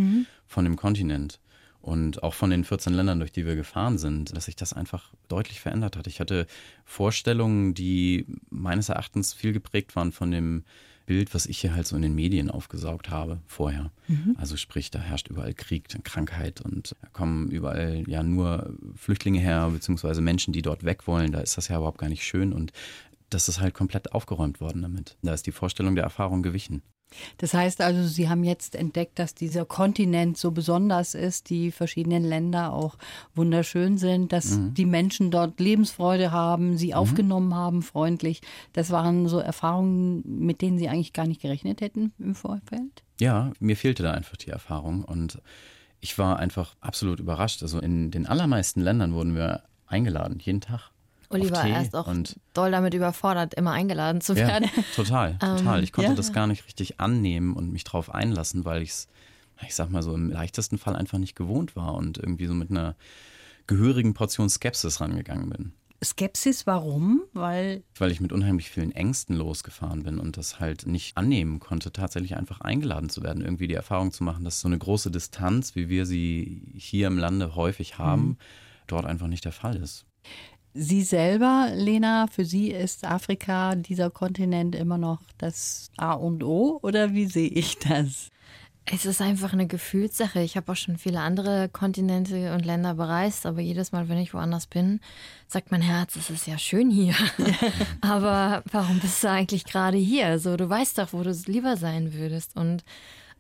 von 0.48 0.66
dem 0.66 0.76
Kontinent 0.76 1.40
und 1.82 2.24
auch 2.24 2.34
von 2.34 2.50
den 2.50 2.66
14 2.66 2.94
Ländern, 2.94 3.20
durch 3.20 3.32
die 3.32 3.46
wir 3.46 3.56
gefahren 3.56 3.98
sind, 3.98 4.36
dass 4.36 4.46
sich 4.46 4.58
das 4.58 4.74
einfach 4.74 5.14
deutlich 5.30 5.62
verändert 5.62 5.96
hat. 5.96 6.08
Ich 6.08 6.20
hatte 6.20 6.46
Vorstellungen, 6.84 7.74
die 7.74 8.26
meines 8.50 8.90
Erachtens 8.90 9.34
viel 9.34 9.54
geprägt 9.54 9.96
waren 9.96 10.12
von 10.12 10.30
dem 10.30 10.66
Bild, 11.06 11.34
was 11.34 11.46
ich 11.46 11.60
hier 11.60 11.74
halt 11.74 11.88
so 11.88 11.96
in 11.96 12.02
den 12.02 12.14
Medien 12.14 12.52
aufgesaugt 12.52 13.10
habe 13.10 13.40
vorher. 13.48 13.92
Mhm. 14.10 14.36
Also 14.38 14.58
sprich, 14.58 14.92
da 14.92 15.00
herrscht 15.00 15.30
überall 15.30 15.54
Krieg, 15.54 15.88
Krankheit 16.04 16.60
und 16.60 16.98
da 17.02 17.08
kommen 17.14 17.50
überall 17.50 18.04
ja 18.08 18.22
nur 18.22 18.76
Flüchtlinge 18.98 19.40
her, 19.40 19.70
beziehungsweise 19.74 20.20
Menschen, 20.20 20.52
die 20.52 20.62
dort 20.62 20.84
weg 20.84 21.08
wollen. 21.08 21.32
Da 21.32 21.40
ist 21.40 21.58
das 21.58 21.70
ja 21.70 21.78
überhaupt 21.78 22.00
gar 22.00 22.10
nicht 22.10 22.26
schön 22.26 22.52
und 22.52 22.74
das 23.30 23.50
ist 23.50 23.60
halt 23.60 23.74
komplett 23.74 24.14
aufgeräumt 24.14 24.62
worden 24.62 24.82
damit. 24.82 25.18
Da 25.22 25.34
ist 25.34 25.46
die 25.48 25.52
Vorstellung 25.52 25.96
der 25.96 26.04
Erfahrung 26.04 26.42
gewichen. 26.42 26.82
Das 27.38 27.54
heißt 27.54 27.82
also, 27.82 28.06
Sie 28.06 28.28
haben 28.28 28.44
jetzt 28.44 28.76
entdeckt, 28.76 29.18
dass 29.20 29.34
dieser 29.34 29.66
Kontinent 29.66 30.38
so 30.38 30.52
besonders 30.52 31.16
ist, 31.16 31.50
die 31.50 31.72
verschiedenen 31.72 32.24
Länder 32.24 32.74
auch 32.74 32.98
wunderschön 33.34 33.98
sind, 33.98 34.34
dass 34.34 34.58
mhm. 34.58 34.74
die 34.74 34.86
Menschen 34.86 35.32
dort 35.32 35.60
Lebensfreude 35.60 36.32
haben, 36.32 36.78
sie 36.78 36.88
mhm. 36.88 36.94
aufgenommen 36.94 37.56
haben, 37.56 37.82
freundlich. 37.82 38.42
Das 38.74 38.92
waren 38.92 39.28
so 39.28 39.40
Erfahrungen, 39.40 40.22
mit 40.26 40.62
denen 40.62 40.78
Sie 40.78 40.90
eigentlich 40.90 41.14
gar 41.14 41.28
nicht 41.28 41.42
gerechnet 41.42 41.82
hätten 41.82 42.12
im 42.20 42.36
Vorfeld? 42.36 43.04
Ja, 43.20 43.52
mir 43.60 43.78
fehlte 43.78 44.04
da 44.04 44.12
einfach 44.12 44.38
die 44.38 44.50
Erfahrung 44.50 45.04
und 45.04 45.42
ich 46.00 46.18
war 46.18 46.38
einfach 46.38 46.76
absolut 46.82 47.20
überrascht. 47.20 47.64
Also 47.64 47.80
in 47.80 48.12
den 48.12 48.28
allermeisten 48.28 48.82
Ländern 48.82 49.14
wurden 49.14 49.36
wir 49.36 49.64
eingeladen, 49.88 50.40
jeden 50.40 50.62
Tag. 50.62 50.92
Oliver 51.30 51.64
er 51.64 51.82
ist 51.82 51.96
auch 51.96 52.12
doll 52.54 52.72
damit 52.72 52.94
überfordert, 52.94 53.54
immer 53.54 53.72
eingeladen 53.72 54.22
zu 54.22 54.36
werden. 54.36 54.70
Ja, 54.76 54.84
total, 54.96 55.38
total. 55.40 55.84
Ich 55.84 55.92
konnte 55.92 56.12
ja. 56.12 56.16
das 56.16 56.34
gar 56.34 56.48
nicht 56.48 56.66
richtig 56.66 57.00
annehmen 57.00 57.54
und 57.54 57.72
mich 57.72 57.84
darauf 57.84 58.14
einlassen, 58.14 58.66
weil 58.66 58.82
ich 58.82 58.90
es, 58.90 59.08
ich 59.66 59.76
sag 59.76 59.90
mal 59.90 60.04
so, 60.04 60.14
im 60.14 60.30
leichtesten 60.30 60.78
Fall 60.78 60.96
einfach 60.96 61.18
nicht 61.18 61.36
gewohnt 61.36 61.76
war 61.76 61.96
und 61.96 62.18
irgendwie 62.18 62.48
so 62.48 62.54
mit 62.54 62.72
einer 62.72 62.96
gehörigen 63.66 64.14
Portion 64.14 64.50
Skepsis 64.50 65.02
rangegangen 65.02 65.50
bin. 65.50 65.74
Skepsis, 66.04 66.68
warum? 66.68 67.24
Weil. 67.34 67.84
Weil 67.98 68.12
ich 68.12 68.22
mit 68.22 68.32
unheimlich 68.32 68.70
vielen 68.70 68.92
Ängsten 68.92 69.36
losgefahren 69.36 70.04
bin 70.04 70.20
und 70.20 70.38
das 70.38 70.60
halt 70.60 70.86
nicht 70.86 71.18
annehmen 71.18 71.60
konnte, 71.60 71.92
tatsächlich 71.92 72.36
einfach 72.36 72.62
eingeladen 72.62 73.10
zu 73.10 73.24
werden, 73.24 73.44
irgendwie 73.44 73.68
die 73.68 73.74
Erfahrung 73.74 74.12
zu 74.12 74.24
machen, 74.24 74.44
dass 74.44 74.60
so 74.60 74.68
eine 74.68 74.78
große 74.78 75.10
Distanz, 75.10 75.76
wie 75.76 75.90
wir 75.90 76.06
sie 76.06 76.72
hier 76.76 77.08
im 77.08 77.18
Lande 77.18 77.56
häufig 77.56 77.98
haben, 77.98 78.22
mhm. 78.22 78.38
dort 78.86 79.06
einfach 79.06 79.28
nicht 79.28 79.46
der 79.46 79.52
Fall 79.52 79.76
ist. 79.76 80.06
Sie 80.80 81.02
selber, 81.02 81.72
Lena, 81.74 82.28
für 82.28 82.46
Sie 82.46 82.72
ist 82.72 83.04
Afrika, 83.04 83.76
dieser 83.76 84.12
Kontinent 84.12 84.76
immer 84.76 84.98
noch 85.00 85.20
das 85.38 85.90
A 85.98 86.14
und 86.14 86.44
O 86.44 86.80
oder 86.84 87.14
wie 87.14 87.26
sehe 87.26 87.50
ich 87.50 87.80
das? 87.80 88.30
Es 88.90 89.06
ist 89.06 89.22
einfach 89.22 89.52
eine 89.52 89.68
Gefühlssache. 89.68 90.40
Ich 90.40 90.56
habe 90.56 90.72
auch 90.72 90.76
schon 90.78 90.98
viele 90.98 91.20
andere 91.20 91.68
Kontinente 91.68 92.54
und 92.54 92.66
Länder 92.66 92.94
bereist, 92.94 93.46
aber 93.46 93.60
jedes 93.60 93.92
Mal, 93.92 94.08
wenn 94.08 94.18
ich 94.20 94.34
woanders 94.34 94.68
bin, 94.68 95.02
sagt 95.48 95.72
mein 95.72 95.82
Herz, 95.82 96.16
es 96.16 96.30
ist 96.30 96.48
ja 96.48 96.58
schön 96.58 96.90
hier. 96.90 97.16
aber 98.02 98.64
warum 98.72 99.00
bist 99.00 99.24
du 99.24 99.30
eigentlich 99.30 99.66
gerade 99.66 99.98
hier? 99.98 100.40
So, 100.40 100.56
du 100.56 100.70
weißt 100.70 101.00
doch, 101.00 101.12
wo 101.12 101.22
du 101.24 101.32
lieber 101.48 101.76
sein 101.76 102.14
würdest. 102.14 102.56
Und 102.56 102.86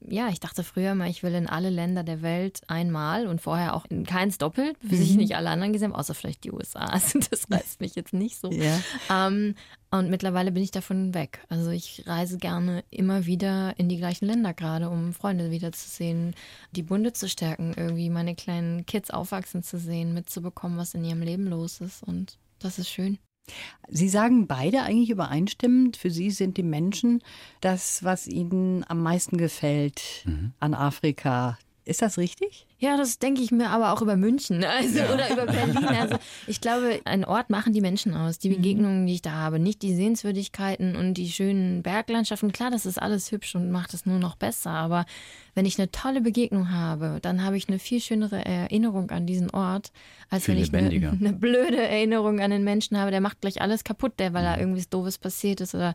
ja, 0.02 0.30
ich 0.30 0.40
dachte 0.40 0.64
früher 0.64 0.96
mal, 0.96 1.10
ich 1.10 1.24
will 1.24 1.34
in 1.34 1.48
alle 1.48 1.70
Länder 1.70 2.04
der 2.04 2.22
Welt 2.22 2.62
einmal 2.68 3.28
und 3.28 3.42
vorher 3.42 3.76
auch 3.76 3.86
in 3.86 4.06
keins 4.06 4.38
doppelt, 4.38 4.78
bis 4.82 5.00
mhm. 5.00 5.06
ich 5.06 5.16
nicht 5.16 5.36
alle 5.36 5.50
anderen 5.50 5.74
gesehen 5.74 5.92
habe, 5.92 6.00
außer 6.00 6.14
vielleicht 6.14 6.44
die 6.44 6.52
USA. 6.52 6.86
Also 6.98 7.20
das 7.20 7.50
reißt 7.52 7.80
mich 7.80 7.96
jetzt 7.96 8.14
nicht 8.14 8.38
so. 8.38 8.52
Ja. 8.52 8.80
Ähm, 9.10 9.56
und 9.92 10.10
mittlerweile 10.10 10.52
bin 10.52 10.64
ich 10.64 10.72
davon 10.72 11.14
weg. 11.14 11.40
Also 11.48 11.70
ich 11.70 12.04
reise 12.08 12.38
gerne 12.38 12.84
immer 12.90 13.26
wieder 13.26 13.74
in 13.78 13.88
die 13.88 13.98
gleichen 13.98 14.26
Länder 14.26 14.54
gerade, 14.54 14.90
um 14.90 15.14
Freunde 15.14 15.52
wiederzusehen, 15.52 16.36
die 16.72 16.84
Bunde 16.84 17.14
zu 17.14 17.30
stärken, 17.30 17.74
irgendwie 17.78 18.10
meine 18.10 18.36
kleinen 18.36 18.86
Kids 18.86 19.12
aufwachsen 19.12 19.64
zu 19.64 19.78
sehen, 19.78 20.14
mitzubekommen, 20.14 20.78
was 20.78 20.94
in 20.94 21.06
ihrem 21.06 21.22
Leben 21.22 21.48
los 21.48 21.80
ist. 21.82 22.04
Und 22.04 22.38
das 22.60 22.80
ist 22.80 22.90
schön. 22.90 23.20
Sie 23.90 24.10
sagen 24.10 24.48
beide 24.48 24.82
eigentlich 24.82 25.10
übereinstimmend, 25.10 25.98
für 25.98 26.10
Sie 26.10 26.32
sind 26.32 26.58
die 26.58 26.64
Menschen 26.64 27.24
das, 27.62 28.04
was 28.04 28.28
Ihnen 28.28 28.84
am 28.88 29.02
meisten 29.02 29.38
gefällt 29.38 30.24
mhm. 30.26 30.54
an 30.60 30.74
Afrika. 30.74 31.58
Ist 31.88 32.02
das 32.02 32.18
richtig? 32.18 32.68
Ja, 32.80 32.98
das 32.98 33.18
denke 33.18 33.42
ich 33.42 33.52
mir 33.52 33.70
aber 33.70 33.94
auch 33.94 34.02
über 34.02 34.18
München 34.18 34.62
also, 34.66 35.00
ja. 35.00 35.14
oder 35.14 35.32
über 35.32 35.46
Berlin. 35.46 35.86
Also 35.86 36.18
ich 36.48 36.60
glaube, 36.60 37.00
ein 37.06 37.24
Ort 37.24 37.50
machen 37.50 37.72
die 37.72 37.80
Menschen 37.80 38.14
aus, 38.14 38.40
die 38.40 38.50
mhm. 38.50 38.56
Begegnungen, 38.56 39.08
die 39.08 39.14
ich 39.14 39.22
da 39.22 39.32
habe, 39.32 39.58
nicht 39.58 39.82
die 39.82 39.96
Sehenswürdigkeiten 39.96 40.98
und 40.98 41.14
die 41.14 41.30
schönen 41.30 41.84
Berglandschaften. 41.84 42.52
Klar, 42.52 42.72
das 42.72 42.86
ist 42.86 43.02
alles 43.02 43.32
hübsch 43.32 43.56
und 43.56 43.72
macht 43.72 43.94
es 43.94 44.06
nur 44.06 44.20
noch 44.20 44.36
besser, 44.36 44.72
aber 44.72 45.06
wenn 45.56 45.66
ich 45.66 45.80
eine 45.80 45.90
tolle 45.90 46.20
Begegnung 46.20 46.72
habe, 46.72 47.20
dann 47.22 47.44
habe 47.44 47.56
ich 47.56 47.70
eine 47.70 47.80
viel 47.80 48.02
schönere 48.02 48.44
Erinnerung 48.44 49.10
an 49.10 49.26
diesen 49.26 49.50
Ort, 49.50 49.92
als 50.30 50.46
viel 50.46 50.56
wenn 50.56 50.92
ich 50.92 51.04
eine, 51.06 51.10
eine, 51.20 51.34
blöde 51.34 51.82
Erinnerung 51.82 52.42
an 52.42 52.52
den 52.52 52.66
Menschen 52.66 52.98
habe, 52.98 53.12
der 53.12 53.22
macht 53.22 53.40
gleich 53.40 53.62
alles 53.62 53.86
kaputt, 53.86 54.20
der, 54.20 54.34
weil 54.34 54.44
da 54.44 54.56
mhm. 54.56 54.62
irgendwie 54.62 54.86
Doofes 54.90 55.18
passiert 55.18 55.62
ist 55.62 55.74
oder 55.74 55.94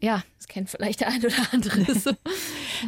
ja, 0.00 0.22
das 0.38 0.48
kennt 0.48 0.70
vielleicht 0.70 1.00
der 1.00 1.08
ein 1.08 1.24
oder 1.24 1.52
andere. 1.52 1.80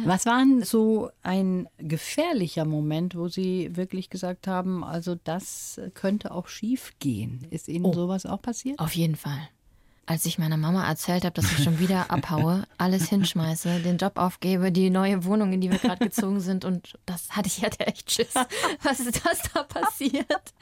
Was 0.05 0.25
war 0.25 0.39
denn 0.39 0.63
so 0.63 1.11
ein 1.21 1.67
gefährlicher 1.77 2.65
Moment, 2.65 3.15
wo 3.15 3.27
Sie 3.27 3.75
wirklich 3.75 4.09
gesagt 4.09 4.47
haben, 4.47 4.83
also 4.83 5.15
das 5.15 5.79
könnte 5.93 6.31
auch 6.31 6.47
schief 6.47 6.93
gehen? 6.99 7.45
Ist 7.51 7.67
Ihnen 7.67 7.85
oh, 7.85 7.93
sowas 7.93 8.25
auch 8.25 8.41
passiert? 8.41 8.79
Auf 8.79 8.95
jeden 8.95 9.15
Fall 9.15 9.49
als 10.05 10.25
ich 10.25 10.37
meiner 10.37 10.57
Mama 10.57 10.87
erzählt 10.87 11.23
habe, 11.23 11.33
dass 11.33 11.51
ich 11.51 11.63
schon 11.63 11.79
wieder 11.79 12.09
abhaue, 12.11 12.63
alles 12.77 13.09
hinschmeiße, 13.09 13.79
den 13.79 13.97
Job 13.97 14.13
aufgebe, 14.17 14.71
die 14.71 14.89
neue 14.89 15.23
Wohnung, 15.23 15.53
in 15.53 15.61
die 15.61 15.71
wir 15.71 15.77
gerade 15.77 16.03
gezogen 16.05 16.39
sind 16.39 16.65
und 16.65 16.97
das 17.05 17.31
hatte 17.31 17.47
ich 17.47 17.63
hatte 17.63 17.87
echt 17.87 18.11
Schiss. 18.11 18.33
Was 18.83 18.99
ist 18.99 19.25
das 19.25 19.41
da 19.53 19.63
passiert? 19.63 20.53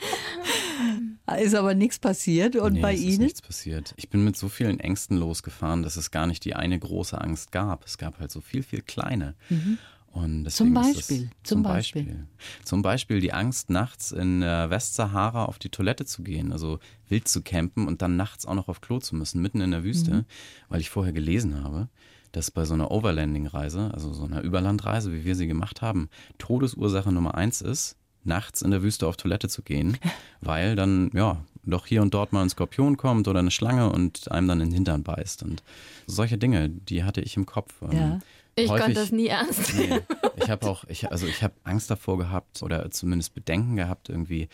Ist 1.40 1.56
aber 1.56 1.74
nichts 1.74 2.00
passiert 2.00 2.56
und 2.56 2.74
nee, 2.74 2.82
bei 2.82 2.94
es 2.94 3.02
Ihnen? 3.02 3.12
Ist 3.12 3.20
nichts 3.20 3.42
passiert. 3.42 3.94
Ich 3.98 4.10
bin 4.10 4.24
mit 4.24 4.38
so 4.38 4.50
vielen 4.50 4.80
Ängsten 4.80 5.18
losgefahren, 5.18 5.84
dass 5.84 5.96
es 5.96 6.12
gar 6.12 6.28
nicht 6.28 6.46
die 6.46 6.56
eine 6.56 6.78
große 6.78 7.20
Angst 7.20 7.52
gab. 7.52 7.86
Es 7.86 7.98
gab 7.98 8.20
halt 8.20 8.32
so 8.32 8.42
viel, 8.42 8.64
viel 8.64 8.82
kleine. 8.82 9.36
Mhm. 9.50 9.78
Zum 10.14 10.74
Beispiel. 10.74 11.30
Das, 11.30 11.50
zum, 11.50 11.64
Beispiel. 11.64 12.04
Beispiel. 12.04 12.28
Zum 12.64 12.82
Beispiel 12.82 13.20
die 13.22 13.34
Angst, 13.34 13.70
nachts 13.70 14.12
in 14.12 14.42
der 14.42 14.70
Westsahara 14.70 15.46
auf 15.46 15.58
die 15.58 15.70
Toilette 15.70 16.06
zu 16.06 16.24
gehen, 16.24 16.52
also 16.52 16.80
wild 17.08 17.28
zu 17.28 17.42
campen 17.42 17.88
und 17.88 18.02
dann 18.02 18.18
nachts 18.18 18.46
auch 18.46 18.56
noch 18.56 18.68
auf 18.68 18.82
Klo 18.82 19.00
zu 19.00 19.16
müssen, 19.16 19.42
mitten 19.42 19.62
in 19.62 19.72
der 19.72 19.84
Wüste, 19.84 20.14
mhm. 20.14 20.26
weil 20.70 20.82
ich 20.82 20.90
vorher 20.90 21.14
gelesen 21.14 21.64
habe, 21.64 21.88
dass 22.32 22.52
bei 22.52 22.66
so 22.66 22.74
einer 22.74 22.92
Overlanding-Reise, 22.92 23.92
also 23.94 24.14
so 24.14 24.26
einer 24.26 24.42
Überlandreise, 24.42 25.14
wie 25.14 25.26
wir 25.26 25.36
sie 25.36 25.48
gemacht 25.48 25.82
haben, 25.82 26.10
Todesursache 26.38 27.12
Nummer 27.12 27.36
eins 27.36 27.62
ist, 27.62 27.98
nachts 28.24 28.62
in 28.62 28.72
der 28.72 28.84
Wüste 28.84 29.08
auf 29.08 29.18
Toilette 29.18 29.50
zu 29.50 29.62
gehen, 29.62 29.98
weil 30.42 30.76
dann, 30.76 31.12
ja, 31.14 31.44
doch 31.64 31.86
hier 31.86 32.02
und 32.02 32.14
dort 32.14 32.34
mal 32.34 32.42
ein 32.42 32.50
Skorpion 32.50 32.98
kommt 32.98 33.28
oder 33.28 33.40
eine 33.40 33.52
Schlange 33.52 33.92
und 33.92 34.32
einem 34.32 34.48
dann 34.48 34.62
in 34.62 34.70
den 34.70 34.76
Hintern 34.76 35.04
beißt. 35.04 35.44
Und 35.44 35.64
solche 36.08 36.38
Dinge, 36.38 36.70
die 36.70 37.04
hatte 37.04 37.22
ich 37.22 37.38
im 37.38 37.46
Kopf. 37.46 37.74
Ja. 37.92 38.20
Ich 38.64 38.70
häufig, 38.70 38.86
konnte 38.86 39.00
das 39.00 39.12
nie 39.12 39.28
ernst 39.28 39.76
nehmen. 39.76 40.02
Nee, 40.10 40.30
ich 40.44 40.50
habe 40.50 40.68
auch, 40.68 40.84
ich, 40.86 41.12
also 41.12 41.28
ich 41.28 41.44
habe 41.44 41.54
Angst 41.64 41.90
davor 41.90 42.18
gehabt 42.18 42.64
oder 42.64 42.90
zumindest 42.92 43.34
Bedenken 43.34 43.76
gehabt, 43.76 44.10
irgendwie 44.10 44.50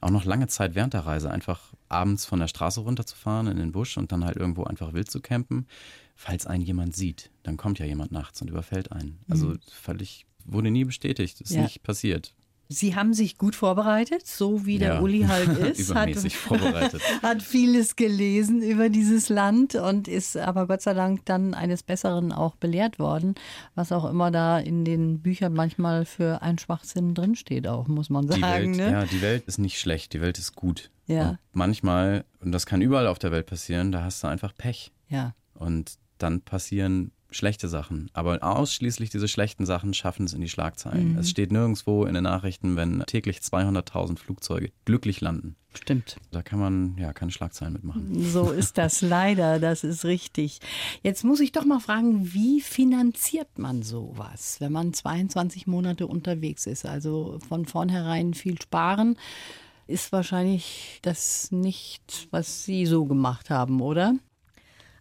auch 0.00 0.10
noch 0.10 0.24
lange 0.24 0.46
Zeit 0.46 0.74
während 0.74 0.94
der 0.94 1.06
Reise 1.06 1.30
einfach 1.30 1.72
abends 1.88 2.26
von 2.26 2.38
der 2.38 2.48
Straße 2.48 2.80
runterzufahren 2.80 3.46
in 3.46 3.56
den 3.56 3.72
Busch 3.72 3.96
und 3.96 4.12
dann 4.12 4.24
halt 4.24 4.36
irgendwo 4.36 4.64
einfach 4.64 4.92
wild 4.92 5.10
zu 5.10 5.20
campen. 5.20 5.66
Falls 6.14 6.46
einen 6.46 6.62
jemand 6.62 6.96
sieht, 6.96 7.30
dann 7.42 7.56
kommt 7.56 7.78
ja 7.78 7.86
jemand 7.86 8.12
nachts 8.12 8.40
und 8.40 8.48
überfällt 8.48 8.92
einen. 8.92 9.18
Also 9.28 9.48
mhm. 9.48 9.60
völlig 9.70 10.26
wurde 10.44 10.70
nie 10.70 10.84
bestätigt, 10.84 11.40
ist 11.40 11.52
ja. 11.52 11.62
nicht 11.62 11.82
passiert. 11.82 12.34
Sie 12.68 12.96
haben 12.96 13.14
sich 13.14 13.38
gut 13.38 13.54
vorbereitet, 13.54 14.26
so 14.26 14.66
wie 14.66 14.78
der 14.78 14.94
ja, 14.94 15.00
Uli 15.00 15.22
halt 15.22 15.48
ist. 15.58 15.90
Übermäßig 15.90 16.34
hat, 16.34 16.40
vorbereitet. 16.40 17.02
hat 17.22 17.42
vieles 17.42 17.96
gelesen 17.96 18.62
über 18.62 18.88
dieses 18.88 19.28
Land 19.28 19.74
und 19.74 20.08
ist 20.08 20.36
aber 20.36 20.66
Gott 20.66 20.82
sei 20.82 20.94
Dank 20.94 21.24
dann 21.26 21.54
eines 21.54 21.82
Besseren 21.82 22.32
auch 22.32 22.56
belehrt 22.56 22.98
worden, 22.98 23.34
was 23.74 23.92
auch 23.92 24.08
immer 24.08 24.30
da 24.30 24.58
in 24.58 24.84
den 24.84 25.20
Büchern 25.20 25.52
manchmal 25.52 26.04
für 26.04 26.42
ein 26.42 26.58
Schwachsinn 26.58 27.14
drinsteht, 27.14 27.68
auch, 27.68 27.86
muss 27.88 28.10
man 28.10 28.26
sagen. 28.26 28.40
Die 28.40 28.42
Welt, 28.42 28.76
ne? 28.76 28.90
Ja, 28.90 29.04
die 29.04 29.22
Welt 29.22 29.44
ist 29.46 29.58
nicht 29.58 29.78
schlecht, 29.78 30.12
die 30.12 30.20
Welt 30.20 30.38
ist 30.38 30.54
gut. 30.56 30.90
Ja. 31.06 31.30
Und 31.30 31.38
manchmal, 31.52 32.24
und 32.40 32.52
das 32.52 32.66
kann 32.66 32.80
überall 32.80 33.06
auf 33.06 33.18
der 33.18 33.30
Welt 33.32 33.46
passieren, 33.46 33.92
da 33.92 34.02
hast 34.02 34.22
du 34.22 34.28
einfach 34.28 34.52
Pech. 34.56 34.92
Ja. 35.08 35.34
Und 35.54 35.98
dann 36.18 36.40
passieren 36.40 37.12
schlechte 37.36 37.68
Sachen. 37.68 38.10
Aber 38.12 38.42
ausschließlich 38.42 39.10
diese 39.10 39.28
schlechten 39.28 39.66
Sachen 39.66 39.94
schaffen 39.94 40.26
es 40.26 40.32
in 40.32 40.40
die 40.40 40.48
Schlagzeilen. 40.48 41.12
Mhm. 41.12 41.18
Es 41.18 41.30
steht 41.30 41.52
nirgendwo 41.52 42.04
in 42.04 42.14
den 42.14 42.24
Nachrichten, 42.24 42.76
wenn 42.76 43.00
täglich 43.06 43.38
200.000 43.38 44.18
Flugzeuge 44.18 44.72
glücklich 44.84 45.20
landen. 45.20 45.56
Stimmt. 45.74 46.16
Da 46.30 46.42
kann 46.42 46.58
man 46.58 46.96
ja 46.98 47.12
keine 47.12 47.30
Schlagzeilen 47.30 47.74
mitmachen. 47.74 48.24
So 48.24 48.50
ist 48.50 48.78
das 48.78 49.00
leider, 49.02 49.60
das 49.60 49.84
ist 49.84 50.04
richtig. 50.04 50.60
Jetzt 51.02 51.24
muss 51.24 51.40
ich 51.40 51.52
doch 51.52 51.64
mal 51.64 51.80
fragen, 51.80 52.32
wie 52.32 52.60
finanziert 52.60 53.58
man 53.58 53.82
sowas, 53.82 54.56
wenn 54.60 54.72
man 54.72 54.94
22 54.94 55.66
Monate 55.66 56.06
unterwegs 56.06 56.66
ist? 56.66 56.86
Also 56.86 57.38
von 57.48 57.66
vornherein 57.66 58.34
viel 58.34 58.60
sparen 58.60 59.16
ist 59.86 60.12
wahrscheinlich 60.12 60.98
das 61.02 61.52
nicht, 61.52 62.28
was 62.30 62.64
Sie 62.64 62.86
so 62.86 63.04
gemacht 63.04 63.50
haben, 63.50 63.80
oder? 63.80 64.14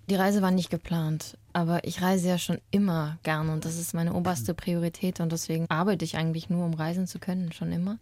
Die 0.10 0.16
Reise 0.16 0.42
war 0.42 0.52
nicht 0.52 0.70
geplant, 0.70 1.38
aber 1.56 1.86
ich 1.86 2.02
reise 2.02 2.28
ja 2.28 2.38
schon 2.38 2.60
immer 2.70 3.18
gern 3.24 3.48
und 3.48 3.64
das 3.64 3.80
ist 3.80 3.94
meine 3.94 4.14
oberste 4.14 4.54
Priorität 4.54 5.22
und 5.22 5.32
deswegen 5.32 5.66
arbeite 5.70 6.04
ich 6.04 6.18
eigentlich 6.18 6.50
nur, 6.50 6.66
um 6.66 6.74
reisen 6.74 7.08
zu 7.08 7.18
können, 7.18 7.54
schon 7.54 7.72
immer. 7.72 7.98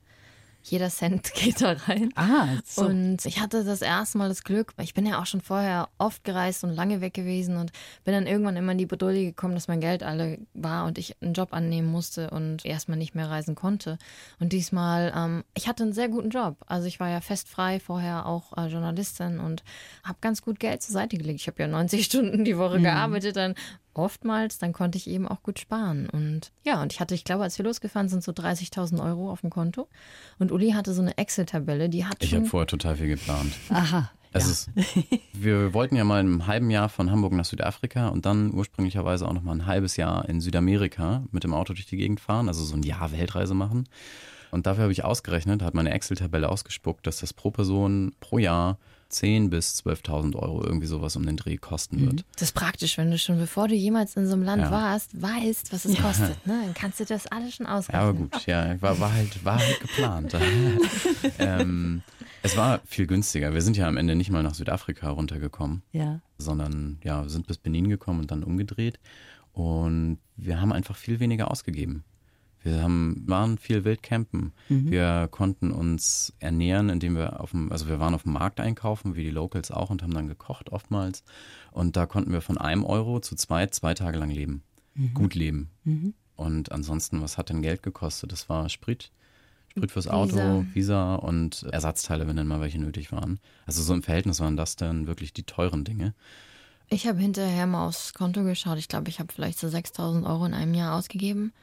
Jeder 0.64 0.90
Cent 0.90 1.34
geht 1.36 1.62
da 1.62 1.74
rein. 1.74 2.10
Ah, 2.16 2.48
so. 2.66 2.86
Und 2.86 3.26
ich 3.26 3.40
hatte 3.40 3.64
das 3.64 3.82
erste 3.82 4.18
Mal 4.18 4.30
das 4.30 4.44
Glück, 4.44 4.74
ich 4.82 4.94
bin 4.94 5.06
ja 5.06 5.22
auch 5.22 5.26
schon 5.26 5.42
vorher 5.42 5.90
oft 5.98 6.24
gereist 6.24 6.64
und 6.64 6.72
lange 6.72 7.02
weg 7.02 7.14
gewesen 7.14 7.58
und 7.58 7.72
bin 8.06 8.14
dann 8.14 8.28
irgendwann 8.28 8.56
immer 8.56 8.72
in 8.72 8.78
die 8.78 8.86
Bedulde 8.86 9.24
gekommen, 9.24 9.56
dass 9.56 9.68
mein 9.68 9.82
Geld 9.82 10.04
alle 10.04 10.40
war 10.54 10.86
und 10.86 10.98
ich 10.98 11.22
einen 11.22 11.34
Job 11.34 11.54
annehmen 11.54 11.92
musste 11.92 12.30
und 12.30 12.66
erstmal 12.66 12.98
nicht 12.98 13.14
mehr 13.14 13.30
reisen 13.30 13.56
konnte. 13.56 13.98
Und 14.40 14.54
diesmal, 14.54 15.14
ähm, 15.16 15.44
ich 15.54 15.68
hatte 15.68 15.84
einen 15.84 15.94
sehr 15.94 16.10
guten 16.10 16.30
Job. 16.30 16.58
Also 16.66 16.88
ich 16.88 17.00
war 17.00 17.10
ja 17.10 17.22
fest 17.22 17.50
frei, 17.50 17.80
vorher 17.80 18.26
auch 18.26 18.58
äh, 18.58 18.68
Journalistin 18.68 19.40
und 19.40 19.64
habe 20.04 20.18
ganz 20.22 20.42
gut 20.42 20.60
Geld 20.60 20.82
zur 20.82 20.94
Seite 20.94 21.18
gelegt. 21.18 21.42
Ich 21.42 21.48
habe 21.48 21.62
ja 21.62 21.68
90 21.68 22.06
Stunden 22.06 22.46
die 22.46 22.58
Woche 22.58 22.80
gearbeitet, 22.80 23.36
dann 23.36 23.56
oftmals, 23.94 24.58
dann 24.58 24.74
konnte 24.74 24.98
ich 24.98 25.10
eben 25.10 25.28
auch 25.28 25.44
gut 25.44 25.60
sparen. 25.60 26.10
Und 26.10 26.52
ja, 26.64 26.82
und 26.82 26.94
ich 26.94 27.00
hatte, 27.00 27.16
ich 27.16 27.24
glaube, 27.24 27.44
als 27.44 27.58
wir 27.58 27.66
losgefahren 27.66 28.10
sind, 28.10 28.24
so 28.24 28.32
30.000 28.32 29.04
Euro 29.04 29.32
auf 29.32 29.42
dem 29.42 29.50
Konto. 29.50 29.88
Und 30.40 30.52
Uli 30.52 30.72
hatte 30.72 30.94
so 30.94 31.02
eine 31.02 31.18
Excel-Tabelle, 31.18 31.90
die 31.90 32.06
hat 32.06 32.18
Ich 32.20 32.34
habe 32.34 32.46
vorher 32.46 32.68
total 32.68 32.98
viel 32.98 33.08
geplant. 33.08 33.54
Aha. 33.70 34.12
Es 34.36 34.46
ja. 34.46 34.52
ist, 34.52 34.70
wir 35.34 35.74
wollten 35.74 35.96
ja 35.96 36.04
mal 36.04 36.20
einem 36.20 36.48
halben 36.48 36.72
Jahr 36.72 36.90
von 36.90 37.12
Hamburg 37.12 37.34
nach 37.34 37.46
Südafrika 37.46 38.08
und 38.08 38.26
dann 38.26 38.52
ursprünglicherweise 38.54 39.28
auch 39.28 39.34
noch 39.34 39.44
mal 39.44 39.54
ein 39.54 39.68
halbes 39.68 39.96
Jahr 39.96 40.28
in 40.28 40.42
Südamerika 40.42 41.24
mit 41.32 41.44
dem 41.44 41.54
Auto 41.54 41.74
durch 41.74 41.86
die 41.86 41.98
Gegend 41.98 42.20
fahren, 42.20 42.48
also 42.48 42.64
so 42.64 42.76
ein 42.76 42.84
Jahr 42.84 43.12
Weltreise 43.12 43.54
machen. 43.54 43.88
Und 44.50 44.66
dafür 44.66 44.84
habe 44.84 44.92
ich 44.92 45.04
ausgerechnet, 45.04 45.62
hat 45.62 45.74
meine 45.74 45.92
Excel-Tabelle 45.92 46.50
ausgespuckt, 46.50 47.06
dass 47.08 47.20
das 47.20 47.34
pro 47.34 47.52
Person 47.52 48.14
pro 48.20 48.40
Jahr 48.40 48.78
10.000 49.14 49.50
bis 49.50 49.80
12.000 49.86 50.36
Euro 50.36 50.64
irgendwie 50.64 50.88
sowas 50.88 51.16
um 51.16 51.26
den 51.26 51.38
Dreh 51.38 51.58
kosten 51.58 52.02
wird. 52.06 52.26
Das 52.34 52.44
ist 52.44 52.52
praktisch, 52.54 52.98
wenn 52.98 53.12
du 53.12 53.18
schon, 53.18 53.38
bevor 53.38 53.68
du 53.68 53.76
jemals 53.76 54.16
in 54.18 54.26
so 54.28 54.34
einem 54.34 54.44
Land 54.44 54.64
Ja. 54.64 54.72
warst, 54.72 55.22
weißt, 55.22 55.72
was 55.72 55.86
es 55.86 55.96
kostet. 56.02 56.46
Ne? 56.48 56.62
Dann 56.66 56.74
kannst 56.74 57.00
du 57.00 57.06
das 57.06 57.28
alles 57.28 57.56
schon 57.56 57.66
ausrechnen. 57.66 58.02
Ja, 58.02 58.10
aber 58.10 58.18
gut, 58.18 58.46
ja, 58.48 58.82
war, 58.82 59.00
war, 59.00 59.14
halt, 59.14 59.46
war 59.46 59.60
halt 59.60 59.80
geplant. 59.80 60.36
ähm, 61.40 62.02
es 62.42 62.58
war 62.58 62.82
viel 62.86 63.08
günstiger. 63.08 63.54
Wir 63.54 63.62
sind 63.62 63.78
ja 63.78 63.88
am 63.88 63.98
Ende 63.98 64.16
nicht 64.16 64.30
mal 64.32 64.44
nach 64.44 64.56
Südafrika 64.56 65.10
runtergekommen. 65.10 65.84
Ja. 65.92 66.20
sondern 66.38 67.00
ja, 67.04 67.24
wir 67.24 67.30
sind 67.30 67.48
bis 67.48 67.58
Benin 67.58 67.88
gekommen 67.90 68.20
und 68.22 68.32
dann 68.32 68.44
umgedreht. 68.44 69.00
Und 69.54 70.18
wir 70.36 70.60
haben 70.60 70.74
einfach 70.74 70.96
viel 70.96 71.20
weniger 71.20 71.52
ausgegeben. 71.52 72.04
Wir 72.64 72.82
haben, 72.82 73.24
waren 73.28 73.58
viel 73.58 73.84
wild 73.84 74.02
campen. 74.02 74.54
Wir 74.70 75.28
konnten 75.30 75.72
uns 75.72 76.34
ernähren, 76.40 76.90
indem 76.90 77.16
wir 77.16 77.42
auf 77.42 77.52
dem, 77.52 77.72
also 77.72 77.88
wir 77.88 78.00
waren 78.00 78.16
auf 78.16 78.24
dem 78.24 78.34
Markt 78.34 78.60
einkaufen, 78.60 79.16
wie 79.16 79.24
die 79.24 79.32
Locals 79.32 79.70
auch, 79.70 79.90
und 79.90 80.02
haben 80.02 80.14
dann 80.14 80.28
gekocht 80.28 80.72
oftmals. 80.72 81.24
Und 81.72 81.98
da 81.98 82.06
konnten 82.06 82.32
wir 82.32 82.42
von 82.42 82.58
einem 82.58 82.86
Euro 82.86 83.20
zu 83.20 83.36
zwei, 83.36 83.68
zwei 83.68 83.94
Tage 83.94 84.18
lang 84.18 84.30
leben. 84.30 84.64
Gut 85.14 85.36
leben. 85.36 85.70
Und 86.36 86.72
ansonsten, 86.72 87.22
was 87.22 87.38
hat 87.38 87.50
denn 87.50 87.62
Geld 87.62 87.84
gekostet? 87.84 88.32
Das 88.32 88.48
war 88.50 88.70
Sprit. 88.70 89.12
Sprit 89.70 89.92
fürs 89.92 90.08
Auto, 90.08 90.36
Visa. 90.36 90.66
Visa 90.74 91.16
und 91.16 91.64
Ersatzteile, 91.64 92.28
wenn 92.28 92.36
dann 92.36 92.48
mal 92.48 92.62
welche 92.62 92.80
nötig 92.80 93.12
waren. 93.12 93.40
Also 93.66 93.82
so 93.82 93.94
im 93.94 94.04
Verhältnis 94.04 94.40
waren 94.40 94.56
das 94.56 94.76
dann 94.76 95.08
wirklich 95.08 95.34
die 95.34 95.44
teuren 95.44 95.84
Dinge. 95.84 96.14
Ich 96.90 97.08
habe 97.08 97.20
hinterher 97.20 97.66
mal 97.66 97.88
aufs 97.88 98.14
Konto 98.14 98.44
geschaut. 98.44 98.78
Ich 98.78 98.88
glaube, 98.88 99.10
ich 99.10 99.20
habe 99.20 99.34
vielleicht 99.34 99.58
so 99.58 99.68
6000 99.68 100.26
Euro 100.26 100.46
in 100.46 100.54
einem 100.54 100.76
Jahr 100.76 100.96
ausgegeben. 100.96 101.54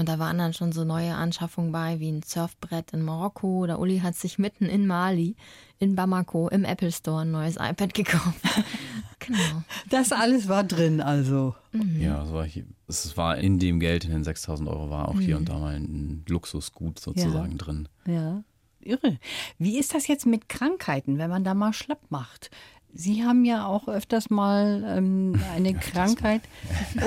Und 0.00 0.08
da 0.08 0.18
waren 0.18 0.38
dann 0.38 0.54
schon 0.54 0.72
so 0.72 0.84
neue 0.84 1.14
Anschaffungen 1.14 1.72
bei, 1.72 2.00
wie 2.00 2.10
ein 2.10 2.22
Surfbrett 2.22 2.92
in 2.92 3.02
Marokko. 3.02 3.58
Oder 3.58 3.78
Uli 3.78 3.98
hat 3.98 4.16
sich 4.16 4.38
mitten 4.38 4.64
in 4.64 4.86
Mali, 4.86 5.36
in 5.78 5.94
Bamako, 5.94 6.48
im 6.48 6.64
Apple 6.64 6.90
Store 6.90 7.22
ein 7.22 7.30
neues 7.30 7.56
iPad 7.56 7.92
gekauft. 7.92 8.40
genau. 9.18 9.62
Das 9.90 10.10
alles 10.12 10.48
war 10.48 10.64
drin, 10.64 11.02
also. 11.02 11.54
Ja, 11.98 12.24
es 12.24 12.32
war, 12.32 12.44
hier, 12.44 12.64
es 12.88 13.14
war 13.18 13.36
in 13.36 13.58
dem 13.58 13.78
Geld, 13.78 14.04
in 14.04 14.10
den 14.10 14.24
6000 14.24 14.68
Euro, 14.68 14.88
war 14.88 15.08
auch 15.08 15.20
hier 15.20 15.36
und 15.36 15.50
da 15.50 15.58
mal 15.58 15.76
ein 15.76 16.24
Luxusgut 16.26 16.98
sozusagen 16.98 17.58
drin. 17.58 17.88
Ja. 18.06 18.42
Irre. 18.82 19.18
Wie 19.58 19.78
ist 19.78 19.94
das 19.94 20.06
jetzt 20.06 20.24
mit 20.24 20.48
Krankheiten, 20.48 21.18
wenn 21.18 21.28
man 21.28 21.44
da 21.44 21.52
mal 21.52 21.74
schlapp 21.74 22.00
macht? 22.08 22.50
Sie 22.92 23.24
haben 23.24 23.44
ja 23.44 23.66
auch 23.66 23.88
öfters 23.88 24.30
mal 24.30 24.84
ähm, 24.96 25.40
eine 25.54 25.74
Krankheit. 25.74 26.42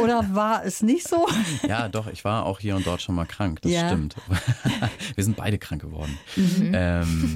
Oder 0.02 0.34
war 0.34 0.64
es 0.66 0.82
nicht 0.82 1.08
so? 1.08 1.28
Ja, 1.68 1.90
doch, 1.90 2.08
ich 2.08 2.24
war 2.26 2.46
auch 2.46 2.60
hier 2.60 2.76
und 2.76 2.86
dort 2.88 3.02
schon 3.02 3.16
mal 3.16 3.26
krank, 3.26 3.62
das 3.62 3.72
Ja. 3.72 3.88
stimmt. 3.88 4.16
Wir 5.16 5.24
sind 5.24 5.36
beide 5.38 5.58
krank 5.58 5.82
geworden. 5.82 6.18
Ähm, 6.38 7.36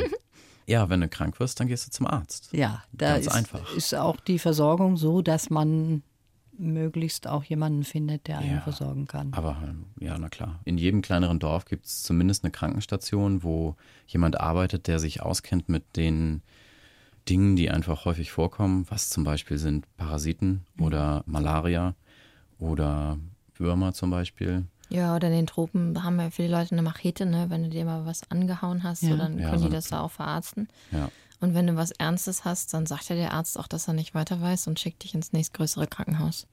ja, 0.66 0.89
wenn 0.89 1.02
du 1.02 1.08
krank 1.08 1.39
wirst, 1.39 1.60
dann 1.60 1.68
gehst 1.68 1.88
du 1.88 1.91
zum 1.91 2.08
Arzt. 2.08 2.50
Ja, 2.54 2.84
da 2.91 3.14
Ganz 3.14 3.28
ist, 3.28 3.34
einfach. 3.34 3.74
ist 3.76 3.93
auch 3.95 4.18
die 4.20 4.39
Versorgung 4.39 4.98
so, 4.98 5.22
dass 5.22 5.50
man 5.50 6.04
möglichst 6.58 7.28
auch 7.28 7.43
jemanden 7.43 7.84
findet, 7.84 8.28
der 8.28 8.39
einen 8.39 8.56
Ja. 8.56 8.62
versorgen 8.62 9.06
kann. 9.08 9.32
Aber 9.34 9.62
ja, 10.00 10.18
na 10.18 10.28
klar. 10.30 10.60
In 10.66 10.78
jedem 10.78 11.02
kleineren 11.02 11.39
Dorf 11.39 11.66
gibt 11.66 11.86
es 11.86 12.02
zumindest 12.04 12.43
eine 12.43 12.52
Krankenstation, 12.52 13.43
wo 13.43 13.76
jemand 14.08 14.39
arbeitet, 14.39 14.88
der 14.88 15.00
sich 15.00 15.22
auskennt 15.22 15.70
mit 15.70 15.84
den 15.95 16.41
Dingen, 17.30 17.56
die 17.56 17.70
einfach 17.70 18.06
häufig 18.06 18.32
vorkommen, 18.32 18.86
was 18.90 19.10
zum 19.10 19.24
Beispiel 19.24 19.58
sind 19.58 19.86
Parasiten 19.98 20.66
oder 20.80 21.24
Malaria 21.26 21.96
oder 22.60 23.18
Würmer 23.56 23.94
zum 23.94 24.10
Beispiel. 24.10 24.66
Ja, 24.90 25.16
oder 25.16 25.28
in 25.28 25.34
den 25.34 25.48
Tropen 25.48 26.04
haben 26.04 26.20
ja 26.20 26.30
viele 26.30 26.50
Leute 26.50 26.72
eine 26.72 26.82
Machete, 26.82 27.26
ne? 27.26 27.50
Wenn 27.50 27.64
du 27.64 27.70
dir 27.70 27.84
mal 27.84 28.06
was 28.06 28.30
angehauen 28.32 28.84
hast, 28.84 29.04
Ja. 29.04 29.10
so, 29.10 29.18
dann 29.18 29.38
Ja, 29.40 29.50
können 29.50 29.62
so 29.62 29.68
die 29.68 29.74
das 29.76 29.90
da 29.90 30.02
auch 30.02 30.12
verarzten. 30.12 30.70
Ja. 30.92 31.10
Und 31.40 31.54
wenn 31.54 31.68
du 31.68 31.76
was 31.76 31.92
Ernstes 31.92 32.46
hast, 32.46 32.74
dann 32.74 32.86
sagt 32.86 33.10
ja 33.10 33.16
der 33.16 33.34
Arzt 33.34 33.60
auch, 33.60 33.68
dass 33.68 33.88
er 33.88 33.94
nicht 33.94 34.16
weiter 34.16 34.42
weiß 34.42 34.68
und 34.68 34.80
schickt 34.80 35.04
dich 35.04 35.14
ins 35.14 35.34
nächstgrößere 35.34 35.88
Krankenhaus. 35.88 36.48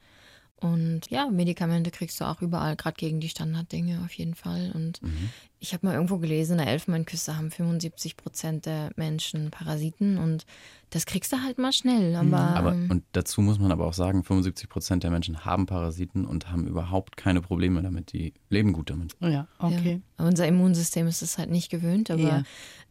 Und 0.60 1.10
ja, 1.10 1.28
Medikamente 1.30 1.90
kriegst 1.90 2.20
du 2.20 2.24
auch 2.24 2.40
überall, 2.40 2.76
gerade 2.76 2.96
gegen 2.96 3.20
die 3.20 3.28
Standarddinge 3.28 4.00
auf 4.04 4.12
jeden 4.14 4.34
Fall. 4.34 4.72
Und 4.74 5.00
ich 5.58 5.74
habe 5.74 5.86
mal 5.86 5.94
irgendwo 5.94 6.18
gelesen, 6.18 6.52
in 6.52 6.58
der 6.58 6.68
Elfenbeinküste 6.68 7.36
haben 7.36 7.50
75 7.50 8.16
Prozent 8.16 8.64
der 8.64 8.90
Menschen 8.96 9.50
Parasiten 9.50 10.16
und 10.18 10.46
das 10.90 11.06
kriegst 11.06 11.32
du 11.32 11.42
halt 11.42 11.58
mal 11.58 11.72
schnell. 11.72 12.14
Aber, 12.16 12.38
Aber, 12.38 12.72
ähm, 12.72 12.90
und 12.90 13.04
dazu 13.12 13.42
muss 13.42 13.58
man 13.58 13.72
aber 13.72 13.84
auch 13.86 13.92
sagen, 13.94 14.22
75 14.24 14.68
Prozent 14.68 15.02
der 15.02 15.10
Menschen 15.10 15.44
haben 15.44 15.66
Parasiten 15.66 16.24
und 16.24 16.50
haben 16.50 16.66
überhaupt 16.66 17.16
keine 17.16 17.40
Probleme 17.42 17.82
damit. 17.82 18.12
Die 18.12 18.32
leben 18.48 18.72
gut 18.72 18.88
damit. 18.90 19.16
ja, 19.20 19.48
okay. 19.58 20.00
Ja. 20.18 20.24
Unser 20.26 20.46
Immunsystem 20.46 21.06
ist 21.08 21.20
es 21.20 21.36
halt 21.36 21.50
nicht 21.50 21.68
gewöhnt, 21.70 22.10
aber 22.10 22.22
Ja. 22.22 22.42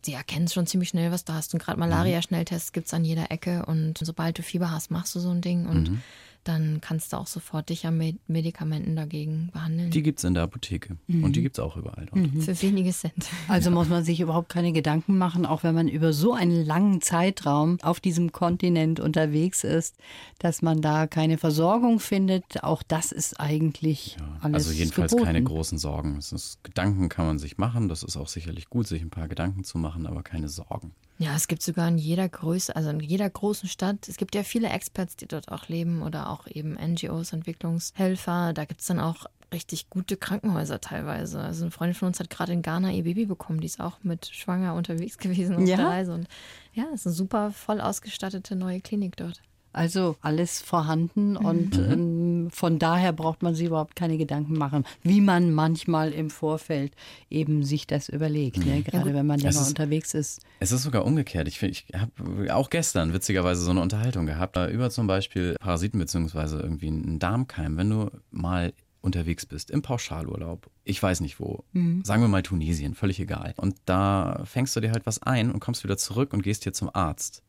sie 0.02 0.14
erkennen 0.14 0.48
schon 0.50 0.68
ziemlich 0.68 0.90
schnell, 0.90 1.12
was 1.12 1.24
du 1.26 1.34
hast. 1.34 1.54
Und 1.54 1.64
gerade 1.64 1.80
Malaria-Schnelltests 1.80 2.72
gibt 2.74 2.88
es 2.88 2.94
an 2.94 3.06
jeder 3.06 3.32
Ecke. 3.32 3.66
Und 3.66 3.98
sobald 4.00 4.38
du 4.38 4.44
Fieber 4.44 4.70
hast, 4.70 4.92
machst 4.92 5.16
du 5.16 5.20
so 5.20 5.30
ein 5.30 5.42
Ding. 5.42 5.66
Und 5.66 5.90
Mhm. 5.92 6.02
Dann 6.44 6.80
kannst 6.82 7.14
du 7.14 7.18
auch 7.18 7.28
sofort 7.28 7.70
dich 7.70 7.86
an 7.86 7.98
Med 7.98 8.18
Medikamenten 8.28 8.96
dagegen 8.96 9.50
behandeln. 9.54 9.92
Die 9.92 10.04
gibt 10.04 10.20
es 10.20 10.26
in 10.26 10.34
der 10.34 10.44
Apotheke. 10.44 10.98
Und 11.08 11.36
die 11.36 11.42
gibt 11.42 11.58
es 11.58 11.64
auch 11.64 11.78
überall 11.78 12.08
dort. 12.14 12.44
Für 12.44 12.62
wenige 12.62 12.92
Cent. 12.92 13.30
Also 13.48 13.72
muss 13.72 13.90
man 13.90 14.04
sich 14.04 14.20
überhaupt 14.20 14.50
keine 14.50 14.74
Gedanken 14.74 15.18
machen, 15.18 15.46
auch 15.46 15.64
wenn 15.64 15.74
man 15.76 15.88
über 15.88 16.14
so 16.14 16.34
einen 16.34 16.66
langen 16.66 17.02
Zeitraum 17.02 17.78
auf 17.82 18.00
diesem 18.00 18.32
Kontinent 18.32 19.00
unterwegs 19.00 19.64
ist, 19.64 19.96
dass 20.40 20.62
man 20.62 20.82
da 20.82 21.08
keine 21.08 21.38
Versorgung 21.38 22.00
findet. 22.00 22.64
Auch 22.64 22.84
das 22.84 23.12
ist 23.12 23.40
eigentlich 23.40 24.18
alles 24.42 24.68
Also 24.68 24.72
jedenfalls 24.78 25.12
geboten. 25.12 25.26
keine 25.26 25.44
großen 25.44 25.78
Sorgen. 25.78 26.18
Es 26.18 26.32
ist, 26.32 26.64
Gedanken 26.64 27.10
kann 27.10 27.26
man 27.26 27.40
sich 27.40 27.58
machen. 27.58 27.90
Das 27.90 28.04
ist 28.04 28.18
auch 28.18 28.28
sicherlich 28.28 28.70
gut, 28.70 28.88
sich 28.88 29.02
ein 29.02 29.10
paar 29.10 29.28
Gedanken 29.28 29.64
zu 29.64 29.78
machen, 29.78 30.06
aber 30.08 30.24
keine 30.24 30.50
Sorgen. 30.50 30.92
Ja, 31.20 31.36
es 31.36 31.48
gibt 31.48 31.62
sogar 31.62 31.88
in 31.88 31.98
jeder 31.98 32.28
Größe, 32.28 32.76
also 32.76 32.90
in 32.90 33.00
jeder 33.00 33.30
großen 33.30 33.70
Stadt, 33.70 34.08
es 34.10 34.18
gibt 34.18 34.36
ja 34.36 34.44
viele 34.44 34.70
Experts, 34.70 35.16
die 35.16 35.28
dort 35.28 35.52
auch 35.52 35.68
leben 35.68 36.02
oder 36.02 36.30
auch 36.30 36.48
eben 36.48 36.74
NGOs, 36.74 37.34
Entwicklungshelfer. 37.34 38.54
Da 38.54 38.66
gibt 38.66 38.82
es 38.82 38.88
dann 38.88 39.00
auch 39.00 39.26
richtig 39.54 39.90
gute 39.90 40.18
Krankenhäuser 40.18 40.82
teilweise. 40.82 41.40
Also 41.40 41.64
eine 41.64 41.72
Freundin 41.72 41.96
von 41.96 42.08
uns 42.08 42.20
hat 42.20 42.30
gerade 42.30 42.54
in 42.54 42.64
Ghana 42.64 42.92
ihr 42.92 43.04
Baby 43.04 43.26
bekommen, 43.28 43.62
die 43.62 43.68
ist 43.68 43.80
auch 43.80 44.00
mit 44.04 44.26
schwanger 44.26 44.74
unterwegs 44.74 45.18
gewesen 45.20 45.56
auf 45.58 45.68
Ja? 45.68 45.78
der 45.78 45.88
Reise. 45.88 46.14
Und 46.14 46.28
ja, 46.74 46.86
es 46.94 47.02
ist 47.02 47.08
eine 47.08 47.16
super 47.16 47.52
voll 47.52 47.80
ausgestattete 47.80 48.56
neue 48.56 48.82
Klinik 48.82 49.16
dort. 49.16 49.42
Also 49.74 50.16
alles 50.22 50.62
vorhanden 50.62 51.36
und 51.36 51.78
Mhm. 51.78 51.92
ähm, 51.92 52.50
von 52.52 52.78
daher 52.80 53.12
braucht 53.12 53.42
man 53.42 53.56
sich 53.56 53.68
überhaupt 53.68 53.96
keine 53.96 54.18
Gedanken 54.18 54.58
machen, 54.58 54.86
wie 55.02 55.20
man 55.20 55.52
manchmal 55.52 56.12
im 56.14 56.30
Vorfeld 56.30 56.94
eben 57.30 57.64
sich 57.64 57.88
das 57.88 58.08
überlegt, 58.10 58.58
ne? 58.66 58.84
gerade 58.84 59.14
wenn 59.14 59.26
man 59.26 59.40
Mhm. 59.40 59.48
Länger 59.48 59.68
unterwegs 59.68 60.14
ist. 60.14 60.42
Es 60.60 60.72
ist 60.72 60.84
sogar 60.84 61.06
umgekehrt. 61.06 61.48
Ich, 61.48 61.62
ich 61.64 61.88
habe 61.96 62.54
auch 62.54 62.70
gestern 62.70 63.14
witzigerweise 63.14 63.62
so 63.64 63.72
eine 63.72 63.82
Unterhaltung 63.82 64.26
gehabt, 64.28 64.56
da 64.56 64.70
über 64.70 64.90
zum 64.92 65.08
Beispiel 65.08 65.56
Parasiten 65.60 66.00
beziehungsweise 66.00 66.60
irgendwie 66.60 66.88
einen 66.88 67.20
Darmkeim. 67.20 67.76
Wenn 67.76 67.90
du 67.90 68.12
mal 68.32 68.74
unterwegs 69.02 69.46
bist, 69.46 69.70
im 69.70 69.82
Pauschalurlaub, 69.82 70.70
ich 70.86 71.02
weiß 71.04 71.20
nicht 71.22 71.40
wo, 71.40 71.64
sagen 72.04 72.22
wir 72.22 72.28
mal 72.30 72.42
Tunesien, 72.44 72.94
völlig 72.96 73.20
egal. 73.20 73.54
Und 73.58 73.76
da 73.86 74.42
fängst 74.46 74.76
du 74.76 74.80
dir 74.80 74.92
halt 74.92 75.06
was 75.06 75.22
ein 75.24 75.52
und 75.52 75.60
kommst 75.60 75.84
wieder 75.84 75.98
zurück 75.98 76.32
und 76.34 76.42
gehst 76.44 76.64
hier 76.64 76.72
zum 76.74 76.90
Arzt. 76.94 77.44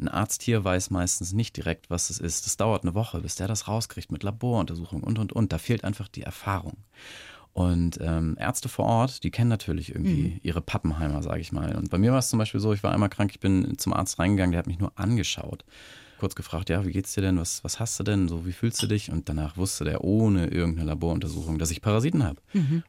Ein 0.00 0.08
Arzt 0.08 0.42
hier 0.42 0.64
weiß 0.64 0.90
meistens 0.90 1.32
nicht 1.32 1.56
direkt, 1.56 1.90
was 1.90 2.10
es 2.10 2.18
ist. 2.18 2.46
Das 2.46 2.56
dauert 2.56 2.82
eine 2.82 2.94
Woche, 2.94 3.20
bis 3.20 3.34
der 3.34 3.48
das 3.48 3.68
rauskriegt 3.68 4.10
mit 4.10 4.22
Laboruntersuchungen 4.22 5.04
und, 5.04 5.18
und, 5.18 5.32
und. 5.32 5.52
Da 5.52 5.58
fehlt 5.58 5.84
einfach 5.84 6.08
die 6.08 6.22
Erfahrung. 6.22 6.78
Und 7.52 7.98
ähm, 8.00 8.36
Ärzte 8.38 8.68
vor 8.68 8.86
Ort, 8.86 9.24
die 9.24 9.30
kennen 9.30 9.50
natürlich 9.50 9.90
irgendwie 9.90 10.40
ihre 10.42 10.60
Pappenheimer, 10.60 11.22
sage 11.22 11.40
ich 11.40 11.52
mal. 11.52 11.74
Und 11.76 11.90
bei 11.90 11.98
mir 11.98 12.12
war 12.12 12.20
es 12.20 12.28
zum 12.28 12.38
Beispiel 12.38 12.60
so, 12.60 12.72
ich 12.72 12.82
war 12.82 12.92
einmal 12.92 13.08
krank, 13.08 13.32
ich 13.32 13.40
bin 13.40 13.76
zum 13.76 13.92
Arzt 13.92 14.18
reingegangen, 14.18 14.52
der 14.52 14.60
hat 14.60 14.66
mich 14.68 14.78
nur 14.78 14.92
angeschaut. 14.94 15.64
Kurz 16.18 16.34
gefragt, 16.34 16.70
ja, 16.70 16.86
wie 16.86 16.92
geht's 16.92 17.14
dir 17.14 17.22
denn? 17.22 17.38
Was, 17.38 17.64
was 17.64 17.80
hast 17.80 17.98
du 17.98 18.04
denn? 18.04 18.28
So, 18.28 18.46
wie 18.46 18.52
fühlst 18.52 18.80
du 18.82 18.86
dich? 18.86 19.10
Und 19.10 19.28
danach 19.28 19.56
wusste 19.56 19.84
der 19.84 20.04
ohne 20.04 20.46
irgendeine 20.46 20.86
Laboruntersuchung, 20.86 21.58
dass 21.58 21.70
ich 21.70 21.82
Parasiten 21.82 22.22
habe. 22.22 22.40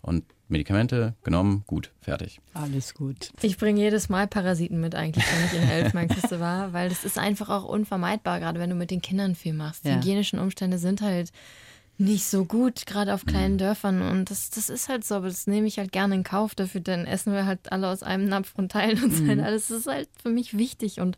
Und 0.02 0.26
Medikamente 0.52 1.16
genommen, 1.24 1.64
gut, 1.66 1.92
fertig. 2.02 2.40
Alles 2.54 2.94
gut. 2.94 3.32
Ich 3.42 3.58
bringe 3.58 3.80
jedes 3.80 4.10
Mal 4.10 4.28
Parasiten 4.28 4.80
mit 4.82 4.96
eigentlich, 4.96 5.26
wenn 5.26 5.46
ich 5.46 5.54
in 5.54 5.62
der 5.68 5.78
Elfenbeinküste 5.78 6.40
war, 6.40 6.74
weil 6.74 6.90
das 6.90 7.06
ist 7.06 7.18
einfach 7.18 7.50
auch 7.50 7.64
unvermeidbar, 7.64 8.40
gerade 8.40 8.60
wenn 8.60 8.70
du 8.70 8.76
mit 8.76 8.92
den 8.92 9.02
Kindern 9.02 9.36
viel 9.36 9.54
machst. 9.54 9.86
Die 9.86 9.90
Ja. 9.90 9.96
hygienischen 9.96 10.40
Umstände 10.40 10.78
sind 10.78 11.02
halt 11.02 11.32
nicht 12.02 12.26
so 12.26 12.46
gut, 12.46 12.86
gerade 12.86 13.14
auf 13.14 13.26
kleinen 13.26 13.58
Dörfern. 13.58 14.02
Und 14.02 14.32
das, 14.32 14.50
das 14.50 14.70
ist 14.70 14.90
halt 14.90 15.06
so, 15.06 15.16
aber 15.16 15.28
das 15.28 15.48
nehme 15.48 15.68
ich 15.68 15.78
halt 15.78 15.92
gerne 15.92 16.16
in 16.16 16.24
Kauf. 16.24 16.56
Dafür 16.56 16.82
dann 16.82 17.06
essen 17.06 17.32
wir 17.32 17.46
halt 17.46 17.72
alle 17.72 17.88
aus 17.88 18.04
einem 18.04 18.28
Napf 18.28 18.54
und 18.58 18.72
teilen 18.72 19.04
uns 19.04 19.22
halt 19.28 19.40
alles. 19.40 19.68
Das 19.68 19.80
ist 19.80 19.88
halt 19.88 20.10
für 20.22 20.30
mich 20.30 20.58
wichtig. 20.58 21.00
Und 21.00 21.18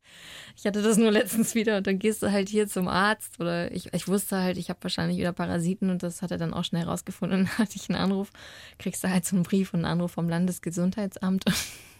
ich 0.56 0.66
hatte 0.66 0.82
das 0.82 0.98
nur 0.98 1.12
letztens 1.12 1.56
wieder 1.56 1.78
und 1.78 1.88
dann 1.88 2.00
gehst 2.00 2.22
du 2.22 2.32
halt 2.32 2.50
hier 2.50 2.68
zum 2.68 2.88
Arzt 2.88 3.40
oder 3.40 3.72
ich, 3.72 3.94
ich 3.94 4.08
wusste 4.08 4.38
halt, 4.38 4.58
ich 4.58 4.70
habe 4.70 4.80
wahrscheinlich 4.82 5.18
wieder 5.18 5.34
Parasiten 5.34 5.90
und 5.90 6.04
das 6.04 6.22
hat 6.22 6.32
er 6.32 6.38
dann 6.38 6.54
auch 6.54 6.66
schnell 6.66 6.84
rausgefunden. 6.84 7.40
Und 7.40 7.46
dann 7.50 7.58
hatte 7.58 7.78
ich 7.78 7.90
einen 7.90 8.00
Anruf, 8.00 8.32
kriegst 8.78 9.04
du 9.04 9.10
halt 9.10 9.26
so 9.26 9.36
einen 9.36 9.44
Brief 9.44 9.74
und 9.74 9.80
einen 9.80 9.92
Anruf 9.94 10.12
vom 10.12 10.30
Landesgesundheitsamt. 10.30 11.46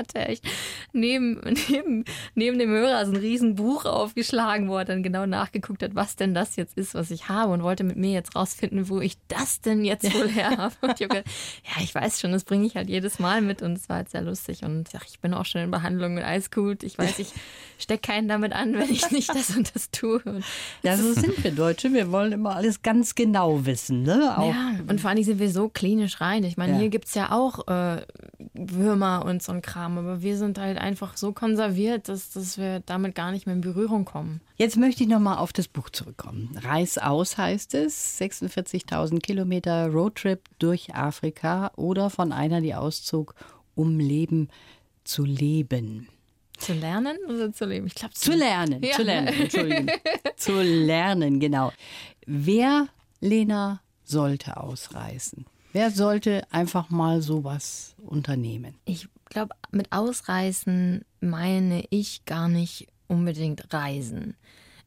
hat 0.00 0.14
er 0.14 0.28
echt 0.28 0.44
neben, 0.92 1.40
neben, 1.68 2.04
neben 2.34 2.58
dem 2.58 2.70
Hörer 2.70 3.06
so 3.06 3.12
ein 3.12 3.16
riesen 3.18 3.54
Buch 3.54 3.84
aufgeschlagen, 3.84 4.68
wo 4.68 4.76
er 4.76 4.84
dann 4.84 5.02
genau 5.02 5.26
nachgeguckt 5.26 5.82
hat, 5.82 5.94
was 5.94 6.16
denn 6.16 6.34
das 6.34 6.56
jetzt 6.56 6.76
ist, 6.76 6.94
was 6.94 7.10
ich 7.10 7.28
habe 7.28 7.52
und 7.52 7.62
wollte 7.62 7.84
mit 7.84 7.96
mir 7.96 8.10
jetzt 8.10 8.34
rausfinden, 8.34 8.88
wo 8.88 9.00
ich 9.00 9.16
das 9.28 9.60
denn 9.60 9.84
jetzt 9.84 10.12
wohl 10.14 10.28
her 10.30 10.56
habe. 10.56 10.74
Und 10.80 11.00
ich 11.00 11.02
habe 11.08 11.16
gedacht, 11.22 11.26
ja, 11.64 11.82
ich 11.82 11.94
weiß 11.94 12.20
schon, 12.20 12.32
das 12.32 12.44
bringe 12.44 12.66
ich 12.66 12.74
halt 12.76 12.88
jedes 12.88 13.18
Mal 13.18 13.40
mit 13.42 13.62
und 13.62 13.74
es 13.74 13.88
war 13.88 13.96
halt 13.96 14.10
sehr 14.10 14.22
lustig 14.22 14.62
und 14.64 14.88
ach, 14.96 15.04
ich 15.08 15.20
bin 15.20 15.34
auch 15.34 15.44
schon 15.44 15.60
in 15.62 15.70
Behandlung 15.70 16.14
mit 16.14 16.24
alles 16.24 16.50
gut. 16.50 16.82
Ich 16.82 16.98
weiß, 16.98 17.18
ich 17.18 17.32
stecke 17.78 18.00
keinen 18.08 18.28
damit 18.28 18.52
an, 18.52 18.74
wenn 18.74 18.90
ich 18.90 19.10
nicht 19.10 19.28
das 19.34 19.56
und 19.56 19.74
das 19.74 19.90
tue. 19.90 20.20
Und 20.24 20.44
Ja, 20.82 20.96
so 20.96 21.12
sind 21.12 21.42
wir 21.44 21.50
Deutsche. 21.52 21.92
Wir 21.92 22.10
wollen 22.10 22.32
immer 22.32 22.56
alles 22.56 22.82
ganz 22.82 23.14
genau 23.14 23.64
wissen. 23.66 24.02
Ne? 24.02 24.34
Auch, 24.36 24.48
Ja, 24.52 24.72
und 24.88 25.00
vor 25.00 25.10
allem 25.10 25.22
sind 25.22 25.38
wir 25.38 25.50
so 25.50 25.68
klinisch 25.68 26.20
rein. 26.20 26.44
Ich 26.44 26.56
meine, 26.56 26.72
Ja. 26.74 26.78
hier 26.78 26.88
gibt 26.88 27.06
es 27.08 27.14
ja 27.14 27.30
auch 27.32 27.66
äh, 27.68 28.02
Würmer 28.54 29.24
und 29.24 29.42
so 29.42 29.52
ein 29.52 29.62
Kram, 29.62 29.89
aber 29.98 30.22
wir 30.22 30.36
sind 30.36 30.58
halt 30.58 30.78
einfach 30.78 31.16
so 31.16 31.32
konserviert, 31.32 32.08
dass, 32.08 32.30
dass 32.30 32.58
wir 32.58 32.80
damit 32.80 33.14
gar 33.14 33.30
nicht 33.30 33.46
mehr 33.46 33.54
in 33.54 33.60
Berührung 33.60 34.04
kommen. 34.04 34.40
Jetzt 34.56 34.76
möchte 34.76 35.02
ich 35.02 35.08
nochmal 35.08 35.38
auf 35.38 35.52
das 35.52 35.68
Buch 35.68 35.90
zurückkommen. 35.90 36.56
Reis 36.62 36.98
aus 36.98 37.38
heißt 37.38 37.74
es. 37.74 38.18
46.000 38.20 39.20
Kilometer 39.20 39.88
Roadtrip 39.88 40.40
durch 40.58 40.94
Afrika 40.94 41.72
oder 41.76 42.10
von 42.10 42.32
einer, 42.32 42.60
die 42.60 42.74
auszog, 42.74 43.34
um 43.74 43.98
Leben 43.98 44.48
zu 45.04 45.24
leben. 45.24 46.08
Zu 46.58 46.74
lernen 46.74 47.16
oder 47.28 47.52
zu 47.52 47.64
leben? 47.64 47.86
Ich 47.86 47.94
glaube, 47.94 48.12
Zu 48.14 48.32
lernen, 48.32 48.82
Ja. 48.82 48.92
zu 48.96 49.02
lernen, 49.02 49.28
Entschuldigung. 49.28 49.86
zu 50.36 50.60
lernen, 50.60 51.40
genau. 51.40 51.72
Wer, 52.26 52.88
Lena, 53.20 53.80
sollte 54.04 54.58
ausreisen? 54.58 55.46
Wer 55.72 55.90
sollte 55.90 56.42
einfach 56.52 56.90
mal 56.90 57.22
sowas 57.22 57.94
unternehmen? 57.98 58.74
Ich 58.84 59.08
glaube, 59.30 59.54
mit 59.70 59.92
Ausreißen 59.92 61.04
meine 61.20 61.84
ich 61.90 62.24
gar 62.26 62.48
nicht 62.48 62.88
unbedingt 63.08 63.72
Reisen. 63.72 64.36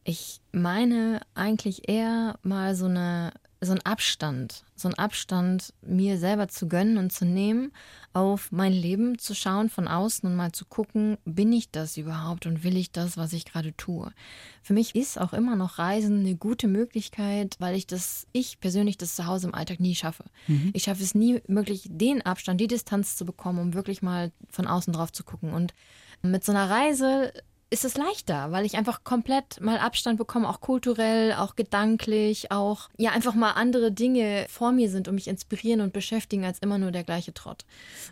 Ich 0.04 0.42
meine 0.52 1.22
eigentlich 1.34 1.90
eher 1.90 2.38
mal 2.44 2.76
so 2.76 2.86
eine 2.86 3.34
so 3.66 3.72
einen 3.72 3.86
Abstand, 3.86 4.64
so 4.76 4.88
einen 4.88 4.98
Abstand 4.98 5.74
mir 5.82 6.18
selber 6.18 6.48
zu 6.48 6.68
gönnen 6.68 6.98
und 6.98 7.12
zu 7.12 7.26
nehmen, 7.26 7.72
auf 8.14 8.52
mein 8.52 8.74
Leben 8.74 9.18
zu 9.18 9.34
schauen 9.34 9.70
von 9.70 9.88
außen 9.88 10.30
und 10.30 10.36
mal 10.36 10.52
zu 10.52 10.66
gucken, 10.66 11.18
bin 11.26 11.52
ich 11.52 11.72
das 11.72 11.98
überhaupt 11.98 12.46
und 12.46 12.64
will 12.64 12.78
ich 12.78 12.92
das, 12.92 13.18
was 13.18 13.34
ich 13.34 13.46
gerade 13.46 13.76
tue. 13.76 14.12
Für 14.62 14.74
mich 14.74 14.96
ist 14.96 15.20
auch 15.20 15.34
immer 15.34 15.56
noch 15.56 15.80
Reisen 15.80 16.20
eine 16.20 16.36
gute 16.36 16.68
Möglichkeit, 16.68 17.56
weil 17.60 17.76
ich 17.76 17.88
das, 17.88 18.28
ich 18.32 18.60
persönlich 18.60 18.98
das 18.98 19.16
zu 19.16 19.26
Hause 19.26 19.48
im 19.48 19.56
Alltag 19.56 19.80
nie 19.80 19.96
schaffe. 19.96 20.26
Ich 20.74 20.84
schaffe 20.84 21.04
es 21.04 21.16
nie 21.16 21.42
wirklich, 21.48 21.88
den 21.90 22.22
Abstand, 22.22 22.62
die 22.62 22.68
Distanz 22.68 23.16
zu 23.16 23.26
bekommen, 23.26 23.60
um 23.60 23.74
wirklich 23.74 24.02
mal 24.02 24.32
von 24.50 24.68
außen 24.68 24.94
drauf 24.94 25.12
zu 25.12 25.24
gucken. 25.24 25.54
Und 25.54 25.74
mit 26.22 26.44
so 26.44 26.52
einer 26.52 26.70
Reise 26.70 27.34
ist 27.74 27.84
es 27.84 27.98
leichter, 27.98 28.52
weil 28.52 28.66
ich 28.66 28.78
einfach 28.78 29.04
komplett 29.04 29.60
mal 29.60 29.80
Abstand 29.80 30.20
bekomme, 30.20 30.48
auch 30.48 30.62
kulturell, 30.62 31.34
auch 31.34 31.56
gedanklich, 31.56 32.52
auch 32.52 32.90
ja 32.98 33.12
einfach 33.12 33.34
mal 33.34 33.52
andere 33.54 33.92
Dinge 33.92 34.46
vor 34.48 34.72
mir 34.72 34.92
sind 34.92 35.08
und 35.08 35.16
mich 35.16 35.28
inspirieren 35.28 35.82
und 35.82 35.92
beschäftigen 35.92 36.46
als 36.46 36.60
immer 36.60 36.78
nur 36.78 36.92
der 36.92 37.04
gleiche 37.04 37.34
Trott. 37.34 37.66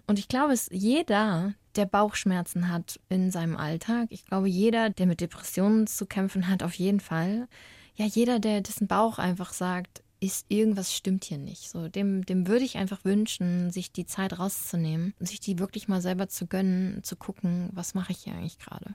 Und 0.07 0.17
ich 0.17 0.27
glaube, 0.27 0.53
es 0.53 0.67
jeder, 0.71 1.53
der 1.75 1.85
Bauchschmerzen 1.85 2.69
hat 2.69 2.99
in 3.07 3.29
seinem 3.29 3.55
Alltag, 3.55 4.07
ich 4.09 4.25
glaube, 4.25 4.49
jeder, 4.49 4.89
der 4.89 5.05
mit 5.05 5.21
Depressionen 5.21 5.85
zu 5.85 6.07
kämpfen 6.07 6.47
hat, 6.47 6.63
auf 6.63 6.73
jeden 6.73 6.99
Fall. 6.99 7.47
Ja, 7.95 8.05
jeder, 8.05 8.39
der 8.39 8.61
dessen 8.61 8.87
Bauch 8.87 9.19
einfach 9.19 9.53
sagt, 9.53 10.01
ist 10.21 10.45
irgendwas 10.49 10.93
stimmt 10.93 11.25
hier 11.25 11.39
nicht. 11.39 11.67
So, 11.67 11.89
dem, 11.89 12.25
dem 12.25 12.47
würde 12.47 12.63
ich 12.63 12.77
einfach 12.77 13.03
wünschen, 13.03 13.71
sich 13.71 13.91
die 13.91 14.05
Zeit 14.05 14.37
rauszunehmen 14.37 15.13
und 15.19 15.25
sich 15.27 15.39
die 15.39 15.57
wirklich 15.57 15.87
mal 15.87 15.99
selber 15.99 16.29
zu 16.29 16.45
gönnen, 16.45 17.03
zu 17.03 17.15
gucken, 17.15 17.69
was 17.73 17.95
mache 17.95 18.11
ich 18.11 18.19
hier 18.19 18.33
eigentlich 18.33 18.59
gerade? 18.59 18.93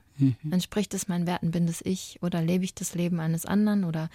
Entspricht 0.49 0.93
es 0.93 1.09
meinen 1.09 1.27
Werten, 1.27 1.51
bin 1.51 1.67
das 1.67 1.81
ich 1.81 2.17
oder 2.21 2.41
lebe 2.41 2.63
ich 2.63 2.73
das 2.73 2.95
Leben 2.95 3.19
eines 3.19 3.45
anderen 3.45 3.83
oder 3.83 4.09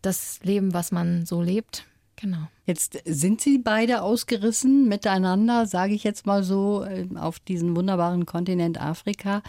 das 0.00 0.40
Leben, 0.42 0.72
was 0.72 0.92
man 0.92 1.26
so 1.26 1.42
lebt? 1.42 1.84
Genau. 2.16 2.48
Jetzt 2.64 2.98
sind 3.04 3.42
Sie 3.42 3.58
beide 3.58 4.00
ausgerissen 4.00 4.88
miteinander, 4.88 5.66
sage 5.66 5.92
ich 5.92 6.04
jetzt 6.04 6.24
mal 6.24 6.42
so, 6.42 6.84
äh, 6.84 7.06
auf 7.16 7.38
diesen 7.38 7.76
wunderbaren 7.76 8.24
Kontinent 8.24 8.80
Afrika. 8.80 9.42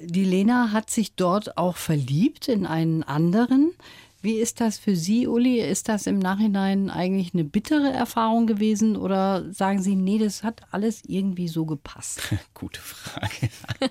Die 0.00 0.24
Lena 0.24 0.70
hat 0.70 0.90
sich 0.90 1.16
dort 1.16 1.58
auch 1.58 1.76
verliebt 1.76 2.46
in 2.46 2.66
einen 2.66 3.02
anderen. 3.02 3.72
Wie 4.20 4.34
ist 4.34 4.60
das 4.60 4.78
für 4.78 4.96
Sie, 4.96 5.28
Uli? 5.28 5.60
Ist 5.60 5.88
das 5.88 6.06
im 6.08 6.18
Nachhinein 6.18 6.90
eigentlich 6.90 7.34
eine 7.34 7.44
bittere 7.44 7.92
Erfahrung 7.92 8.48
gewesen 8.48 8.96
oder 8.96 9.52
sagen 9.52 9.80
Sie, 9.80 9.94
nee, 9.94 10.18
das 10.18 10.42
hat 10.42 10.62
alles 10.72 11.02
irgendwie 11.06 11.46
so 11.46 11.66
gepasst? 11.66 12.20
Gute 12.54 12.80
Frage. 12.80 13.48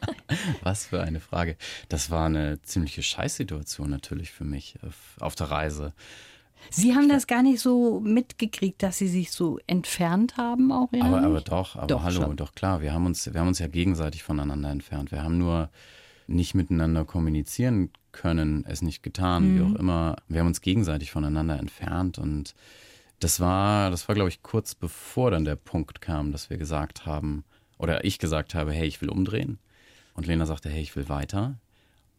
Was 0.63 0.87
für 0.87 1.01
eine 1.01 1.21
Frage. 1.21 1.55
Das 1.87 2.11
war 2.11 2.25
eine 2.25 2.61
ziemliche 2.61 3.03
Scheißsituation 3.03 3.89
natürlich 3.89 4.31
für 4.31 4.43
mich 4.43 4.77
auf, 5.21 5.35
der 5.35 5.49
Reise. 5.49 5.93
Sie 6.71 6.93
haben 6.93 7.07
das 7.07 7.27
gar 7.27 7.43
nicht 7.43 7.61
so 7.61 8.01
mitgekriegt, 8.01 8.83
dass 8.83 8.97
Sie 8.97 9.07
sich 9.07 9.31
so 9.31 9.59
entfernt 9.67 10.35
haben 10.35 10.73
auch 10.73 10.87
Aber, 10.89 10.97
innerlich? 10.97 11.25
aber 11.25 11.41
doch, 11.41 11.75
aber 11.77 11.87
Doch, 11.87 12.03
hallo, 12.03 12.21
schon. 12.23 12.35
doch 12.35 12.53
klar, 12.53 12.81
wir 12.81 12.91
haben 12.93 13.05
uns, 13.05 13.31
wir 13.31 13.39
haben 13.39 13.47
uns 13.47 13.59
ja 13.59 13.67
gegenseitig 13.67 14.23
voneinander 14.23 14.71
entfernt. 14.71 15.11
Wir 15.11 15.23
haben 15.23 15.37
nur 15.37 15.69
nicht 16.25 16.53
miteinander 16.55 17.05
kommunizieren 17.05 17.91
können, 18.17 18.65
es 18.67 18.81
nicht 18.81 19.03
getan, 19.03 19.43
wie 19.55 19.59
Mhm. 19.61 19.75
auch 19.75 19.79
immer. 19.79 20.15
Wir 20.27 20.39
haben 20.41 20.47
uns 20.47 20.61
gegenseitig 20.61 21.11
voneinander 21.11 21.57
entfernt 21.59 22.17
und 22.17 22.55
das 23.19 23.39
war, 23.39 23.89
das 23.91 24.07
war, 24.07 24.15
glaube 24.15 24.29
ich, 24.29 24.41
kurz 24.43 24.75
bevor 24.75 25.31
dann 25.31 25.45
der 25.45 25.55
Punkt 25.55 26.01
kam, 26.01 26.31
dass 26.31 26.49
wir 26.49 26.57
gesagt 26.57 27.05
haben, 27.05 27.43
oder 27.77 28.03
ich 28.05 28.17
gesagt 28.19 28.55
habe, 28.55 28.71
hey, 28.73 28.87
ich 28.87 29.01
will 29.01 29.09
umdrehen. 29.09 29.59
Und 30.15 30.25
Lena 30.27 30.45
sagte, 30.47 30.69
hey, 30.69 30.81
ich 30.81 30.95
will 30.95 31.09
weiter. 31.09 31.59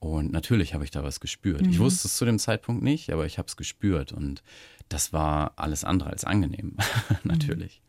Und 0.01 0.31
natürlich 0.33 0.75
habe 0.75 0.85
ich 0.85 0.93
da 0.93 1.03
was 1.03 1.19
gespürt. 1.19 1.63
Mhm. 1.63 1.71
Ich 1.71 1.79
wusste 1.81 2.07
es 2.07 2.17
zu 2.17 2.25
dem 2.25 2.39
Zeitpunkt 2.39 2.83
nicht, 2.85 3.13
aber 3.13 3.27
ich 3.27 3.39
habe 3.39 3.49
es 3.49 3.57
gespürt. 3.57 4.13
Und 4.13 4.43
das 4.89 5.13
war 5.13 5.53
alles 5.57 5.83
andere 5.85 6.11
als 6.11 6.25
angenehm, 6.25 6.77
natürlich. 7.25 7.83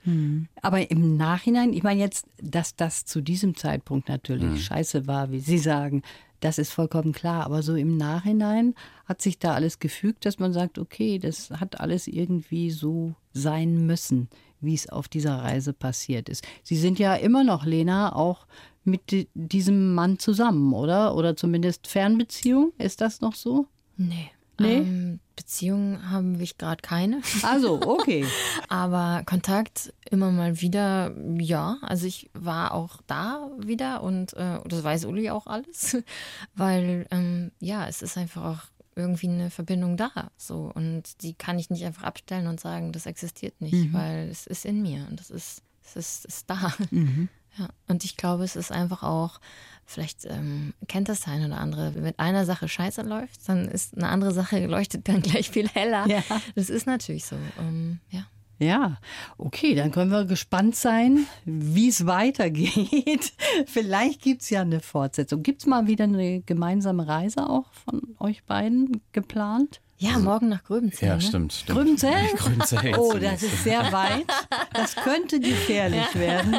Aber 0.61 0.89
im 0.89 1.15
Nachhinein, 1.17 1.71
ich 1.73 1.83
meine 1.83 1.99
jetzt, 2.01 2.25
dass 2.41 2.75
das 2.75 3.05
zu 3.05 3.21
diesem 3.21 3.55
Zeitpunkt 3.55 4.09
natürlich 4.09 4.65
scheiße 4.65 5.05
war, 5.05 5.31
wie 5.31 5.39
Sie 5.39 5.59
sagen, 5.59 6.01
das 6.39 6.57
ist 6.57 6.71
vollkommen 6.71 7.11
klar. 7.11 7.45
Aber 7.45 7.61
so 7.63 7.75
im 7.75 7.97
Nachhinein 7.97 8.75
hat 9.05 9.21
sich 9.21 9.39
da 9.39 9.53
alles 9.53 9.79
gefügt, 9.79 10.25
dass 10.25 10.39
man 10.39 10.53
sagt, 10.53 10.77
okay, 10.79 11.19
das 11.19 11.49
hat 11.51 11.79
alles 11.79 12.07
irgendwie 12.07 12.71
so 12.71 13.13
sein 13.33 13.85
müssen, 13.85 14.29
wie 14.61 14.73
es 14.73 14.89
auf 14.89 15.07
dieser 15.07 15.37
Reise 15.37 15.73
passiert 15.73 16.29
ist. 16.29 16.45
Sie 16.63 16.77
sind 16.77 16.99
ja 16.99 17.15
immer 17.15 17.43
noch, 17.43 17.65
Lena, 17.65 18.15
auch 18.15 18.45
mit 18.83 19.11
di- 19.11 19.27
diesem 19.33 19.93
Mann 19.93 20.19
zusammen, 20.19 20.73
oder? 20.73 21.15
Oder 21.15 21.35
zumindest 21.35 21.87
Fernbeziehung? 21.87 22.71
Ist 22.77 23.01
das 23.01 23.21
noch 23.21 23.35
so? 23.35 23.67
Nee. 23.97 24.31
Nee? 24.59 24.77
Ähm, 24.77 25.19
Beziehungen 25.35 26.11
haben 26.11 26.39
wir 26.39 26.47
gerade 26.57 26.81
keine. 26.81 27.21
Also, 27.43 27.79
okay. 27.81 28.25
Aber 28.67 29.23
Kontakt 29.25 29.93
immer 30.09 30.31
mal 30.31 30.59
wieder, 30.61 31.15
ja. 31.37 31.77
Also 31.81 32.07
ich 32.07 32.29
war 32.33 32.73
auch 32.73 33.01
da 33.07 33.49
wieder 33.57 34.03
und 34.03 34.33
äh, 34.33 34.59
das 34.65 34.83
weiß 34.83 35.05
Uli 35.05 35.29
auch 35.29 35.47
alles, 35.47 35.97
weil 36.55 37.07
ähm, 37.11 37.51
ja, 37.59 37.87
es 37.87 38.01
ist 38.01 38.17
einfach 38.17 38.43
auch 38.43 38.63
irgendwie 38.95 39.29
eine 39.29 39.49
Verbindung 39.49 39.95
da. 39.95 40.29
So 40.35 40.71
und 40.75 41.21
die 41.23 41.33
kann 41.33 41.57
ich 41.57 41.69
nicht 41.69 41.85
einfach 41.85 42.03
abstellen 42.03 42.47
und 42.47 42.59
sagen, 42.59 42.91
das 42.91 43.05
existiert 43.05 43.61
nicht, 43.61 43.93
weil 43.93 44.27
es 44.29 44.45
ist 44.45 44.65
in 44.65 44.81
mir 44.81 45.07
und 45.09 45.19
das 45.19 45.29
ist 45.29 45.63
es 45.95 45.95
ist, 45.95 46.25
ist 46.25 46.49
da. 46.49 46.73
Ja, 47.57 47.67
und 47.87 48.05
ich 48.05 48.15
glaube, 48.15 48.43
es 48.43 48.55
ist 48.55 48.71
einfach 48.71 49.01
auch, 49.01 49.41
vielleicht 49.89 50.25
ähm, 50.25 50.73
kennt 50.87 51.09
das 51.09 51.21
der 51.21 51.33
eine 51.33 51.47
oder 51.47 51.57
andere, 51.57 51.95
wenn 51.95 52.03
mit 52.03 52.19
einer 52.19 52.45
Sache 52.45 52.67
scheiße 52.67 53.01
läuft, 53.01 53.49
dann 53.49 53.67
ist 53.67 53.97
eine 53.97 54.07
andere 54.07 54.31
Sache 54.33 54.65
leuchtet 54.67 55.07
dann 55.07 55.21
gleich 55.21 55.49
viel 55.49 55.67
heller. 55.67 56.07
Ja. 56.07 56.23
Das 56.55 56.69
ist 56.69 56.85
natürlich 56.85 57.25
so. 57.25 57.35
Ähm, 57.59 57.99
ja. 58.09 58.25
Ja, 58.61 58.97
okay, 59.37 59.73
dann 59.73 59.91
können 59.91 60.11
wir 60.11 60.25
gespannt 60.25 60.75
sein, 60.75 61.25
wie 61.45 61.87
es 61.87 62.05
weitergeht. 62.05 63.31
Vielleicht 63.65 64.21
gibt 64.21 64.41
es 64.41 64.49
ja 64.49 64.61
eine 64.61 64.81
Fortsetzung. 64.81 65.43
Gibt 65.43 65.61
es 65.61 65.65
mal 65.65 65.87
wieder 65.87 66.03
eine 66.03 66.41
gemeinsame 66.41 67.07
Reise 67.07 67.49
auch 67.49 67.71
von 67.71 68.17
euch 68.19 68.43
beiden 68.43 69.01
geplant? 69.13 69.79
Ja, 70.01 70.17
morgen 70.17 70.47
nach 70.47 70.63
Gröbenzell. 70.63 71.09
Ja, 71.09 71.15
ne? 71.15 71.21
stimmt, 71.21 71.51
stimmt. 71.51 71.77
Gröbenzell? 71.77 72.27
Gröbenzell 72.37 72.95
Oh, 72.97 73.17
das 73.19 73.43
ist 73.43 73.65
sehr 73.65 73.79
weit. 73.91 74.25
Das 74.73 74.95
könnte 74.95 75.41
gefährlich 75.41 76.15
werden. 76.15 76.55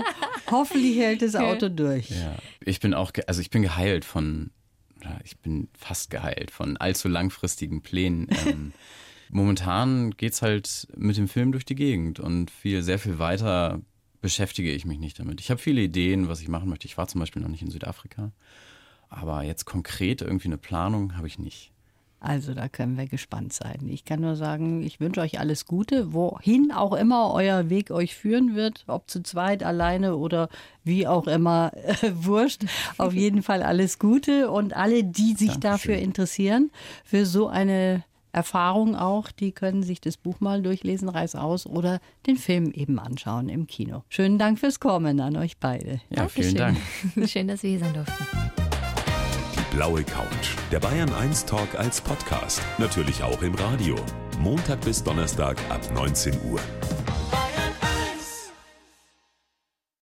Hoffentlich 0.50 0.98
hält 0.98 1.22
das 1.22 1.34
Auto 1.34 1.70
durch. 1.70 2.10
Ja, 2.10 2.36
ich 2.60 2.80
bin 2.80 2.92
auch, 2.92 3.12
also 3.26 3.40
ich 3.40 3.48
bin 3.48 3.62
geheilt 3.62 4.04
von, 4.04 4.50
oder 5.00 5.18
ich 5.24 5.38
bin 5.38 5.68
fast 5.72 6.10
geheilt 6.10 6.50
von 6.50 6.76
allzu 6.76 7.08
langfristigen 7.08 7.82
Plänen. 7.82 8.28
Ähm, 8.46 8.72
momentan 9.30 10.10
geht's 10.10 10.42
halt 10.42 10.88
mit 10.96 11.16
dem 11.16 11.28
Film 11.28 11.52
durch 11.52 11.64
die 11.64 11.74
Gegend 11.76 12.20
und 12.20 12.50
viel, 12.50 12.82
sehr 12.82 12.98
viel 12.98 13.18
weiter 13.18 13.80
beschäftige 14.20 14.70
ich 14.70 14.84
mich 14.84 14.98
nicht 14.98 15.18
damit. 15.18 15.40
Ich 15.40 15.50
habe 15.50 15.60
viele 15.60 15.80
Ideen, 15.80 16.28
was 16.28 16.40
ich 16.42 16.48
machen 16.48 16.68
möchte. 16.68 16.86
Ich 16.86 16.98
war 16.98 17.06
zum 17.08 17.20
Beispiel 17.20 17.40
noch 17.40 17.48
nicht 17.48 17.62
in 17.62 17.70
Südafrika, 17.70 18.32
aber 19.08 19.44
jetzt 19.44 19.64
konkret 19.64 20.20
irgendwie 20.20 20.48
eine 20.48 20.58
Planung 20.58 21.16
habe 21.16 21.26
ich 21.26 21.38
nicht. 21.38 21.72
Also 22.20 22.52
da 22.52 22.68
können 22.68 22.98
wir 22.98 23.06
gespannt 23.06 23.54
sein. 23.54 23.88
Ich 23.88 24.04
kann 24.04 24.20
nur 24.20 24.36
sagen, 24.36 24.82
ich 24.82 25.00
wünsche 25.00 25.22
euch 25.22 25.40
alles 25.40 25.64
Gute, 25.64 26.12
wohin 26.12 26.70
auch 26.70 26.92
immer 26.92 27.32
euer 27.32 27.70
Weg 27.70 27.90
euch 27.90 28.14
führen 28.14 28.54
wird, 28.54 28.84
ob 28.86 29.08
zu 29.08 29.22
zweit, 29.22 29.62
alleine 29.62 30.16
oder 30.16 30.50
wie 30.84 31.06
auch 31.06 31.26
immer, 31.26 31.72
äh, 31.74 32.12
wurscht. 32.14 32.66
Auf 32.98 33.14
jeden 33.14 33.42
Fall 33.42 33.62
alles 33.62 33.98
Gute 33.98 34.50
und 34.50 34.76
alle, 34.76 35.02
die 35.02 35.32
sich 35.32 35.58
Dankeschön. 35.58 35.60
dafür 35.60 35.96
interessieren, 35.96 36.70
für 37.04 37.24
so 37.24 37.48
eine 37.48 38.04
Erfahrung 38.32 38.96
auch, 38.96 39.32
die 39.32 39.52
können 39.52 39.82
sich 39.82 40.00
das 40.00 40.16
Buch 40.16 40.40
mal 40.40 40.62
durchlesen, 40.62 41.08
reiß 41.08 41.34
aus 41.34 41.66
oder 41.66 42.00
den 42.26 42.36
Film 42.36 42.70
eben 42.72 42.98
anschauen 42.98 43.48
im 43.48 43.66
Kino. 43.66 44.04
Schönen 44.08 44.38
Dank 44.38 44.58
fürs 44.58 44.78
Kommen 44.78 45.20
an 45.20 45.36
euch 45.36 45.56
beide. 45.58 46.00
Ja, 46.10 46.28
vielen 46.28 46.54
Dankeschön. 46.54 47.14
Dank. 47.14 47.28
Schön, 47.30 47.48
dass 47.48 47.62
wir 47.62 47.70
hier 47.70 47.80
sein 47.80 47.94
durften. 47.94 48.59
Blaue 49.70 50.02
Couch. 50.02 50.56
Der 50.72 50.80
Bayern 50.80 51.12
1 51.14 51.46
Talk 51.46 51.76
als 51.76 52.00
Podcast. 52.00 52.60
Natürlich 52.78 53.22
auch 53.22 53.40
im 53.42 53.54
Radio. 53.54 53.94
Montag 54.40 54.80
bis 54.80 55.02
Donnerstag 55.02 55.58
ab 55.68 55.80
19 55.94 56.34
Uhr. 56.50 56.58